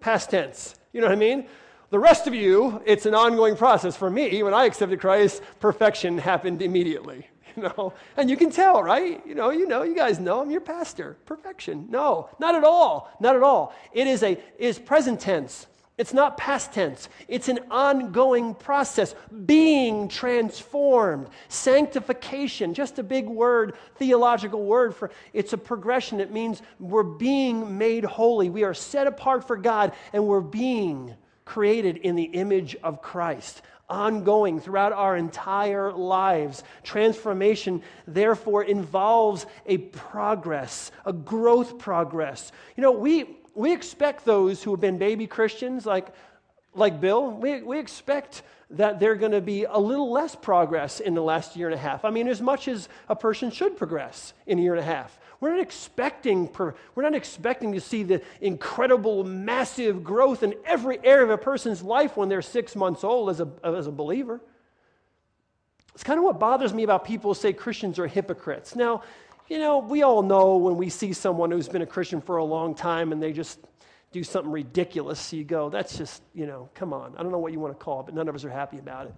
Past 0.00 0.30
tense. 0.30 0.76
You 0.92 1.00
know 1.00 1.06
what 1.06 1.14
I 1.14 1.18
mean? 1.18 1.46
The 1.90 1.98
rest 1.98 2.26
of 2.26 2.34
you, 2.34 2.82
it's 2.84 3.06
an 3.06 3.14
ongoing 3.14 3.56
process. 3.56 3.96
For 3.96 4.10
me, 4.10 4.42
when 4.42 4.54
I 4.54 4.64
accepted 4.64 5.00
Christ, 5.00 5.42
perfection 5.60 6.18
happened 6.18 6.62
immediately. 6.62 7.28
you 7.56 7.62
know 7.62 7.92
and 8.16 8.28
you 8.28 8.36
can 8.36 8.50
tell 8.50 8.82
right 8.82 9.24
you 9.26 9.34
know 9.34 9.50
you 9.50 9.66
know 9.66 9.82
you 9.82 9.94
guys 9.94 10.18
know 10.18 10.40
i'm 10.40 10.50
your 10.50 10.60
pastor 10.60 11.16
perfection 11.24 11.86
no 11.90 12.28
not 12.38 12.54
at 12.54 12.64
all 12.64 13.10
not 13.20 13.36
at 13.36 13.42
all 13.42 13.74
it 13.92 14.06
is 14.06 14.22
a 14.22 14.38
is 14.58 14.78
present 14.78 15.20
tense 15.20 15.66
it's 15.96 16.12
not 16.12 16.36
past 16.36 16.72
tense. 16.72 17.08
It's 17.28 17.48
an 17.48 17.60
ongoing 17.70 18.54
process 18.56 19.14
being 19.46 20.08
transformed. 20.08 21.28
Sanctification 21.48 22.74
just 22.74 22.98
a 22.98 23.04
big 23.04 23.26
word 23.26 23.76
theological 23.96 24.64
word 24.64 24.94
for 24.94 25.12
it's 25.32 25.52
a 25.52 25.58
progression. 25.58 26.18
It 26.18 26.32
means 26.32 26.62
we're 26.80 27.04
being 27.04 27.78
made 27.78 28.04
holy. 28.04 28.50
We 28.50 28.64
are 28.64 28.74
set 28.74 29.06
apart 29.06 29.46
for 29.46 29.56
god 29.56 29.92
and 30.12 30.26
we're 30.26 30.40
being 30.40 31.14
created 31.44 31.98
in 31.98 32.16
the 32.16 32.24
image 32.24 32.74
of 32.82 33.00
christ. 33.00 33.62
Ongoing 33.88 34.60
throughout 34.60 34.92
our 34.92 35.16
entire 35.16 35.92
lives. 35.92 36.64
Transformation, 36.82 37.82
therefore, 38.06 38.64
involves 38.64 39.46
a 39.66 39.76
progress, 39.78 40.90
a 41.04 41.12
growth 41.12 41.78
progress. 41.78 42.50
You 42.76 42.82
know, 42.82 42.92
we, 42.92 43.36
we 43.54 43.72
expect 43.72 44.24
those 44.24 44.62
who 44.62 44.72
have 44.72 44.80
been 44.80 44.98
baby 44.98 45.26
Christians, 45.26 45.86
like, 45.86 46.08
like 46.74 47.00
Bill, 47.00 47.30
we, 47.30 47.62
we 47.62 47.78
expect 47.78 48.42
that 48.70 48.98
they're 48.98 49.14
going 49.14 49.32
to 49.32 49.40
be 49.40 49.64
a 49.64 49.78
little 49.78 50.10
less 50.10 50.34
progress 50.34 51.00
in 51.00 51.14
the 51.14 51.22
last 51.22 51.56
year 51.56 51.68
and 51.68 51.74
a 51.74 51.78
half. 51.78 52.04
I 52.04 52.10
mean, 52.10 52.26
as 52.26 52.40
much 52.40 52.66
as 52.66 52.88
a 53.08 53.14
person 53.14 53.50
should 53.50 53.76
progress 53.76 54.32
in 54.46 54.58
a 54.58 54.62
year 54.62 54.74
and 54.74 54.80
a 54.80 54.86
half. 54.86 55.18
We're 55.40 55.50
not 55.50 55.60
expecting, 55.60 56.48
we're 56.94 57.02
not 57.02 57.14
expecting 57.14 57.72
to 57.74 57.80
see 57.80 58.02
the 58.02 58.22
incredible, 58.40 59.24
massive 59.24 60.02
growth 60.02 60.42
in 60.42 60.54
every 60.64 60.98
area 61.04 61.24
of 61.24 61.30
a 61.30 61.38
person's 61.38 61.82
life 61.82 62.16
when 62.16 62.28
they're 62.28 62.42
six 62.42 62.74
months 62.74 63.04
old 63.04 63.30
as 63.30 63.40
a, 63.40 63.48
as 63.62 63.86
a 63.86 63.92
believer. 63.92 64.40
It's 65.94 66.02
kind 66.02 66.18
of 66.18 66.24
what 66.24 66.40
bothers 66.40 66.72
me 66.72 66.82
about 66.82 67.04
people 67.04 67.30
who 67.30 67.38
say 67.38 67.52
Christians 67.52 67.98
are 67.98 68.06
hypocrites. 68.06 68.74
Now, 68.74 69.02
you 69.48 69.58
know, 69.58 69.78
we 69.78 70.02
all 70.02 70.22
know 70.22 70.56
when 70.56 70.76
we 70.76 70.88
see 70.88 71.12
someone 71.12 71.50
who's 71.50 71.68
been 71.68 71.82
a 71.82 71.86
Christian 71.86 72.20
for 72.20 72.38
a 72.38 72.44
long 72.44 72.74
time 72.74 73.12
and 73.12 73.22
they 73.22 73.32
just 73.32 73.60
do 74.12 74.22
something 74.22 74.50
ridiculous, 74.50 75.32
you 75.32 75.44
go, 75.44 75.68
that's 75.68 75.98
just, 75.98 76.22
you 76.34 76.46
know, 76.46 76.68
come 76.74 76.92
on. 76.92 77.14
I 77.16 77.22
don't 77.22 77.32
know 77.32 77.38
what 77.38 77.52
you 77.52 77.60
want 77.60 77.78
to 77.78 77.84
call 77.84 78.00
it, 78.00 78.06
but 78.06 78.14
none 78.14 78.28
of 78.28 78.34
us 78.34 78.44
are 78.44 78.50
happy 78.50 78.78
about 78.78 79.06
it. 79.06 79.14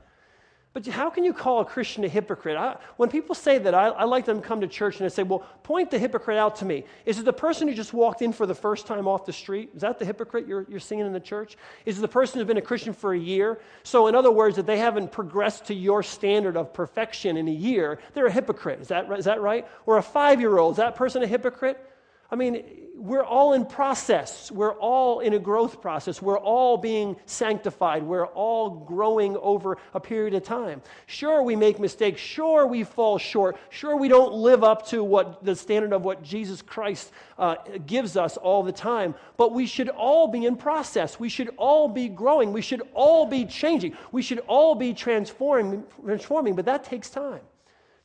But 0.77 0.87
how 0.89 1.09
can 1.09 1.25
you 1.25 1.33
call 1.33 1.61
a 1.61 1.65
Christian 1.65 2.05
a 2.05 2.09
hypocrite? 2.09 2.55
I, 2.55 2.77
when 2.99 3.09
people 3.09 3.35
say 3.35 3.57
that, 3.57 3.73
I, 3.75 3.87
I, 3.87 4.05
like 4.05 4.27
them 4.27 4.43
to 4.43 4.47
come 4.47 4.61
to 4.61 4.67
church 4.67 4.99
and 4.99 5.07
I 5.07 5.09
say, 5.09 5.23
well, 5.23 5.39
point 5.63 5.91
the 5.91 5.99
hypocrite 5.99 6.37
out 6.37 6.57
to 6.57 6.67
me. 6.67 6.85
Is 7.07 7.19
it 7.19 7.25
the 7.25 7.33
person 7.33 7.67
who 7.67 7.73
just 7.73 7.95
walked 7.95 8.21
in 8.21 8.31
for 8.31 8.45
the 8.45 8.55
first 8.55 8.87
time 8.87 9.09
off 9.09 9.25
the 9.25 9.33
street? 9.33 9.71
Is 9.75 9.81
that 9.81 9.99
the 9.99 10.05
hypocrite 10.05 10.47
you're, 10.47 10.67
you're 10.69 10.79
seeing 10.79 11.01
in 11.01 11.11
the 11.15 11.19
church? 11.19 11.57
Is 11.87 11.97
it 11.97 12.03
the 12.03 12.09
person 12.09 12.39
who's 12.39 12.47
been 12.47 12.59
a 12.59 12.61
Christian 12.61 12.93
for 12.93 13.15
a 13.15 13.19
year? 13.19 13.59
So, 13.85 14.07
in 14.09 14.15
other 14.15 14.31
words, 14.31 14.57
that 14.57 14.67
they 14.67 14.77
haven't 14.77 15.13
progressed 15.13 15.65
to 15.69 15.75
your 15.75 16.03
standard 16.03 16.59
of 16.59 16.75
perfection 16.75 17.39
in 17.39 17.49
a 17.49 17.53
year, 17.53 17.99
they're 18.13 18.27
a 18.27 18.31
hypocrite. 18.31 18.83
Is 18.83 18.89
that, 18.89 19.11
is 19.19 19.25
that 19.25 19.41
right? 19.41 19.67
Or 19.87 19.97
a 19.97 20.03
five 20.03 20.41
year 20.41 20.59
old, 20.59 20.75
is 20.75 20.77
that 20.77 20.95
person 20.95 21.23
a 21.23 21.27
hypocrite? 21.27 21.83
I 22.31 22.37
mean, 22.37 22.63
we're 22.97 23.25
all 23.25 23.53
in 23.53 23.67
process. 23.67 24.51
We're 24.51 24.75
all 24.75 25.21
in 25.21 25.35
a 25.35 25.39
growth 25.39 25.83
process. 25.83 26.23
We're 26.23 26.39
all 26.39 26.79
being 26.79 27.17
sanctified. 27.27 28.03
We're 28.03 28.27
all 28.27 28.71
growing 28.71 29.37
over 29.37 29.77
a 29.93 30.01
period 30.01 30.33
of 30.33 30.45
time. 30.45 30.81
Sure, 31.05 31.43
we 31.43 31.57
make 31.57 31.79
mistakes. 31.79 32.21
Sure, 32.21 32.67
we 32.67 32.85
fall 32.85 33.19
short. 33.19 33.59
Sure, 33.69 33.97
we 33.97 34.09
don't 34.09 34.33
live 34.33 34.65
up 34.65 34.87
to 34.89 35.05
what 35.05 35.45
the 35.45 35.55
standard 35.55 35.93
of 35.93 36.05
what 36.05 36.23
Jesus 36.23 36.63
Christ 36.63 37.13
uh, 37.39 37.57
gives 37.87 38.17
us 38.17 38.39
all 38.39 38.63
the 38.63 38.73
time. 38.73 39.15
But 39.37 39.53
we 39.53 39.67
should 39.67 39.91
all 39.91 40.29
be 40.29 40.47
in 40.47 40.57
process. 40.57 41.21
We 41.21 41.29
should 41.29 41.51
all 41.59 41.89
be 41.89 42.09
growing. 42.09 42.53
We 42.53 42.63
should 42.63 42.83
all 42.95 43.27
be 43.27 43.45
changing. 43.45 43.95
We 44.11 44.23
should 44.23 44.41
all 44.47 44.75
be 44.75 44.95
transforming, 44.95 45.85
transforming 46.03 46.57
but 46.57 46.65
that 46.65 46.85
takes 46.85 47.11
time. 47.11 47.41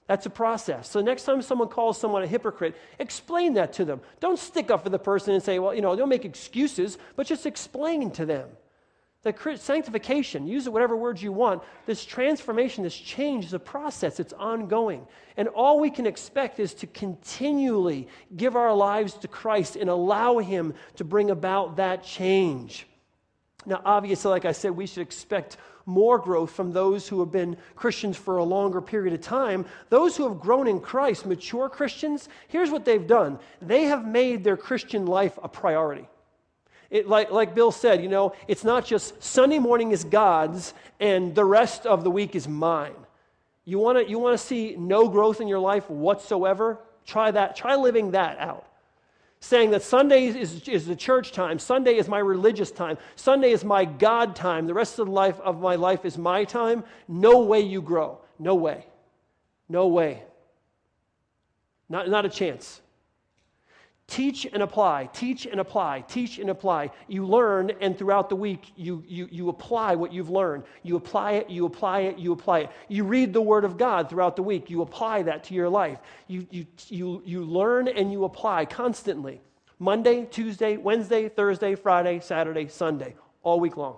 That's 0.07 0.25
a 0.25 0.29
process. 0.29 0.89
So 0.89 1.01
next 1.01 1.23
time 1.23 1.41
someone 1.41 1.69
calls 1.69 1.97
someone 1.97 2.23
a 2.23 2.27
hypocrite, 2.27 2.75
explain 2.99 3.53
that 3.53 3.73
to 3.73 3.85
them. 3.85 4.01
Don't 4.19 4.39
stick 4.39 4.69
up 4.69 4.83
for 4.83 4.89
the 4.89 4.99
person 4.99 5.33
and 5.33 5.41
say, 5.41 5.59
well, 5.59 5.73
you 5.73 5.81
know, 5.81 5.95
don't 5.95 6.09
make 6.09 6.25
excuses, 6.25 6.97
but 7.15 7.27
just 7.27 7.45
explain 7.45 8.11
to 8.11 8.25
them. 8.25 8.49
The 9.23 9.57
sanctification, 9.57 10.47
use 10.47 10.67
whatever 10.67 10.97
words 10.97 11.21
you 11.21 11.31
want, 11.31 11.61
this 11.85 12.03
transformation, 12.03 12.83
this 12.83 12.95
change 12.95 13.45
is 13.45 13.53
a 13.53 13.59
process, 13.59 14.19
it's 14.19 14.33
ongoing. 14.33 15.05
And 15.37 15.47
all 15.47 15.79
we 15.79 15.91
can 15.91 16.07
expect 16.07 16.59
is 16.59 16.73
to 16.75 16.87
continually 16.87 18.07
give 18.35 18.55
our 18.55 18.73
lives 18.73 19.13
to 19.13 19.27
Christ 19.27 19.75
and 19.75 19.91
allow 19.91 20.39
Him 20.39 20.73
to 20.95 21.03
bring 21.03 21.29
about 21.29 21.75
that 21.75 22.03
change. 22.03 22.87
Now, 23.67 23.79
obviously, 23.85 24.31
like 24.31 24.45
I 24.45 24.53
said, 24.53 24.71
we 24.71 24.87
should 24.87 25.03
expect 25.03 25.57
more 25.85 26.17
growth 26.17 26.51
from 26.51 26.71
those 26.71 27.07
who 27.07 27.19
have 27.19 27.31
been 27.31 27.57
Christians 27.75 28.17
for 28.17 28.37
a 28.37 28.43
longer 28.43 28.81
period 28.81 29.13
of 29.13 29.21
time. 29.21 29.65
Those 29.89 30.15
who 30.15 30.27
have 30.27 30.39
grown 30.39 30.67
in 30.67 30.79
Christ, 30.79 31.25
mature 31.25 31.69
Christians, 31.69 32.29
here's 32.47 32.69
what 32.69 32.85
they've 32.85 33.05
done 33.05 33.39
they 33.61 33.83
have 33.83 34.05
made 34.05 34.43
their 34.43 34.57
Christian 34.57 35.05
life 35.05 35.37
a 35.43 35.47
priority. 35.47 36.07
It, 36.89 37.07
like, 37.07 37.31
like 37.31 37.55
Bill 37.55 37.71
said, 37.71 38.03
you 38.03 38.09
know, 38.09 38.33
it's 38.47 38.65
not 38.65 38.85
just 38.85 39.23
Sunday 39.23 39.59
morning 39.59 39.91
is 39.91 40.03
God's 40.03 40.73
and 40.99 41.33
the 41.33 41.45
rest 41.45 41.85
of 41.85 42.03
the 42.03 42.11
week 42.11 42.35
is 42.35 42.47
mine. 42.47 42.93
You 43.63 43.79
want 43.79 43.97
to 43.97 44.09
you 44.09 44.19
wanna 44.19 44.37
see 44.37 44.75
no 44.77 45.07
growth 45.07 45.39
in 45.39 45.47
your 45.47 45.59
life 45.59 45.89
whatsoever? 45.89 46.79
Try 47.05 47.31
that. 47.31 47.55
Try 47.55 47.75
living 47.75 48.11
that 48.11 48.39
out 48.39 48.65
saying 49.41 49.71
that 49.71 49.81
Sunday 49.81 50.27
is, 50.27 50.67
is 50.67 50.85
the 50.85 50.95
church 50.95 51.31
time, 51.31 51.59
Sunday 51.59 51.97
is 51.97 52.07
my 52.07 52.19
religious 52.19 52.71
time, 52.71 52.97
Sunday 53.15 53.51
is 53.51 53.65
my 53.65 53.83
God 53.83 54.35
time, 54.35 54.67
the 54.67 54.73
rest 54.73 54.99
of 54.99 55.07
the 55.07 55.11
life 55.11 55.39
of 55.41 55.59
my 55.59 55.75
life 55.75 56.05
is 56.05 56.17
my 56.17 56.45
time, 56.45 56.83
no 57.07 57.39
way 57.39 57.59
you 57.59 57.81
grow. 57.81 58.19
No 58.37 58.55
way. 58.55 58.85
No 59.67 59.87
way. 59.87 60.23
Not, 61.89 62.09
not 62.09 62.25
a 62.25 62.29
chance. 62.29 62.81
Teach 64.11 64.45
and 64.51 64.61
apply, 64.61 65.09
teach 65.13 65.45
and 65.45 65.61
apply, 65.61 66.01
teach 66.01 66.37
and 66.37 66.49
apply. 66.49 66.91
You 67.07 67.25
learn, 67.25 67.71
and 67.79 67.97
throughout 67.97 68.27
the 68.27 68.35
week, 68.35 68.73
you, 68.75 69.01
you, 69.07 69.29
you 69.31 69.47
apply 69.47 69.95
what 69.95 70.11
you've 70.11 70.29
learned. 70.29 70.65
You 70.83 70.97
apply 70.97 71.31
it, 71.35 71.49
you 71.49 71.65
apply 71.65 72.01
it, 72.01 72.17
you 72.17 72.33
apply 72.33 72.59
it. 72.59 72.71
You 72.89 73.05
read 73.05 73.31
the 73.31 73.41
Word 73.41 73.63
of 73.63 73.77
God 73.77 74.09
throughout 74.09 74.35
the 74.35 74.43
week. 74.43 74.69
You 74.69 74.81
apply 74.81 75.21
that 75.23 75.45
to 75.45 75.53
your 75.53 75.69
life. 75.69 75.97
You, 76.27 76.45
you, 76.51 76.65
you, 76.89 77.21
you 77.23 77.45
learn 77.45 77.87
and 77.87 78.11
you 78.11 78.25
apply 78.25 78.65
constantly. 78.65 79.39
Monday, 79.79 80.27
Tuesday, 80.29 80.75
Wednesday, 80.75 81.29
Thursday, 81.29 81.75
Friday, 81.75 82.19
Saturday, 82.19 82.67
Sunday, 82.67 83.15
all 83.43 83.61
week 83.61 83.77
long. 83.77 83.95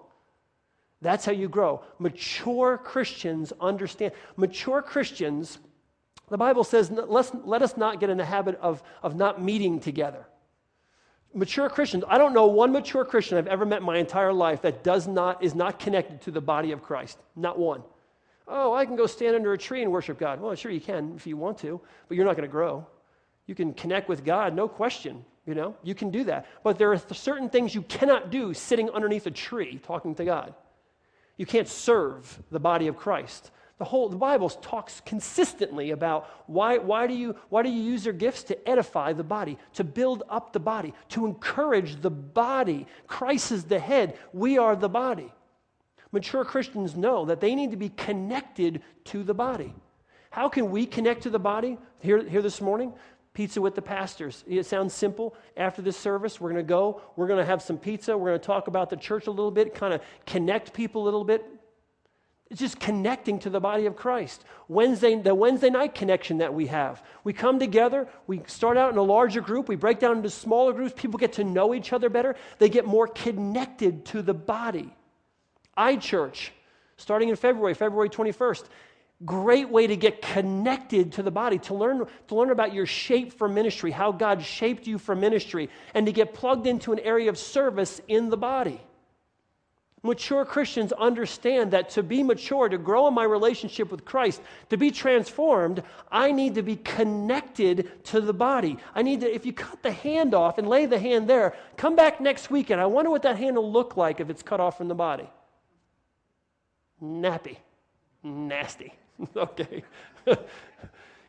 That's 1.02 1.26
how 1.26 1.32
you 1.32 1.50
grow. 1.50 1.82
Mature 1.98 2.78
Christians 2.78 3.52
understand. 3.60 4.14
Mature 4.38 4.84
Christians 4.84 5.58
the 6.34 6.38
Bible 6.38 6.64
says, 6.64 6.90
let's, 6.90 7.32
let 7.44 7.62
us 7.62 7.78
not 7.78 8.00
get 8.00 8.10
in 8.10 8.18
the 8.18 8.26
habit 8.26 8.58
of, 8.60 8.82
of 9.04 9.16
not 9.16 9.40
meeting 9.40 9.80
together. 9.80 10.26
Mature 11.32 11.70
Christians, 11.70 12.04
I 12.08 12.18
don't 12.18 12.34
know 12.34 12.48
one 12.48 12.72
mature 12.72 13.06
Christian 13.06 13.38
I've 13.38 13.46
ever 13.46 13.68
met 13.68 13.82
in 13.82 13.84
my 13.84 14.00
entire 14.00 14.34
life 14.34 14.64
that 14.64 14.84
does 14.84 15.08
not, 15.08 15.44
is 15.44 15.54
not 15.54 15.78
connected 15.78 16.22
to 16.22 16.32
the 16.32 16.42
body 16.42 16.72
of 16.72 16.82
Christ. 16.82 17.20
Not 17.36 17.60
one. 17.60 17.84
Oh, 18.48 18.74
I 18.74 18.84
can 18.88 18.96
go 18.96 19.06
stand 19.06 19.36
under 19.36 19.54
a 19.54 19.58
tree 19.60 19.84
and 19.84 19.92
worship 19.92 20.18
God. 20.18 20.42
Well, 20.42 20.56
sure 20.56 20.72
you 20.72 20.82
can 20.82 21.14
if 21.16 21.28
you 21.28 21.38
want 21.38 21.60
to, 21.60 21.80
but 22.08 22.18
you're 22.18 22.26
not 22.26 22.36
going 22.36 22.50
to 22.50 22.52
grow. 22.52 22.88
You 23.46 23.54
can 23.54 23.72
connect 23.72 24.10
with 24.10 24.26
God, 24.26 24.56
no 24.56 24.68
question. 24.68 25.24
You 25.46 25.54
know, 25.54 25.76
you 25.84 25.94
can 25.94 26.10
do 26.10 26.24
that. 26.24 26.48
But 26.64 26.80
there 26.80 26.92
are 26.92 26.98
certain 26.98 27.48
things 27.48 27.76
you 27.76 27.84
cannot 27.84 28.32
do 28.32 28.56
sitting 28.56 28.90
underneath 28.90 29.28
a 29.28 29.32
tree 29.32 29.80
talking 29.84 30.16
to 30.16 30.26
God. 30.26 30.56
You 31.38 31.46
can't 31.46 31.68
serve 31.68 32.42
the 32.50 32.60
body 32.60 32.88
of 32.88 32.98
Christ. 32.98 33.52
The 33.80 33.86
whole 33.86 34.08
the 34.08 34.18
Bible 34.18 34.50
talks 34.50 35.02
consistently 35.06 35.92
about 35.92 36.30
why, 36.46 36.78
why, 36.78 37.08
do 37.08 37.14
you, 37.14 37.36
why 37.50 37.64
do 37.64 37.70
you 37.70 37.82
use 37.82 38.06
your 38.06 38.14
gifts 38.14 38.44
to 38.44 38.70
edify 38.70 39.14
the 39.14 39.24
body, 39.24 39.58
to 39.74 39.84
build 39.84 40.24
up 40.30 40.54
the 40.54 40.60
body, 40.60 40.94
to 41.10 41.26
encourage 41.26 42.02
the 42.02 42.12
body. 42.12 42.86
Christ 43.08 43.52
is 43.52 43.64
the 43.64 43.80
head, 43.80 44.18
we 44.32 44.58
are 44.58 44.76
the 44.76 44.90
body. 44.90 45.34
Mature 46.12 46.46
Christians 46.46 46.96
know 46.96 47.26
that 47.26 47.42
they 47.42 47.56
need 47.56 47.72
to 47.72 47.78
be 47.78 47.90
connected 47.90 48.84
to 49.06 49.24
the 49.24 49.34
body. 49.34 49.74
How 50.30 50.48
can 50.48 50.70
we 50.70 50.86
connect 50.86 51.24
to 51.24 51.32
the 51.32 51.40
body 51.40 51.78
here, 52.00 52.24
here 52.24 52.44
this 52.44 52.62
morning? 52.62 52.94
Pizza 53.34 53.60
with 53.60 53.74
the 53.74 53.82
pastors. 53.82 54.44
It 54.48 54.68
sounds 54.68 54.94
simple. 54.94 55.36
After 55.58 55.82
this 55.82 55.98
service, 55.98 56.40
we're 56.40 56.52
going 56.52 56.64
to 56.64 56.70
go. 56.70 57.02
We're 57.16 57.28
going 57.28 57.40
to 57.40 57.46
have 57.46 57.64
some 57.64 57.80
pizza. 57.80 58.16
We're 58.16 58.30
going 58.30 58.40
to 58.40 58.46
talk 58.46 58.68
about 58.68 58.92
the 58.92 58.96
church 58.96 59.26
a 59.26 59.32
little 59.32 59.50
bit, 59.50 59.74
kind 59.74 59.92
of 59.92 60.02
connect 60.28 60.74
people 60.74 61.02
a 61.02 61.06
little 61.06 61.24
bit. 61.24 61.44
It's 62.50 62.60
just 62.60 62.80
connecting 62.80 63.40
to 63.40 63.50
the 63.50 63.60
body 63.60 63.86
of 63.86 63.96
Christ. 63.96 64.44
Wednesday, 64.68 65.16
the 65.16 65.34
Wednesday 65.34 65.70
night 65.70 65.96
connection 65.96 66.38
that 66.38 66.54
we 66.54 66.68
have. 66.68 67.02
We 67.24 67.34
come 67.34 67.58
together, 67.58 68.08
we 68.28 68.42
start 68.48 68.78
out 68.78 68.92
in 68.92 68.98
a 68.98 69.04
larger 69.04 69.42
group, 69.42 69.68
we 69.68 69.76
break 69.76 70.00
down 70.00 70.18
into 70.18 70.30
smaller 70.30 70.72
groups, 70.74 70.94
people 70.96 71.18
get 71.18 71.34
to 71.34 71.44
know 71.44 71.74
each 71.74 71.94
other 71.94 72.10
better, 72.10 72.36
they 72.60 72.70
get 72.70 72.86
more 72.86 73.08
connected 73.08 74.06
to 74.06 74.22
the 74.22 74.34
body. 74.34 74.94
iChurch, 75.78 76.50
starting 76.98 77.30
in 77.30 77.36
February, 77.36 77.74
February 77.74 78.10
21st. 78.10 78.66
Great 79.26 79.70
way 79.70 79.88
to 79.88 79.96
get 79.96 80.22
connected 80.22 81.14
to 81.14 81.24
the 81.24 81.32
body, 81.32 81.58
to 81.58 81.74
learn, 81.74 82.06
to 82.28 82.36
learn 82.36 82.52
about 82.52 82.74
your 82.74 82.86
shape 82.86 83.32
for 83.32 83.48
ministry, 83.48 83.90
how 83.90 84.12
God 84.12 84.42
shaped 84.42 84.86
you 84.86 84.98
for 84.98 85.16
ministry, 85.16 85.70
and 85.94 86.06
to 86.06 86.12
get 86.12 86.34
plugged 86.34 86.68
into 86.68 86.92
an 86.92 87.00
area 87.00 87.30
of 87.30 87.38
service 87.38 88.02
in 88.08 88.30
the 88.30 88.38
body. 88.38 88.82
Mature 90.06 90.44
Christians 90.44 90.92
understand 90.92 91.72
that 91.72 91.90
to 91.92 92.04
be 92.04 92.24
mature, 92.24 92.68
to 92.68 92.78
grow 92.78 93.08
in 93.08 93.14
my 93.14 93.24
relationship 93.24 93.90
with 93.90 94.04
Christ, 94.04 94.42
to 94.70 94.76
be 94.76 94.92
transformed, 94.92 95.82
I 96.12 96.34
need 96.34 96.56
to 96.56 96.62
be 96.62 96.76
connected 96.76 98.04
to 98.06 98.20
the 98.20 98.34
body. 98.34 98.78
I 98.94 99.02
need 99.02 99.22
to, 99.22 99.34
if 99.34 99.46
you 99.46 99.54
cut 99.54 99.82
the 99.82 99.94
hand 99.94 100.34
off 100.34 100.58
and 100.58 100.68
lay 100.68 100.86
the 100.86 101.00
hand 101.00 101.30
there, 101.30 101.56
come 101.78 101.96
back 101.96 102.20
next 102.20 102.52
week 102.52 102.70
and 102.70 102.82
I 102.82 102.86
wonder 102.86 103.10
what 103.10 103.22
that 103.22 103.38
hand 103.38 103.56
will 103.56 103.72
look 103.72 103.96
like 103.96 104.20
if 104.20 104.30
it's 104.30 104.44
cut 104.44 104.60
off 104.60 104.78
from 104.78 104.90
the 104.90 104.96
body. 104.96 105.30
Nappy. 107.02 107.56
Nasty. 108.24 108.94
okay. 109.38 109.84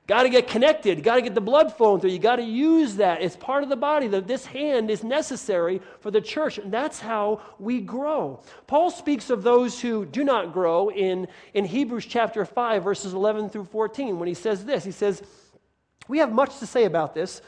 Got 0.07 0.25
to 0.25 0.29
get 0.29 0.49
connected. 0.49 1.03
Got 1.03 1.17
to 1.17 1.23
get 1.23 1.35
the 1.35 1.41
blood 1.41 1.75
flowing 1.75 2.01
through. 2.01 2.11
You 2.11 2.19
got 2.19 2.37
to 2.37 2.43
use 2.43 2.97
that. 2.97 3.23
It's 3.23 3.37
part 3.37 3.63
of 3.63 3.71
the 3.71 3.77
body. 3.77 4.07
That 4.07 4.27
this 4.27 4.45
hand 4.45 4.91
is 4.91 5.03
necessary 5.03 5.81
for 6.01 6.11
the 6.11 6.21
church, 6.21 6.59
and 6.59 6.71
that's 6.71 7.01
how 7.01 7.41
we 7.59 7.81
grow. 7.81 8.43
Paul 8.67 8.91
speaks 8.91 9.31
of 9.31 9.43
those 9.43 9.81
who 9.81 10.05
do 10.05 10.23
not 10.23 10.53
grow 10.53 10.91
in, 10.91 11.27
in 11.55 11.65
Hebrews 11.65 12.05
chapter 12.05 12.45
5, 12.45 12.85
verses 12.85 13.15
11 13.15 13.49
through 13.49 13.65
14, 13.65 14.19
when 14.19 14.29
he 14.29 14.35
says 14.35 14.67
this. 14.67 14.85
He 14.85 14.91
says, 14.91 15.23
We 16.07 16.19
have 16.19 16.33
much 16.33 16.59
to 16.59 16.67
say 16.67 16.85
about 16.85 17.15
this, 17.15 17.41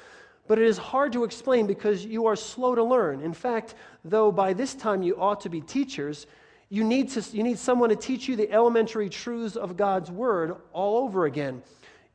but 0.49 0.59
it 0.59 0.67
is 0.67 0.79
hard 0.79 1.13
to 1.13 1.25
explain 1.25 1.67
because 1.67 2.07
you 2.07 2.25
are 2.25 2.37
slow 2.37 2.75
to 2.75 2.83
learn. 2.83 3.21
In 3.21 3.35
fact, 3.35 3.75
though 4.03 4.33
by 4.33 4.55
this 4.55 4.75
time 4.75 5.03
you 5.03 5.21
ought 5.21 5.43
to 5.43 5.51
be 5.51 5.61
teachers, 5.61 6.27
you 6.71 6.85
need, 6.85 7.11
to, 7.11 7.37
you 7.37 7.43
need 7.43 7.59
someone 7.59 7.91
to 7.91 7.97
teach 7.97 8.29
you 8.29 8.35
the 8.35 8.51
elementary 8.51 9.11
truths 9.11 9.57
of 9.57 9.77
God's 9.77 10.11
word 10.11 10.57
all 10.73 11.05
over 11.05 11.27
again. 11.27 11.63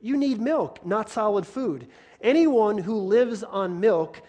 You 0.02 0.18
need 0.18 0.42
milk, 0.42 0.86
not 0.86 1.10
solid 1.10 1.46
food. 1.46 1.88
Anyone 2.22 2.78
who 2.78 2.96
lives 2.96 3.44
on 3.44 3.80
milk, 3.80 4.22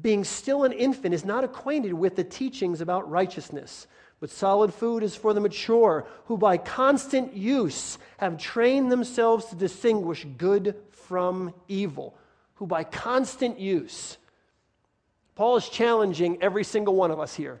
being 0.00 0.24
still 0.24 0.64
an 0.64 0.72
infant, 0.72 1.14
is 1.14 1.24
not 1.24 1.44
acquainted 1.44 1.94
with 1.94 2.16
the 2.16 2.24
teachings 2.24 2.80
about 2.80 3.10
righteousness. 3.10 3.86
But 4.20 4.30
solid 4.30 4.72
food 4.72 5.02
is 5.02 5.16
for 5.16 5.34
the 5.34 5.40
mature, 5.40 6.06
who 6.26 6.38
by 6.38 6.56
constant 6.56 7.34
use 7.34 7.98
have 8.18 8.38
trained 8.38 8.92
themselves 8.92 9.46
to 9.46 9.56
distinguish 9.56 10.26
good 10.36 10.76
from 10.90 11.52
evil. 11.68 12.16
Who 12.54 12.66
by 12.66 12.84
constant 12.84 13.58
use. 13.58 14.18
Paul 15.34 15.56
is 15.56 15.68
challenging 15.68 16.40
every 16.40 16.64
single 16.64 16.94
one 16.94 17.10
of 17.10 17.18
us 17.18 17.34
here. 17.34 17.60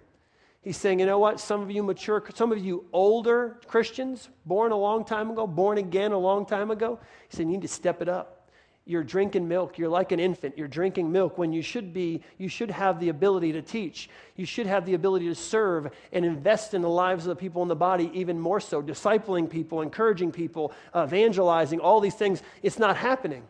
He's 0.64 0.78
saying, 0.78 1.00
you 1.00 1.06
know 1.06 1.18
what? 1.18 1.38
Some 1.40 1.60
of 1.60 1.70
you 1.70 1.82
mature, 1.82 2.24
some 2.34 2.50
of 2.50 2.58
you 2.58 2.86
older 2.90 3.60
Christians, 3.66 4.30
born 4.46 4.72
a 4.72 4.76
long 4.76 5.04
time 5.04 5.30
ago, 5.30 5.46
born 5.46 5.76
again 5.76 6.12
a 6.12 6.18
long 6.18 6.46
time 6.46 6.70
ago, 6.70 6.98
he 7.28 7.36
said, 7.36 7.42
you 7.42 7.52
need 7.52 7.62
to 7.62 7.68
step 7.68 8.00
it 8.00 8.08
up. 8.08 8.48
You're 8.86 9.04
drinking 9.04 9.46
milk. 9.48 9.78
You're 9.78 9.88
like 9.88 10.12
an 10.12 10.20
infant. 10.20 10.58
You're 10.58 10.68
drinking 10.68 11.10
milk 11.10 11.38
when 11.38 11.52
you 11.52 11.62
should 11.62 11.94
be, 11.94 12.22
you 12.38 12.48
should 12.48 12.70
have 12.70 13.00
the 13.00 13.10
ability 13.10 13.52
to 13.52 13.62
teach. 13.62 14.10
You 14.36 14.44
should 14.44 14.66
have 14.66 14.84
the 14.84 14.94
ability 14.94 15.26
to 15.28 15.34
serve 15.34 15.90
and 16.12 16.24
invest 16.24 16.74
in 16.74 16.82
the 16.82 16.88
lives 16.88 17.24
of 17.24 17.30
the 17.30 17.40
people 17.40 17.62
in 17.62 17.68
the 17.68 17.76
body 17.76 18.10
even 18.14 18.38
more 18.38 18.60
so, 18.60 18.82
discipling 18.82 19.48
people, 19.48 19.80
encouraging 19.80 20.32
people, 20.32 20.72
evangelizing, 20.96 21.80
all 21.80 22.00
these 22.00 22.14
things. 22.14 22.42
It's 22.62 22.78
not 22.78 22.96
happening. 22.96 23.42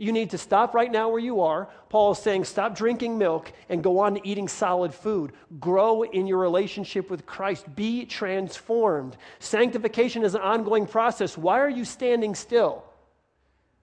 You 0.00 0.12
need 0.12 0.30
to 0.30 0.38
stop 0.38 0.72
right 0.74 0.90
now 0.90 1.10
where 1.10 1.20
you 1.20 1.42
are. 1.42 1.68
Paul 1.90 2.12
is 2.12 2.18
saying, 2.18 2.44
stop 2.44 2.74
drinking 2.74 3.18
milk 3.18 3.52
and 3.68 3.84
go 3.84 3.98
on 3.98 4.14
to 4.14 4.26
eating 4.26 4.48
solid 4.48 4.94
food. 4.94 5.32
Grow 5.58 6.04
in 6.04 6.26
your 6.26 6.38
relationship 6.38 7.10
with 7.10 7.26
Christ. 7.26 7.66
Be 7.76 8.06
transformed. 8.06 9.18
Sanctification 9.40 10.24
is 10.24 10.34
an 10.34 10.40
ongoing 10.40 10.86
process. 10.86 11.36
Why 11.36 11.60
are 11.60 11.68
you 11.68 11.84
standing 11.84 12.34
still? 12.34 12.82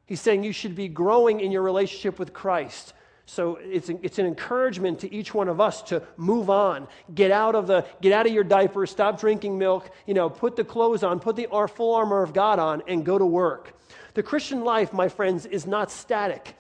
He's 0.08 0.20
saying 0.20 0.44
you 0.44 0.54
should 0.54 0.74
be 0.74 0.88
growing 0.88 1.40
in 1.40 1.52
your 1.52 1.62
relationship 1.62 2.18
with 2.18 2.34
Christ. 2.34 2.94
So 3.28 3.60
it's, 3.62 3.90
it's 3.90 4.18
an 4.18 4.26
encouragement 4.26 5.02
to 5.02 5.14
each 5.14 5.36
one 5.36 5.48
of 5.48 5.62
us 5.62 5.84
to 5.84 6.02
move 6.16 6.50
on, 6.50 6.88
get 7.14 7.30
out 7.30 7.54
of 7.54 7.68
the 7.68 7.86
get 8.02 8.12
out 8.12 8.26
of 8.26 8.34
your 8.34 8.44
diaper, 8.44 8.88
stop 8.88 9.20
drinking 9.20 9.60
milk, 9.60 9.92
you 10.08 10.16
know, 10.16 10.32
put 10.32 10.56
the 10.56 10.64
clothes 10.64 11.04
on, 11.04 11.20
put 11.20 11.36
the 11.36 11.48
full 11.76 11.94
armor 11.94 12.24
of 12.24 12.34
God 12.34 12.58
on, 12.58 12.82
and 12.88 13.06
go 13.06 13.20
to 13.20 13.26
work. 13.26 13.76
The 14.18 14.24
Christian 14.24 14.64
life, 14.64 14.94
my 14.94 15.10
friends, 15.10 15.46
is 15.46 15.68
not 15.68 15.92
static. 15.92 16.56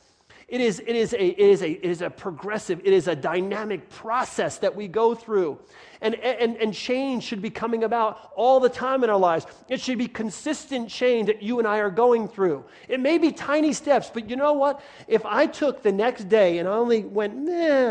It 0.47 0.61
is, 0.61 0.79
it, 0.79 0.95
is 0.95 1.13
a, 1.13 1.25
it, 1.25 1.39
is 1.39 1.63
a, 1.63 1.71
it 1.71 1.89
is 1.89 2.01
a 2.03 2.09
progressive, 2.11 2.79
it 2.83 2.93
is 2.93 3.07
a 3.07 3.15
dynamic 3.15 3.89
process 3.89 4.59
that 4.59 4.75
we 4.75 4.87
go 4.87 5.15
through. 5.15 5.57
And, 5.99 6.13
and, 6.13 6.55
and 6.57 6.71
change 6.71 7.23
should 7.23 7.41
be 7.41 7.49
coming 7.49 7.83
about 7.83 8.31
all 8.35 8.59
the 8.59 8.69
time 8.69 9.03
in 9.03 9.09
our 9.09 9.17
lives. 9.17 9.47
It 9.69 9.81
should 9.81 9.97
be 9.97 10.07
consistent 10.07 10.87
change 10.87 11.25
that 11.25 11.41
you 11.41 11.57
and 11.57 11.67
I 11.67 11.79
are 11.79 11.89
going 11.89 12.27
through. 12.27 12.63
It 12.87 12.99
may 12.99 13.17
be 13.17 13.31
tiny 13.31 13.73
steps, 13.73 14.11
but 14.13 14.29
you 14.29 14.35
know 14.35 14.53
what? 14.53 14.79
If 15.07 15.25
I 15.25 15.47
took 15.47 15.81
the 15.81 15.91
next 15.91 16.29
day 16.29 16.59
and 16.59 16.69
I 16.69 16.73
only 16.73 17.05
went, 17.05 17.35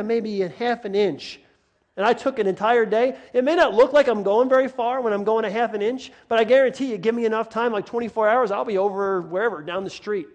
maybe 0.07 0.43
a 0.43 0.49
half 0.49 0.85
an 0.85 0.95
inch, 0.95 1.41
and 1.97 2.05
I 2.05 2.13
took 2.13 2.39
an 2.39 2.47
entire 2.47 2.85
day, 2.85 3.17
it 3.33 3.43
may 3.43 3.55
not 3.55 3.75
look 3.75 3.93
like 3.93 4.07
I'm 4.07 4.23
going 4.23 4.49
very 4.49 4.69
far 4.69 5.01
when 5.01 5.13
I'm 5.13 5.25
going 5.25 5.45
a 5.45 5.51
half 5.51 5.73
an 5.73 5.81
inch, 5.81 6.13
but 6.29 6.39
I 6.39 6.45
guarantee 6.45 6.91
you, 6.91 6.99
give 6.99 7.15
me 7.15 7.25
enough 7.25 7.49
time, 7.49 7.73
like 7.73 7.87
24 7.87 8.29
hours, 8.29 8.51
I'll 8.51 8.65
be 8.65 8.79
over 8.79 9.23
wherever, 9.23 9.63
down 9.63 9.85
the 9.85 9.91
street. 9.91 10.27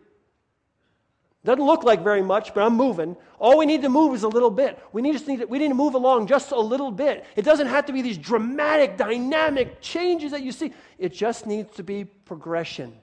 Doesn't 1.44 1.66
look 1.66 1.84
like 1.84 2.04
very 2.04 2.22
much, 2.22 2.54
but 2.54 2.62
I'm 2.62 2.76
moving. 2.76 3.16
All 3.40 3.58
we 3.58 3.66
need 3.66 3.82
to 3.82 3.90
move 3.90 4.14
is 4.14 4.22
a 4.24 4.28
little 4.28 4.52
bit. 4.52 4.78
We 4.92 5.02
need, 5.02 5.14
just 5.14 5.28
need 5.28 5.40
to, 5.40 5.46
we 5.46 5.58
need 5.58 5.70
to 5.70 5.74
move 5.74 5.96
along 5.96 6.28
just 6.28 6.52
a 6.52 6.60
little 6.60 6.92
bit. 6.92 7.26
It 7.36 7.44
doesn't 7.44 7.66
have 7.66 7.88
to 7.88 7.94
be 7.94 8.04
these 8.04 8.20
dramatic, 8.20 8.96
dynamic 8.96 9.82
changes 9.82 10.32
that 10.32 10.44
you 10.44 10.52
see. 10.52 10.72
It 11.00 11.14
just 11.14 11.48
needs 11.48 11.76
to 11.78 11.84
be 11.84 12.06
progression. 12.06 12.94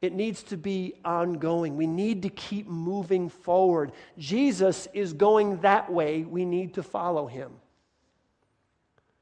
It 0.00 0.14
needs 0.14 0.42
to 0.44 0.56
be 0.56 0.94
ongoing. 1.04 1.76
We 1.76 1.86
need 1.86 2.22
to 2.22 2.30
keep 2.30 2.66
moving 2.66 3.28
forward. 3.28 3.92
Jesus 4.16 4.88
is 4.94 5.12
going 5.12 5.60
that 5.60 5.92
way. 5.92 6.22
We 6.22 6.46
need 6.46 6.74
to 6.74 6.82
follow 6.82 7.26
him. 7.26 7.52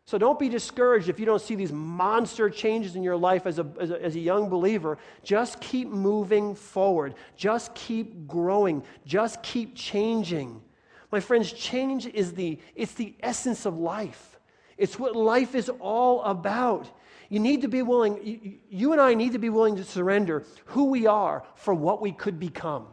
So 0.06 0.18
don't 0.18 0.38
be 0.38 0.50
discouraged 0.50 1.08
if 1.08 1.18
you 1.18 1.24
don't 1.24 1.40
see 1.40 1.54
these 1.54 1.72
monster 1.72 2.50
changes 2.50 2.94
in 2.94 3.02
your 3.02 3.16
life 3.16 3.46
as 3.46 3.58
a, 3.58 3.66
as 3.80 3.90
a, 3.90 4.02
as 4.02 4.16
a, 4.16 4.20
young 4.20 4.50
believer. 4.50 4.98
Just 5.22 5.60
keep 5.60 5.88
moving 5.88 6.54
forward. 6.54 7.14
Just 7.36 7.74
keep 7.74 8.26
growing. 8.26 8.82
Just 9.06 9.42
keep 9.42 9.74
changing. 9.74 10.60
My 11.10 11.20
friends, 11.20 11.52
change 11.52 12.06
is 12.06 12.34
the, 12.34 12.58
it's 12.74 12.92
the 12.92 13.14
essence 13.20 13.64
of 13.64 13.78
life. 13.78 14.38
It's 14.76 14.98
what 14.98 15.16
life 15.16 15.54
is 15.54 15.70
all 15.80 16.22
about. 16.22 16.90
You 17.30 17.40
need 17.40 17.62
to 17.62 17.68
be 17.68 17.80
willing, 17.80 18.20
you, 18.22 18.58
you 18.68 18.92
and 18.92 19.00
I 19.00 19.14
need 19.14 19.32
to 19.32 19.38
be 19.38 19.48
willing 19.48 19.76
to 19.76 19.84
surrender 19.84 20.44
who 20.66 20.86
we 20.86 21.06
are 21.06 21.44
for 21.54 21.72
what 21.72 22.02
we 22.02 22.12
could 22.12 22.38
become. 22.38 22.88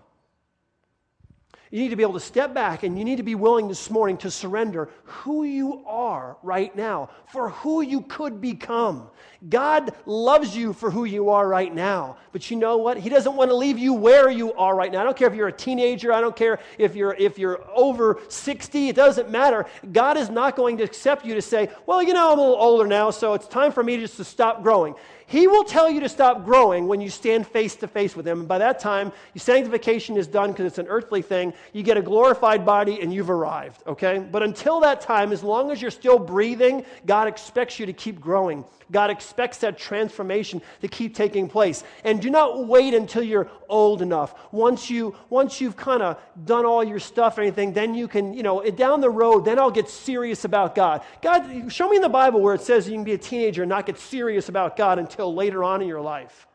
You 1.71 1.79
need 1.79 1.89
to 1.89 1.95
be 1.95 2.03
able 2.03 2.13
to 2.13 2.19
step 2.19 2.53
back 2.53 2.83
and 2.83 2.99
you 2.99 3.05
need 3.05 3.15
to 3.15 3.23
be 3.23 3.33
willing 3.33 3.69
this 3.69 3.89
morning 3.89 4.17
to 4.17 4.29
surrender 4.29 4.89
who 5.03 5.45
you 5.45 5.85
are 5.87 6.35
right 6.43 6.75
now 6.75 7.09
for 7.27 7.49
who 7.49 7.81
you 7.81 8.01
could 8.01 8.41
become. 8.41 9.09
God 9.47 9.93
loves 10.05 10.55
you 10.55 10.73
for 10.73 10.91
who 10.91 11.05
you 11.05 11.29
are 11.29 11.47
right 11.47 11.73
now. 11.73 12.17
But 12.33 12.51
you 12.51 12.57
know 12.57 12.75
what? 12.75 12.97
He 12.97 13.09
doesn't 13.09 13.37
want 13.37 13.51
to 13.51 13.55
leave 13.55 13.79
you 13.79 13.93
where 13.93 14.29
you 14.29 14.53
are 14.53 14.75
right 14.75 14.91
now. 14.91 14.99
I 14.99 15.03
don't 15.05 15.15
care 15.15 15.29
if 15.29 15.33
you're 15.33 15.47
a 15.47 15.53
teenager, 15.53 16.11
I 16.11 16.19
don't 16.19 16.35
care 16.35 16.59
if 16.77 16.93
you're 16.93 17.13
if 17.13 17.39
you're 17.39 17.65
over 17.73 18.19
60, 18.27 18.89
it 18.89 18.95
doesn't 18.95 19.29
matter. 19.29 19.65
God 19.93 20.17
is 20.17 20.29
not 20.29 20.57
going 20.57 20.77
to 20.77 20.83
accept 20.83 21.25
you 21.25 21.33
to 21.35 21.41
say, 21.41 21.69
"Well, 21.85 22.03
you 22.03 22.13
know, 22.13 22.33
I'm 22.33 22.37
a 22.37 22.41
little 22.41 22.61
older 22.61 22.85
now, 22.85 23.11
so 23.11 23.33
it's 23.33 23.47
time 23.47 23.71
for 23.71 23.81
me 23.81 23.97
just 23.97 24.17
to 24.17 24.25
stop 24.25 24.61
growing." 24.61 24.93
He 25.31 25.47
will 25.47 25.63
tell 25.63 25.89
you 25.89 26.01
to 26.01 26.09
stop 26.09 26.43
growing 26.43 26.89
when 26.89 26.99
you 26.99 27.09
stand 27.09 27.47
face 27.47 27.77
to 27.77 27.87
face 27.87 28.17
with 28.17 28.27
Him. 28.27 28.39
And 28.39 28.47
by 28.49 28.57
that 28.57 28.81
time, 28.81 29.13
your 29.33 29.39
sanctification 29.39 30.17
is 30.17 30.27
done 30.27 30.51
because 30.51 30.65
it's 30.65 30.77
an 30.77 30.87
earthly 30.89 31.21
thing. 31.21 31.53
You 31.71 31.83
get 31.83 31.95
a 31.95 32.01
glorified 32.01 32.65
body 32.65 32.99
and 32.99 33.13
you've 33.13 33.29
arrived, 33.29 33.81
okay? 33.87 34.19
But 34.19 34.43
until 34.43 34.81
that 34.81 34.99
time, 34.99 35.31
as 35.31 35.41
long 35.41 35.71
as 35.71 35.81
you're 35.81 35.89
still 35.89 36.19
breathing, 36.19 36.83
God 37.05 37.29
expects 37.29 37.79
you 37.79 37.85
to 37.85 37.93
keep 37.93 38.19
growing. 38.19 38.65
God 38.91 39.09
expects 39.09 39.59
that 39.59 39.77
transformation 39.77 40.61
to 40.81 40.87
keep 40.87 41.15
taking 41.15 41.47
place. 41.47 41.83
And 42.03 42.21
do 42.21 42.29
not 42.29 42.67
wait 42.67 42.93
until 42.93 43.23
you're 43.23 43.49
old 43.69 44.01
enough. 44.01 44.35
Once, 44.51 44.89
you, 44.89 45.15
once 45.29 45.61
you've 45.61 45.77
kind 45.77 46.03
of 46.03 46.19
done 46.45 46.65
all 46.65 46.83
your 46.83 46.99
stuff 46.99 47.37
or 47.37 47.41
anything, 47.41 47.73
then 47.73 47.95
you 47.95 48.07
can, 48.07 48.33
you 48.33 48.43
know, 48.43 48.61
down 48.71 49.01
the 49.01 49.09
road, 49.09 49.45
then 49.45 49.57
I'll 49.57 49.71
get 49.71 49.89
serious 49.89 50.43
about 50.43 50.75
God. 50.75 51.01
God, 51.21 51.71
show 51.71 51.89
me 51.89 51.95
in 51.95 52.01
the 52.01 52.09
Bible 52.09 52.41
where 52.41 52.53
it 52.53 52.61
says 52.61 52.87
you 52.87 52.95
can 52.95 53.03
be 53.03 53.13
a 53.13 53.17
teenager 53.17 53.63
and 53.63 53.69
not 53.69 53.85
get 53.85 53.97
serious 53.97 54.49
about 54.49 54.75
God 54.75 54.99
until 54.99 55.33
later 55.33 55.63
on 55.63 55.81
in 55.81 55.87
your 55.87 56.01
life. 56.01 56.47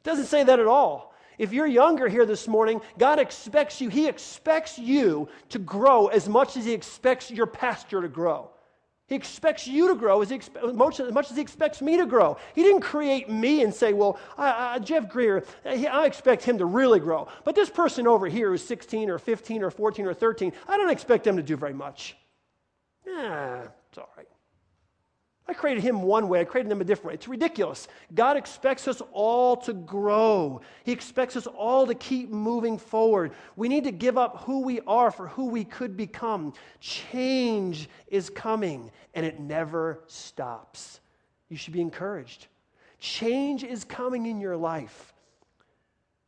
It 0.00 0.08
doesn't 0.08 0.26
say 0.26 0.42
that 0.44 0.58
at 0.58 0.66
all. 0.66 1.14
If 1.38 1.54
you're 1.54 1.66
younger 1.66 2.06
here 2.08 2.26
this 2.26 2.46
morning, 2.46 2.82
God 2.98 3.18
expects 3.18 3.80
you, 3.80 3.88
He 3.88 4.08
expects 4.08 4.78
you 4.78 5.28
to 5.50 5.58
grow 5.58 6.08
as 6.08 6.28
much 6.28 6.56
as 6.56 6.66
He 6.66 6.72
expects 6.72 7.30
your 7.30 7.46
pastor 7.46 8.02
to 8.02 8.08
grow. 8.08 8.50
He 9.10 9.16
expects 9.16 9.66
you 9.66 9.88
to 9.88 9.96
grow 9.96 10.22
as, 10.22 10.30
much, 10.72 11.00
as, 11.00 11.12
much 11.12 11.30
as 11.32 11.36
he 11.36 11.42
expects 11.42 11.82
me 11.82 11.96
to 11.96 12.06
grow. 12.06 12.36
He 12.54 12.62
didn't 12.62 12.82
create 12.82 13.28
me 13.28 13.64
and 13.64 13.74
say, 13.74 13.92
well, 13.92 14.20
I, 14.38 14.74
I, 14.74 14.78
Jeff 14.78 15.08
Greer, 15.08 15.44
uh, 15.66 15.70
I 15.70 16.06
expect 16.06 16.44
him 16.44 16.58
to 16.58 16.64
really 16.64 17.00
grow. 17.00 17.26
But 17.42 17.56
this 17.56 17.68
person 17.68 18.06
over 18.06 18.28
here 18.28 18.50
who's 18.50 18.64
16 18.64 19.10
or 19.10 19.18
15 19.18 19.64
or 19.64 19.70
14 19.72 20.06
or 20.06 20.14
13, 20.14 20.52
I 20.68 20.76
don't 20.76 20.90
expect 20.90 21.24
them 21.24 21.36
to 21.36 21.42
do 21.42 21.56
very 21.56 21.74
much. 21.74 22.16
Yeah, 23.04 23.66
it's 23.88 23.98
all 23.98 24.10
right. 24.16 24.28
I 25.50 25.52
created 25.52 25.82
him 25.82 26.02
one 26.02 26.28
way, 26.28 26.40
I 26.40 26.44
created 26.44 26.70
them 26.70 26.80
a 26.80 26.84
different 26.84 27.08
way. 27.08 27.14
It's 27.14 27.26
ridiculous. 27.26 27.88
God 28.14 28.36
expects 28.36 28.86
us 28.86 29.02
all 29.12 29.56
to 29.56 29.72
grow, 29.72 30.60
He 30.84 30.92
expects 30.92 31.36
us 31.36 31.48
all 31.48 31.88
to 31.88 31.94
keep 31.94 32.30
moving 32.30 32.78
forward. 32.78 33.32
We 33.56 33.68
need 33.68 33.82
to 33.84 33.90
give 33.90 34.16
up 34.16 34.44
who 34.44 34.60
we 34.60 34.80
are 34.82 35.10
for 35.10 35.26
who 35.26 35.46
we 35.46 35.64
could 35.64 35.96
become. 35.96 36.52
Change 36.78 37.88
is 38.06 38.30
coming, 38.30 38.92
and 39.12 39.26
it 39.26 39.40
never 39.40 40.04
stops. 40.06 41.00
You 41.48 41.56
should 41.56 41.72
be 41.72 41.80
encouraged. 41.80 42.46
Change 43.00 43.64
is 43.64 43.82
coming 43.82 44.26
in 44.26 44.40
your 44.40 44.56
life, 44.56 45.12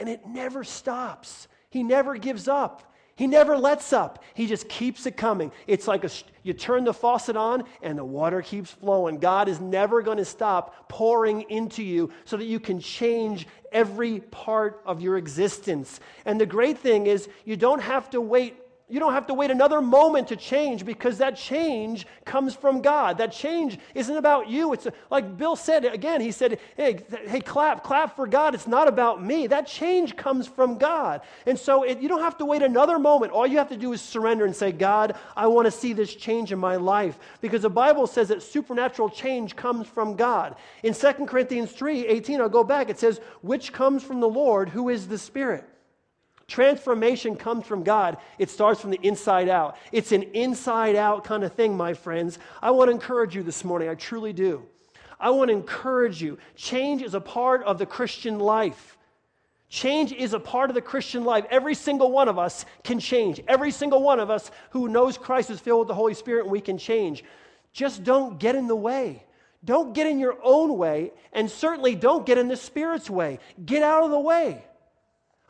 and 0.00 0.08
it 0.08 0.26
never 0.26 0.64
stops. 0.64 1.46
He 1.70 1.84
never 1.84 2.16
gives 2.16 2.48
up. 2.48 2.91
He 3.16 3.26
never 3.26 3.56
lets 3.56 3.92
up. 3.92 4.24
He 4.34 4.46
just 4.46 4.68
keeps 4.68 5.04
it 5.06 5.16
coming. 5.16 5.52
It's 5.66 5.86
like 5.86 6.04
a, 6.04 6.10
you 6.42 6.54
turn 6.54 6.84
the 6.84 6.94
faucet 6.94 7.36
on 7.36 7.64
and 7.82 7.98
the 7.98 8.04
water 8.04 8.40
keeps 8.40 8.70
flowing. 8.70 9.18
God 9.18 9.48
is 9.48 9.60
never 9.60 10.00
going 10.00 10.16
to 10.16 10.24
stop 10.24 10.88
pouring 10.88 11.42
into 11.42 11.82
you 11.82 12.10
so 12.24 12.36
that 12.36 12.46
you 12.46 12.58
can 12.58 12.80
change 12.80 13.46
every 13.70 14.20
part 14.20 14.82
of 14.86 15.02
your 15.02 15.18
existence. 15.18 16.00
And 16.24 16.40
the 16.40 16.46
great 16.46 16.78
thing 16.78 17.06
is, 17.06 17.28
you 17.44 17.56
don't 17.56 17.82
have 17.82 18.08
to 18.10 18.20
wait 18.20 18.56
you 18.88 19.00
don't 19.00 19.14
have 19.14 19.26
to 19.28 19.34
wait 19.34 19.50
another 19.50 19.80
moment 19.80 20.28
to 20.28 20.36
change 20.36 20.84
because 20.84 21.18
that 21.18 21.36
change 21.36 22.06
comes 22.26 22.54
from 22.54 22.82
God. 22.82 23.18
That 23.18 23.32
change 23.32 23.78
isn't 23.94 24.16
about 24.16 24.48
you. 24.48 24.72
It's 24.74 24.86
like 25.10 25.38
Bill 25.38 25.56
said 25.56 25.84
again, 25.84 26.20
he 26.20 26.30
said, 26.30 26.58
hey, 26.76 26.98
hey, 27.26 27.40
clap, 27.40 27.84
clap 27.84 28.14
for 28.14 28.26
God. 28.26 28.54
It's 28.54 28.66
not 28.66 28.88
about 28.88 29.22
me. 29.22 29.46
That 29.46 29.66
change 29.66 30.14
comes 30.16 30.46
from 30.46 30.76
God. 30.76 31.22
And 31.46 31.58
so 31.58 31.84
it, 31.84 32.00
you 32.00 32.08
don't 32.08 32.20
have 32.20 32.36
to 32.38 32.44
wait 32.44 32.62
another 32.62 32.98
moment. 32.98 33.32
All 33.32 33.46
you 33.46 33.58
have 33.58 33.70
to 33.70 33.76
do 33.76 33.92
is 33.92 34.02
surrender 34.02 34.44
and 34.44 34.54
say, 34.54 34.72
God, 34.72 35.16
I 35.34 35.46
want 35.46 35.64
to 35.66 35.70
see 35.70 35.94
this 35.94 36.14
change 36.14 36.52
in 36.52 36.58
my 36.58 36.76
life. 36.76 37.18
Because 37.40 37.62
the 37.62 37.70
Bible 37.70 38.06
says 38.06 38.28
that 38.28 38.42
supernatural 38.42 39.08
change 39.08 39.56
comes 39.56 39.86
from 39.86 40.16
God. 40.16 40.56
In 40.82 40.92
2 40.92 41.12
Corinthians 41.26 41.72
3 41.72 42.06
18, 42.06 42.40
I'll 42.40 42.48
go 42.48 42.64
back, 42.64 42.90
it 42.90 42.98
says, 42.98 43.20
which 43.40 43.72
comes 43.72 44.02
from 44.02 44.20
the 44.20 44.28
Lord 44.28 44.68
who 44.68 44.90
is 44.90 45.08
the 45.08 45.18
Spirit. 45.18 45.66
Transformation 46.52 47.34
comes 47.34 47.64
from 47.64 47.82
God. 47.82 48.18
It 48.38 48.50
starts 48.50 48.78
from 48.78 48.90
the 48.90 49.00
inside 49.02 49.48
out. 49.48 49.78
It's 49.90 50.12
an 50.12 50.22
inside 50.34 50.96
out 50.96 51.24
kind 51.24 51.44
of 51.44 51.54
thing, 51.54 51.74
my 51.74 51.94
friends. 51.94 52.38
I 52.60 52.72
want 52.72 52.88
to 52.88 52.92
encourage 52.92 53.34
you 53.34 53.42
this 53.42 53.64
morning. 53.64 53.88
I 53.88 53.94
truly 53.94 54.34
do. 54.34 54.62
I 55.18 55.30
want 55.30 55.48
to 55.48 55.56
encourage 55.56 56.20
you. 56.20 56.36
Change 56.54 57.00
is 57.00 57.14
a 57.14 57.22
part 57.22 57.62
of 57.62 57.78
the 57.78 57.86
Christian 57.86 58.38
life. 58.38 58.98
Change 59.70 60.12
is 60.12 60.34
a 60.34 60.38
part 60.38 60.68
of 60.68 60.74
the 60.74 60.82
Christian 60.82 61.24
life. 61.24 61.46
Every 61.48 61.74
single 61.74 62.12
one 62.12 62.28
of 62.28 62.38
us 62.38 62.66
can 62.84 63.00
change. 63.00 63.40
Every 63.48 63.70
single 63.70 64.02
one 64.02 64.20
of 64.20 64.28
us 64.28 64.50
who 64.72 64.88
knows 64.88 65.16
Christ 65.16 65.48
is 65.48 65.58
filled 65.58 65.78
with 65.78 65.88
the 65.88 65.94
Holy 65.94 66.12
Spirit 66.12 66.42
and 66.42 66.52
we 66.52 66.60
can 66.60 66.76
change. 66.76 67.24
Just 67.72 68.04
don't 68.04 68.38
get 68.38 68.56
in 68.56 68.66
the 68.66 68.76
way. 68.76 69.24
Don't 69.64 69.94
get 69.94 70.06
in 70.06 70.18
your 70.18 70.36
own 70.42 70.76
way, 70.76 71.12
and 71.32 71.50
certainly 71.50 71.94
don't 71.94 72.26
get 72.26 72.36
in 72.36 72.48
the 72.48 72.58
Spirit's 72.58 73.08
way. 73.08 73.38
Get 73.64 73.82
out 73.82 74.02
of 74.02 74.10
the 74.10 74.20
way. 74.20 74.66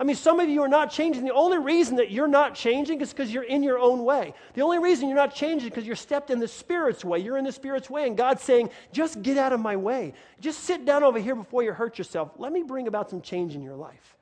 I 0.02 0.04
mean, 0.04 0.16
some 0.16 0.40
of 0.40 0.48
you 0.48 0.62
are 0.62 0.68
not 0.68 0.90
changing. 0.90 1.24
The 1.24 1.32
only 1.32 1.58
reason 1.58 1.94
that 1.94 2.10
you're 2.10 2.26
not 2.26 2.56
changing 2.56 3.00
is 3.00 3.12
because 3.12 3.32
you're 3.32 3.44
in 3.44 3.62
your 3.62 3.78
own 3.78 4.02
way. 4.02 4.34
The 4.54 4.62
only 4.62 4.80
reason 4.80 5.06
you're 5.06 5.16
not 5.16 5.32
changing 5.32 5.68
is 5.68 5.70
because 5.70 5.86
you're 5.86 5.94
stepped 5.94 6.30
in 6.30 6.40
the 6.40 6.48
Spirit's 6.48 7.04
way. 7.04 7.20
You're 7.20 7.38
in 7.38 7.44
the 7.44 7.52
Spirit's 7.52 7.88
way, 7.88 8.08
and 8.08 8.16
God's 8.16 8.42
saying, 8.42 8.70
just 8.90 9.22
get 9.22 9.38
out 9.38 9.52
of 9.52 9.60
my 9.60 9.76
way. 9.76 10.14
Just 10.40 10.64
sit 10.64 10.84
down 10.84 11.04
over 11.04 11.20
here 11.20 11.36
before 11.36 11.62
you 11.62 11.72
hurt 11.72 11.98
yourself. 11.98 12.32
Let 12.36 12.52
me 12.52 12.64
bring 12.64 12.88
about 12.88 13.10
some 13.10 13.20
change 13.20 13.54
in 13.54 13.62
your 13.62 13.76
life. 13.76 14.16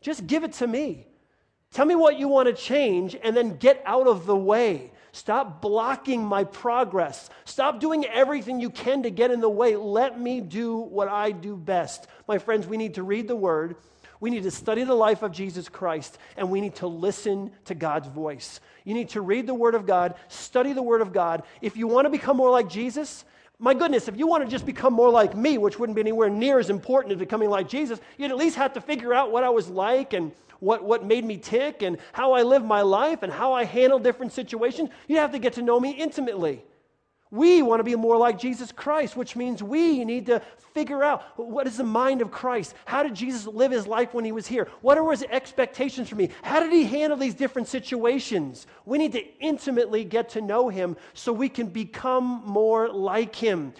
Just 0.00 0.26
give 0.26 0.42
it 0.42 0.54
to 0.54 0.66
me. 0.66 1.06
Tell 1.70 1.86
me 1.86 1.94
what 1.94 2.18
you 2.18 2.26
want 2.26 2.48
to 2.48 2.52
change, 2.52 3.16
and 3.22 3.36
then 3.36 3.58
get 3.58 3.80
out 3.86 4.08
of 4.08 4.26
the 4.26 4.34
way. 4.34 4.90
Stop 5.12 5.62
blocking 5.62 6.24
my 6.24 6.42
progress. 6.42 7.30
Stop 7.44 7.78
doing 7.78 8.04
everything 8.06 8.58
you 8.58 8.70
can 8.70 9.04
to 9.04 9.10
get 9.10 9.30
in 9.30 9.40
the 9.40 9.48
way. 9.48 9.76
Let 9.76 10.18
me 10.18 10.40
do 10.40 10.78
what 10.78 11.06
I 11.06 11.30
do 11.30 11.56
best. 11.56 12.08
My 12.26 12.38
friends, 12.38 12.66
we 12.66 12.76
need 12.76 12.94
to 12.94 13.04
read 13.04 13.28
the 13.28 13.36
Word. 13.36 13.76
We 14.22 14.30
need 14.30 14.44
to 14.44 14.52
study 14.52 14.84
the 14.84 14.94
life 14.94 15.24
of 15.24 15.32
Jesus 15.32 15.68
Christ 15.68 16.16
and 16.36 16.48
we 16.48 16.60
need 16.60 16.76
to 16.76 16.86
listen 16.86 17.50
to 17.64 17.74
God's 17.74 18.06
voice. 18.06 18.60
You 18.84 18.94
need 18.94 19.08
to 19.08 19.20
read 19.20 19.48
the 19.48 19.54
Word 19.54 19.74
of 19.74 19.84
God, 19.84 20.14
study 20.28 20.72
the 20.72 20.82
Word 20.82 21.00
of 21.00 21.12
God. 21.12 21.42
If 21.60 21.76
you 21.76 21.88
want 21.88 22.06
to 22.06 22.08
become 22.08 22.36
more 22.36 22.48
like 22.48 22.68
Jesus, 22.68 23.24
my 23.58 23.74
goodness, 23.74 24.06
if 24.06 24.16
you 24.16 24.28
want 24.28 24.44
to 24.44 24.48
just 24.48 24.64
become 24.64 24.92
more 24.92 25.10
like 25.10 25.36
me, 25.36 25.58
which 25.58 25.76
wouldn't 25.76 25.96
be 25.96 26.02
anywhere 26.02 26.30
near 26.30 26.60
as 26.60 26.70
important 26.70 27.14
as 27.14 27.18
becoming 27.18 27.50
like 27.50 27.68
Jesus, 27.68 27.98
you'd 28.16 28.30
at 28.30 28.36
least 28.36 28.54
have 28.54 28.72
to 28.74 28.80
figure 28.80 29.12
out 29.12 29.32
what 29.32 29.42
I 29.42 29.50
was 29.50 29.68
like 29.68 30.12
and 30.12 30.30
what, 30.60 30.84
what 30.84 31.04
made 31.04 31.24
me 31.24 31.36
tick 31.36 31.82
and 31.82 31.98
how 32.12 32.30
I 32.30 32.42
live 32.42 32.64
my 32.64 32.82
life 32.82 33.24
and 33.24 33.32
how 33.32 33.52
I 33.52 33.64
handle 33.64 33.98
different 33.98 34.32
situations. 34.32 34.88
You'd 35.08 35.18
have 35.18 35.32
to 35.32 35.40
get 35.40 35.54
to 35.54 35.62
know 35.62 35.80
me 35.80 35.90
intimately. 35.90 36.62
We 37.32 37.62
want 37.62 37.80
to 37.80 37.84
be 37.84 37.96
more 37.96 38.18
like 38.18 38.38
Jesus 38.38 38.70
Christ, 38.70 39.16
which 39.16 39.36
means 39.36 39.62
we 39.62 40.04
need 40.04 40.26
to 40.26 40.42
figure 40.74 41.02
out 41.02 41.24
what 41.38 41.66
is 41.66 41.78
the 41.78 41.82
mind 41.82 42.20
of 42.20 42.30
Christ? 42.30 42.74
How 42.84 43.02
did 43.02 43.14
Jesus 43.14 43.46
live 43.46 43.72
his 43.72 43.86
life 43.86 44.12
when 44.12 44.26
he 44.26 44.32
was 44.32 44.46
here? 44.46 44.68
What 44.82 44.98
are 44.98 45.10
his 45.10 45.24
expectations 45.30 46.10
for 46.10 46.16
me? 46.16 46.28
How 46.42 46.60
did 46.60 46.70
he 46.70 46.84
handle 46.84 47.16
these 47.16 47.34
different 47.34 47.68
situations? 47.68 48.66
We 48.84 48.98
need 48.98 49.12
to 49.12 49.24
intimately 49.40 50.04
get 50.04 50.28
to 50.30 50.42
know 50.42 50.68
him 50.68 50.94
so 51.14 51.32
we 51.32 51.48
can 51.48 51.68
become 51.68 52.42
more 52.44 52.90
like 52.90 53.34
him. 53.34 53.72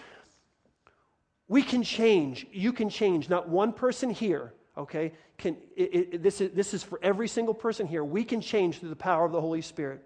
We 1.47 1.61
can 1.61 1.83
change. 1.83 2.47
You 2.51 2.73
can 2.73 2.89
change. 2.89 3.29
Not 3.29 3.49
one 3.49 3.71
person 3.71 4.09
here, 4.09 4.51
okay? 4.75 5.11
Can, 5.37 5.57
it, 5.77 5.93
it, 5.93 6.23
this, 6.23 6.41
is, 6.41 6.49
this 6.55 6.73
is 6.73 6.81
for 6.81 6.99
every 7.03 7.27
single 7.27 7.53
person 7.53 7.85
here. 7.85 8.03
We 8.03 8.23
can 8.23 8.41
change 8.41 8.79
through 8.79 8.89
the 8.89 8.95
power 8.95 9.25
of 9.25 9.31
the 9.31 9.41
Holy 9.41 9.61
Spirit. 9.61 10.03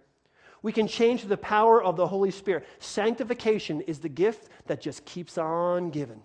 We 0.67 0.73
can 0.73 0.89
change 0.89 1.23
the 1.23 1.37
power 1.37 1.81
of 1.81 1.95
the 1.95 2.05
Holy 2.05 2.29
Spirit. 2.29 2.67
Sanctification 2.79 3.79
is 3.79 3.99
the 3.99 4.09
gift 4.09 4.49
that 4.65 4.81
just 4.81 5.05
keeps 5.05 5.37
on 5.37 5.91
giving. 5.91 6.21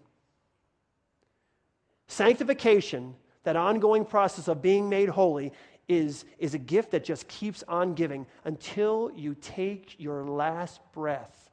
Sanctification, 2.08 3.14
that 3.44 3.54
ongoing 3.54 4.04
process 4.04 4.48
of 4.48 4.60
being 4.60 4.88
made 4.88 5.08
holy, 5.10 5.52
is, 5.86 6.24
is 6.40 6.54
a 6.54 6.58
gift 6.58 6.90
that 6.90 7.04
just 7.04 7.28
keeps 7.28 7.62
on 7.68 7.94
giving 7.94 8.26
until 8.44 9.12
you 9.14 9.36
take 9.36 9.94
your 10.00 10.24
last 10.24 10.80
breath. 10.92 11.48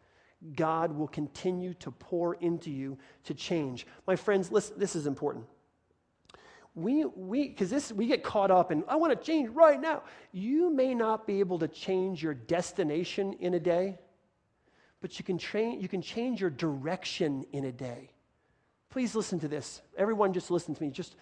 God 0.55 0.91
will 0.91 1.09
continue 1.09 1.75
to 1.75 1.91
pour 1.91 2.33
into 2.37 2.71
you 2.71 2.97
to 3.25 3.35
change. 3.35 3.85
My 4.07 4.15
friends, 4.15 4.51
listen, 4.51 4.79
this 4.79 4.95
is 4.95 5.05
important 5.05 5.45
we, 6.80 7.05
we, 7.05 7.49
because 7.49 7.69
this, 7.69 7.91
we 7.91 8.07
get 8.07 8.23
caught 8.23 8.51
up 8.51 8.71
in, 8.71 8.84
I 8.88 8.95
want 8.95 9.11
to 9.11 9.25
change 9.25 9.49
right 9.49 9.80
now. 9.80 10.03
You 10.32 10.69
may 10.69 10.93
not 10.93 11.27
be 11.27 11.39
able 11.39 11.59
to 11.59 11.67
change 11.67 12.23
your 12.23 12.34
destination 12.34 13.34
in 13.39 13.53
a 13.53 13.59
day, 13.59 13.99
but 15.01 15.19
you 15.19 15.25
can, 15.25 15.38
train, 15.38 15.80
you 15.80 15.88
can 15.88 16.01
change 16.01 16.41
your 16.41 16.49
direction 16.49 17.45
in 17.51 17.65
a 17.65 17.71
day. 17.71 18.11
Please 18.89 19.15
listen 19.15 19.39
to 19.39 19.47
this. 19.47 19.82
Everyone, 19.97 20.34
just 20.34 20.49
listen 20.49 20.73
to 20.73 20.82
me. 20.82 20.89
Just, 20.89 21.15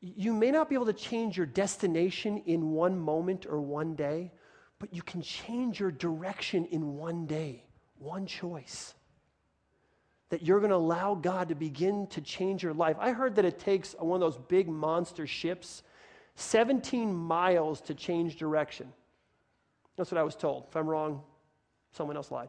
you 0.00 0.32
may 0.32 0.50
not 0.50 0.68
be 0.68 0.74
able 0.74 0.86
to 0.86 0.92
change 0.92 1.36
your 1.36 1.46
destination 1.46 2.38
in 2.46 2.70
one 2.70 2.98
moment 2.98 3.46
or 3.46 3.60
one 3.60 3.94
day, 3.94 4.32
but 4.78 4.94
you 4.94 5.02
can 5.02 5.20
change 5.20 5.78
your 5.80 5.90
direction 5.90 6.64
in 6.66 6.96
one 6.96 7.26
day, 7.26 7.64
one 7.98 8.26
choice 8.26 8.94
that 10.30 10.42
you're 10.42 10.60
going 10.60 10.70
to 10.70 10.76
allow 10.76 11.14
God 11.14 11.48
to 11.48 11.54
begin 11.54 12.06
to 12.08 12.20
change 12.20 12.62
your 12.62 12.72
life. 12.72 12.96
I 12.98 13.10
heard 13.10 13.36
that 13.36 13.44
it 13.44 13.58
takes 13.58 13.94
one 13.98 14.22
of 14.22 14.32
those 14.32 14.38
big 14.48 14.68
monster 14.68 15.26
ships 15.26 15.82
17 16.36 17.12
miles 17.12 17.80
to 17.82 17.94
change 17.94 18.36
direction. 18.36 18.90
That's 19.96 20.10
what 20.10 20.18
I 20.18 20.22
was 20.22 20.36
told. 20.36 20.66
If 20.68 20.76
I'm 20.76 20.88
wrong, 20.88 21.20
someone 21.92 22.16
else 22.16 22.30
lied. 22.30 22.48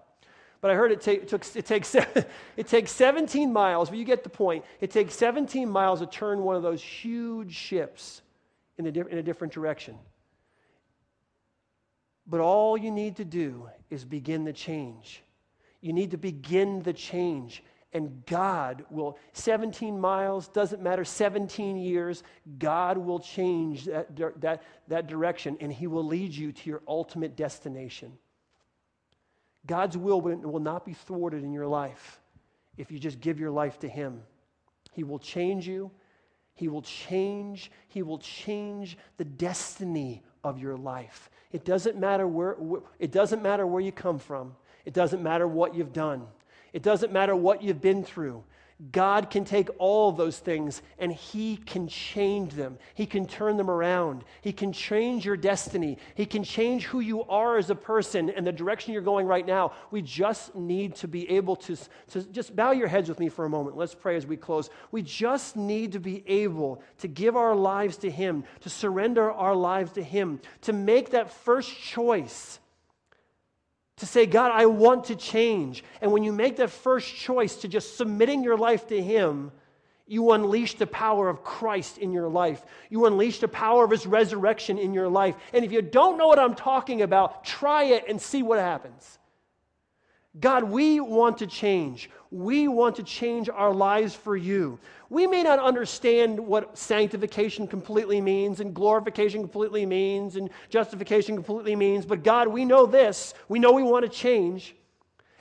But 0.62 0.72
I 0.72 0.76
heard 0.76 0.92
it, 0.92 1.02
take, 1.02 1.24
it, 1.24 1.28
took, 1.28 1.44
it, 1.56 1.66
takes, 1.66 1.96
it 2.58 2.68
takes 2.68 2.92
17 2.92 3.52
miles, 3.52 3.90
but 3.90 3.98
you 3.98 4.06
get 4.06 4.24
the 4.24 4.30
point. 4.30 4.64
It 4.80 4.92
takes 4.92 5.16
17 5.16 5.70
miles 5.70 6.00
to 6.00 6.06
turn 6.06 6.44
one 6.44 6.56
of 6.56 6.62
those 6.62 6.82
huge 6.82 7.54
ships 7.54 8.22
in 8.78 8.86
a, 8.86 8.90
in 8.90 9.18
a 9.18 9.24
different 9.24 9.54
direction. 9.54 9.98
But 12.28 12.40
all 12.40 12.78
you 12.78 12.92
need 12.92 13.18
to 13.18 13.26
do 13.26 13.70
is 13.90 14.06
begin 14.06 14.46
the 14.46 14.54
change. 14.54 15.24
You 15.82 15.94
need 15.94 16.12
to 16.12 16.18
begin 16.18 16.82
the 16.82 16.94
change. 16.94 17.64
And 17.94 18.26
God 18.26 18.86
will, 18.90 19.18
17 19.34 20.00
miles, 20.00 20.48
doesn't 20.48 20.82
matter, 20.82 21.04
17 21.04 21.76
years, 21.76 22.24
God 22.58 22.98
will 22.98 23.20
change 23.20 23.86
that, 23.86 24.16
that, 24.40 24.64
that 24.88 25.08
direction 25.08 25.58
and 25.60 25.74
He 25.74 25.88
will 25.88 26.06
lead 26.06 26.34
you 26.34 26.54
to 26.54 26.70
your 26.70 26.82
ultimate 26.88 27.36
destination. 27.36 28.14
God's 29.66 29.98
will 29.98 30.22
will 30.22 30.60
not 30.60 30.86
be 30.86 30.94
thwarted 30.94 31.44
in 31.44 31.52
your 31.52 31.68
life 31.68 32.22
if 32.78 32.92
you 32.92 32.98
just 32.98 33.20
give 33.20 33.40
your 33.40 33.52
life 33.52 33.80
to 33.80 33.90
Him. 33.90 34.22
He 34.94 35.04
will 35.04 35.20
change 35.20 35.68
you. 35.68 35.92
He 36.54 36.68
will 36.68 36.82
change. 36.82 37.72
He 37.88 38.04
will 38.04 38.20
change 38.20 38.98
the 39.18 39.26
destiny 39.26 40.24
of 40.44 40.60
your 40.60 40.78
life. 40.78 41.30
It 41.52 41.66
doesn't 41.66 41.98
matter 41.98 42.28
where, 42.28 42.56
it 43.00 43.12
doesn't 43.12 43.42
matter 43.42 43.68
where 43.68 43.82
you 43.82 43.92
come 43.92 44.18
from. 44.18 44.56
It 44.86 44.94
doesn't 44.94 45.22
matter 45.22 45.48
what 45.48 45.76
you've 45.76 45.94
done. 45.94 46.28
It 46.74 46.84
doesn't 46.84 47.12
matter 47.12 47.36
what 47.36 47.62
you've 47.62 47.82
been 47.82 48.04
through. 48.04 48.44
God 48.92 49.30
can 49.30 49.46
take 49.46 49.70
all 49.78 50.10
of 50.10 50.18
those 50.18 50.40
things 50.40 50.82
and 50.98 51.12
He 51.12 51.58
can 51.58 51.88
change 51.88 52.54
them. 52.54 52.80
He 52.96 53.06
can 53.06 53.28
turn 53.28 53.58
them 53.58 53.70
around. 53.70 54.24
He 54.42 54.52
can 54.52 54.74
change 54.74 55.24
your 55.24 55.38
destiny. 55.38 56.00
He 56.16 56.26
can 56.26 56.44
change 56.44 56.86
who 56.86 57.00
you 57.00 57.24
are 57.26 57.58
as 57.58 57.70
a 57.70 57.76
person 57.76 58.32
and 58.32 58.48
the 58.48 58.52
direction 58.52 58.94
you're 58.94 59.04
going 59.04 59.28
right 59.28 59.46
now. 59.46 59.74
We 59.92 60.02
just 60.02 60.56
need 60.56 60.96
to 60.96 61.08
be 61.08 61.30
able 61.30 61.58
to, 61.58 61.78
to 62.12 62.24
just 62.24 62.56
bow 62.56 62.72
your 62.72 62.88
heads 62.88 63.08
with 63.08 63.20
me 63.20 63.30
for 63.30 63.46
a 63.46 63.50
moment. 63.50 63.78
Let's 63.78 63.94
pray 63.94 64.16
as 64.16 64.26
we 64.26 64.36
close. 64.36 64.72
We 64.90 65.04
just 65.04 65.56
need 65.56 65.92
to 65.92 66.00
be 66.00 66.24
able 66.28 66.82
to 67.00 67.08
give 67.08 67.36
our 67.36 67.56
lives 67.56 67.98
to 67.98 68.10
Him, 68.10 68.46
to 68.62 68.70
surrender 68.70 69.32
our 69.32 69.54
lives 69.54 69.92
to 69.92 70.04
Him, 70.04 70.42
to 70.62 70.74
make 70.74 71.12
that 71.12 71.32
first 71.32 71.70
choice 71.70 72.60
to 74.02 74.08
say, 74.08 74.26
God, 74.26 74.52
I 74.52 74.66
want 74.66 75.06
to 75.06 75.16
change. 75.16 75.84
And 76.02 76.12
when 76.12 76.24
you 76.24 76.34
make 76.34 76.58
that 76.58 76.72
first 76.72 77.16
choice 77.16 77.56
to 77.58 77.68
just 77.68 77.98
submitting 77.98 78.44
your 78.44 78.58
life 78.58 78.88
to 78.88 79.02
Him, 79.02 79.52
you 80.08 80.32
unleash 80.32 80.74
the 80.74 80.88
power 80.88 81.30
of 81.30 81.44
Christ 81.44 82.00
in 82.00 82.12
your 82.12 82.28
life. 82.28 82.66
You 82.90 83.06
unleash 83.06 83.40
the 83.40 83.48
power 83.48 83.86
of 83.86 83.92
His 83.92 84.08
resurrection 84.08 84.80
in 84.80 84.96
your 84.96 85.08
life. 85.08 85.36
And 85.54 85.64
if 85.64 85.72
you 85.72 85.84
don't 85.84 86.18
know 86.18 86.28
what 86.28 86.40
I'm 86.40 86.56
talking 86.56 87.04
about, 87.04 87.46
try 87.46 87.84
it 87.84 88.06
and 88.10 88.20
see 88.20 88.42
what 88.42 88.58
happens. 88.58 89.20
God, 90.40 90.64
we 90.64 91.00
want 91.02 91.40
to 91.40 91.48
change. 91.48 92.10
We 92.30 92.70
want 92.70 92.96
to 92.96 93.04
change 93.04 93.50
our 93.50 93.74
lives 93.74 94.16
for 94.16 94.38
you. 94.38 94.80
We 95.10 95.28
may 95.28 95.44
not 95.44 95.60
understand 95.60 96.40
what 96.40 96.78
sanctification 96.78 97.68
completely 97.68 98.22
means, 98.22 98.62
and 98.62 98.74
glorification 98.74 99.42
completely 99.42 99.86
means, 99.86 100.38
and 100.38 100.50
justification 100.70 101.36
completely 101.36 101.76
means, 101.76 102.06
but 102.06 102.24
God, 102.24 102.48
we 102.48 102.64
know 102.64 102.86
this. 102.86 103.34
We 103.50 103.60
know 103.60 103.74
we 103.74 103.84
want 103.84 104.06
to 104.06 104.10
change, 104.10 104.74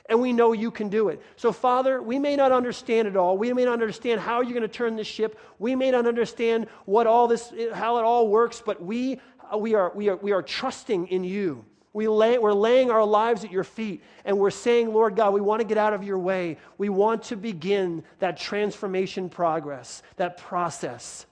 and 0.08 0.20
we 0.20 0.32
know 0.32 0.52
you 0.52 0.72
can 0.72 0.88
do 0.88 1.08
it. 1.08 1.22
So, 1.36 1.52
Father, 1.52 2.02
we 2.02 2.18
may 2.18 2.34
not 2.34 2.50
understand 2.50 3.06
it 3.06 3.16
all. 3.16 3.38
We 3.38 3.52
may 3.52 3.64
not 3.64 3.74
understand 3.74 4.20
how 4.20 4.40
you're 4.40 4.58
going 4.58 4.62
to 4.62 4.68
turn 4.68 4.96
this 4.96 5.06
ship. 5.06 5.38
We 5.60 5.76
may 5.76 5.92
not 5.92 6.08
understand 6.08 6.66
what 6.84 7.06
all 7.06 7.28
this, 7.28 7.52
how 7.72 7.98
it 7.98 8.02
all 8.02 8.26
works, 8.26 8.60
but 8.66 8.82
we, 8.82 9.20
we, 9.56 9.74
are, 9.74 9.92
we, 9.94 10.08
are, 10.08 10.16
we 10.16 10.32
are 10.32 10.42
trusting 10.42 11.06
in 11.06 11.22
you. 11.22 11.64
We 11.92 12.06
lay, 12.06 12.38
we're 12.38 12.52
laying 12.52 12.90
our 12.90 13.04
lives 13.04 13.44
at 13.44 13.50
your 13.50 13.64
feet 13.64 14.02
and 14.24 14.38
we're 14.38 14.50
saying, 14.50 14.92
Lord 14.92 15.16
God, 15.16 15.34
we 15.34 15.40
want 15.40 15.60
to 15.60 15.66
get 15.66 15.76
out 15.76 15.92
of 15.92 16.04
your 16.04 16.18
way. 16.18 16.56
We 16.78 16.88
want 16.88 17.24
to 17.24 17.36
begin 17.36 18.04
that 18.20 18.36
transformation 18.36 19.28
progress, 19.28 20.02
that 20.16 20.36
process. 20.36 21.26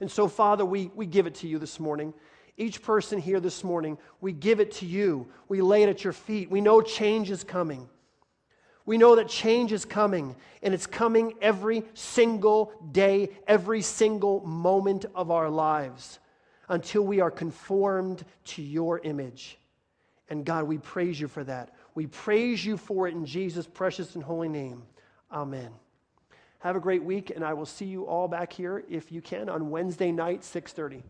And 0.00 0.10
so, 0.10 0.28
Father, 0.28 0.64
we, 0.64 0.90
we 0.94 1.04
give 1.04 1.26
it 1.26 1.34
to 1.36 1.48
you 1.48 1.58
this 1.58 1.78
morning. 1.78 2.14
Each 2.56 2.80
person 2.80 3.18
here 3.18 3.40
this 3.40 3.62
morning, 3.62 3.98
we 4.20 4.32
give 4.32 4.60
it 4.60 4.72
to 4.72 4.86
you. 4.86 5.26
We 5.48 5.60
lay 5.60 5.82
it 5.82 5.88
at 5.88 6.04
your 6.04 6.12
feet. 6.12 6.50
We 6.50 6.60
know 6.60 6.80
change 6.80 7.30
is 7.30 7.44
coming. 7.44 7.88
We 8.86 8.96
know 8.96 9.16
that 9.16 9.28
change 9.28 9.72
is 9.72 9.86
coming, 9.86 10.36
and 10.62 10.74
it's 10.74 10.86
coming 10.86 11.34
every 11.40 11.84
single 11.94 12.72
day, 12.92 13.30
every 13.46 13.80
single 13.80 14.40
moment 14.44 15.06
of 15.14 15.30
our 15.30 15.48
lives 15.48 16.18
until 16.68 17.02
we 17.02 17.20
are 17.20 17.30
conformed 17.30 18.24
to 18.44 18.62
your 18.62 19.00
image. 19.00 19.58
And 20.28 20.44
God, 20.44 20.64
we 20.64 20.78
praise 20.78 21.20
you 21.20 21.28
for 21.28 21.44
that. 21.44 21.74
We 21.94 22.06
praise 22.06 22.64
you 22.64 22.76
for 22.76 23.06
it 23.06 23.14
in 23.14 23.26
Jesus' 23.26 23.66
precious 23.66 24.14
and 24.14 24.24
holy 24.24 24.48
name. 24.48 24.82
Amen. 25.30 25.70
Have 26.60 26.76
a 26.76 26.80
great 26.80 27.04
week, 27.04 27.30
and 27.30 27.44
I 27.44 27.52
will 27.52 27.66
see 27.66 27.84
you 27.84 28.06
all 28.06 28.26
back 28.26 28.52
here, 28.52 28.84
if 28.88 29.12
you 29.12 29.20
can, 29.20 29.48
on 29.48 29.68
Wednesday 29.70 30.10
night, 30.10 30.44
630. 30.44 31.04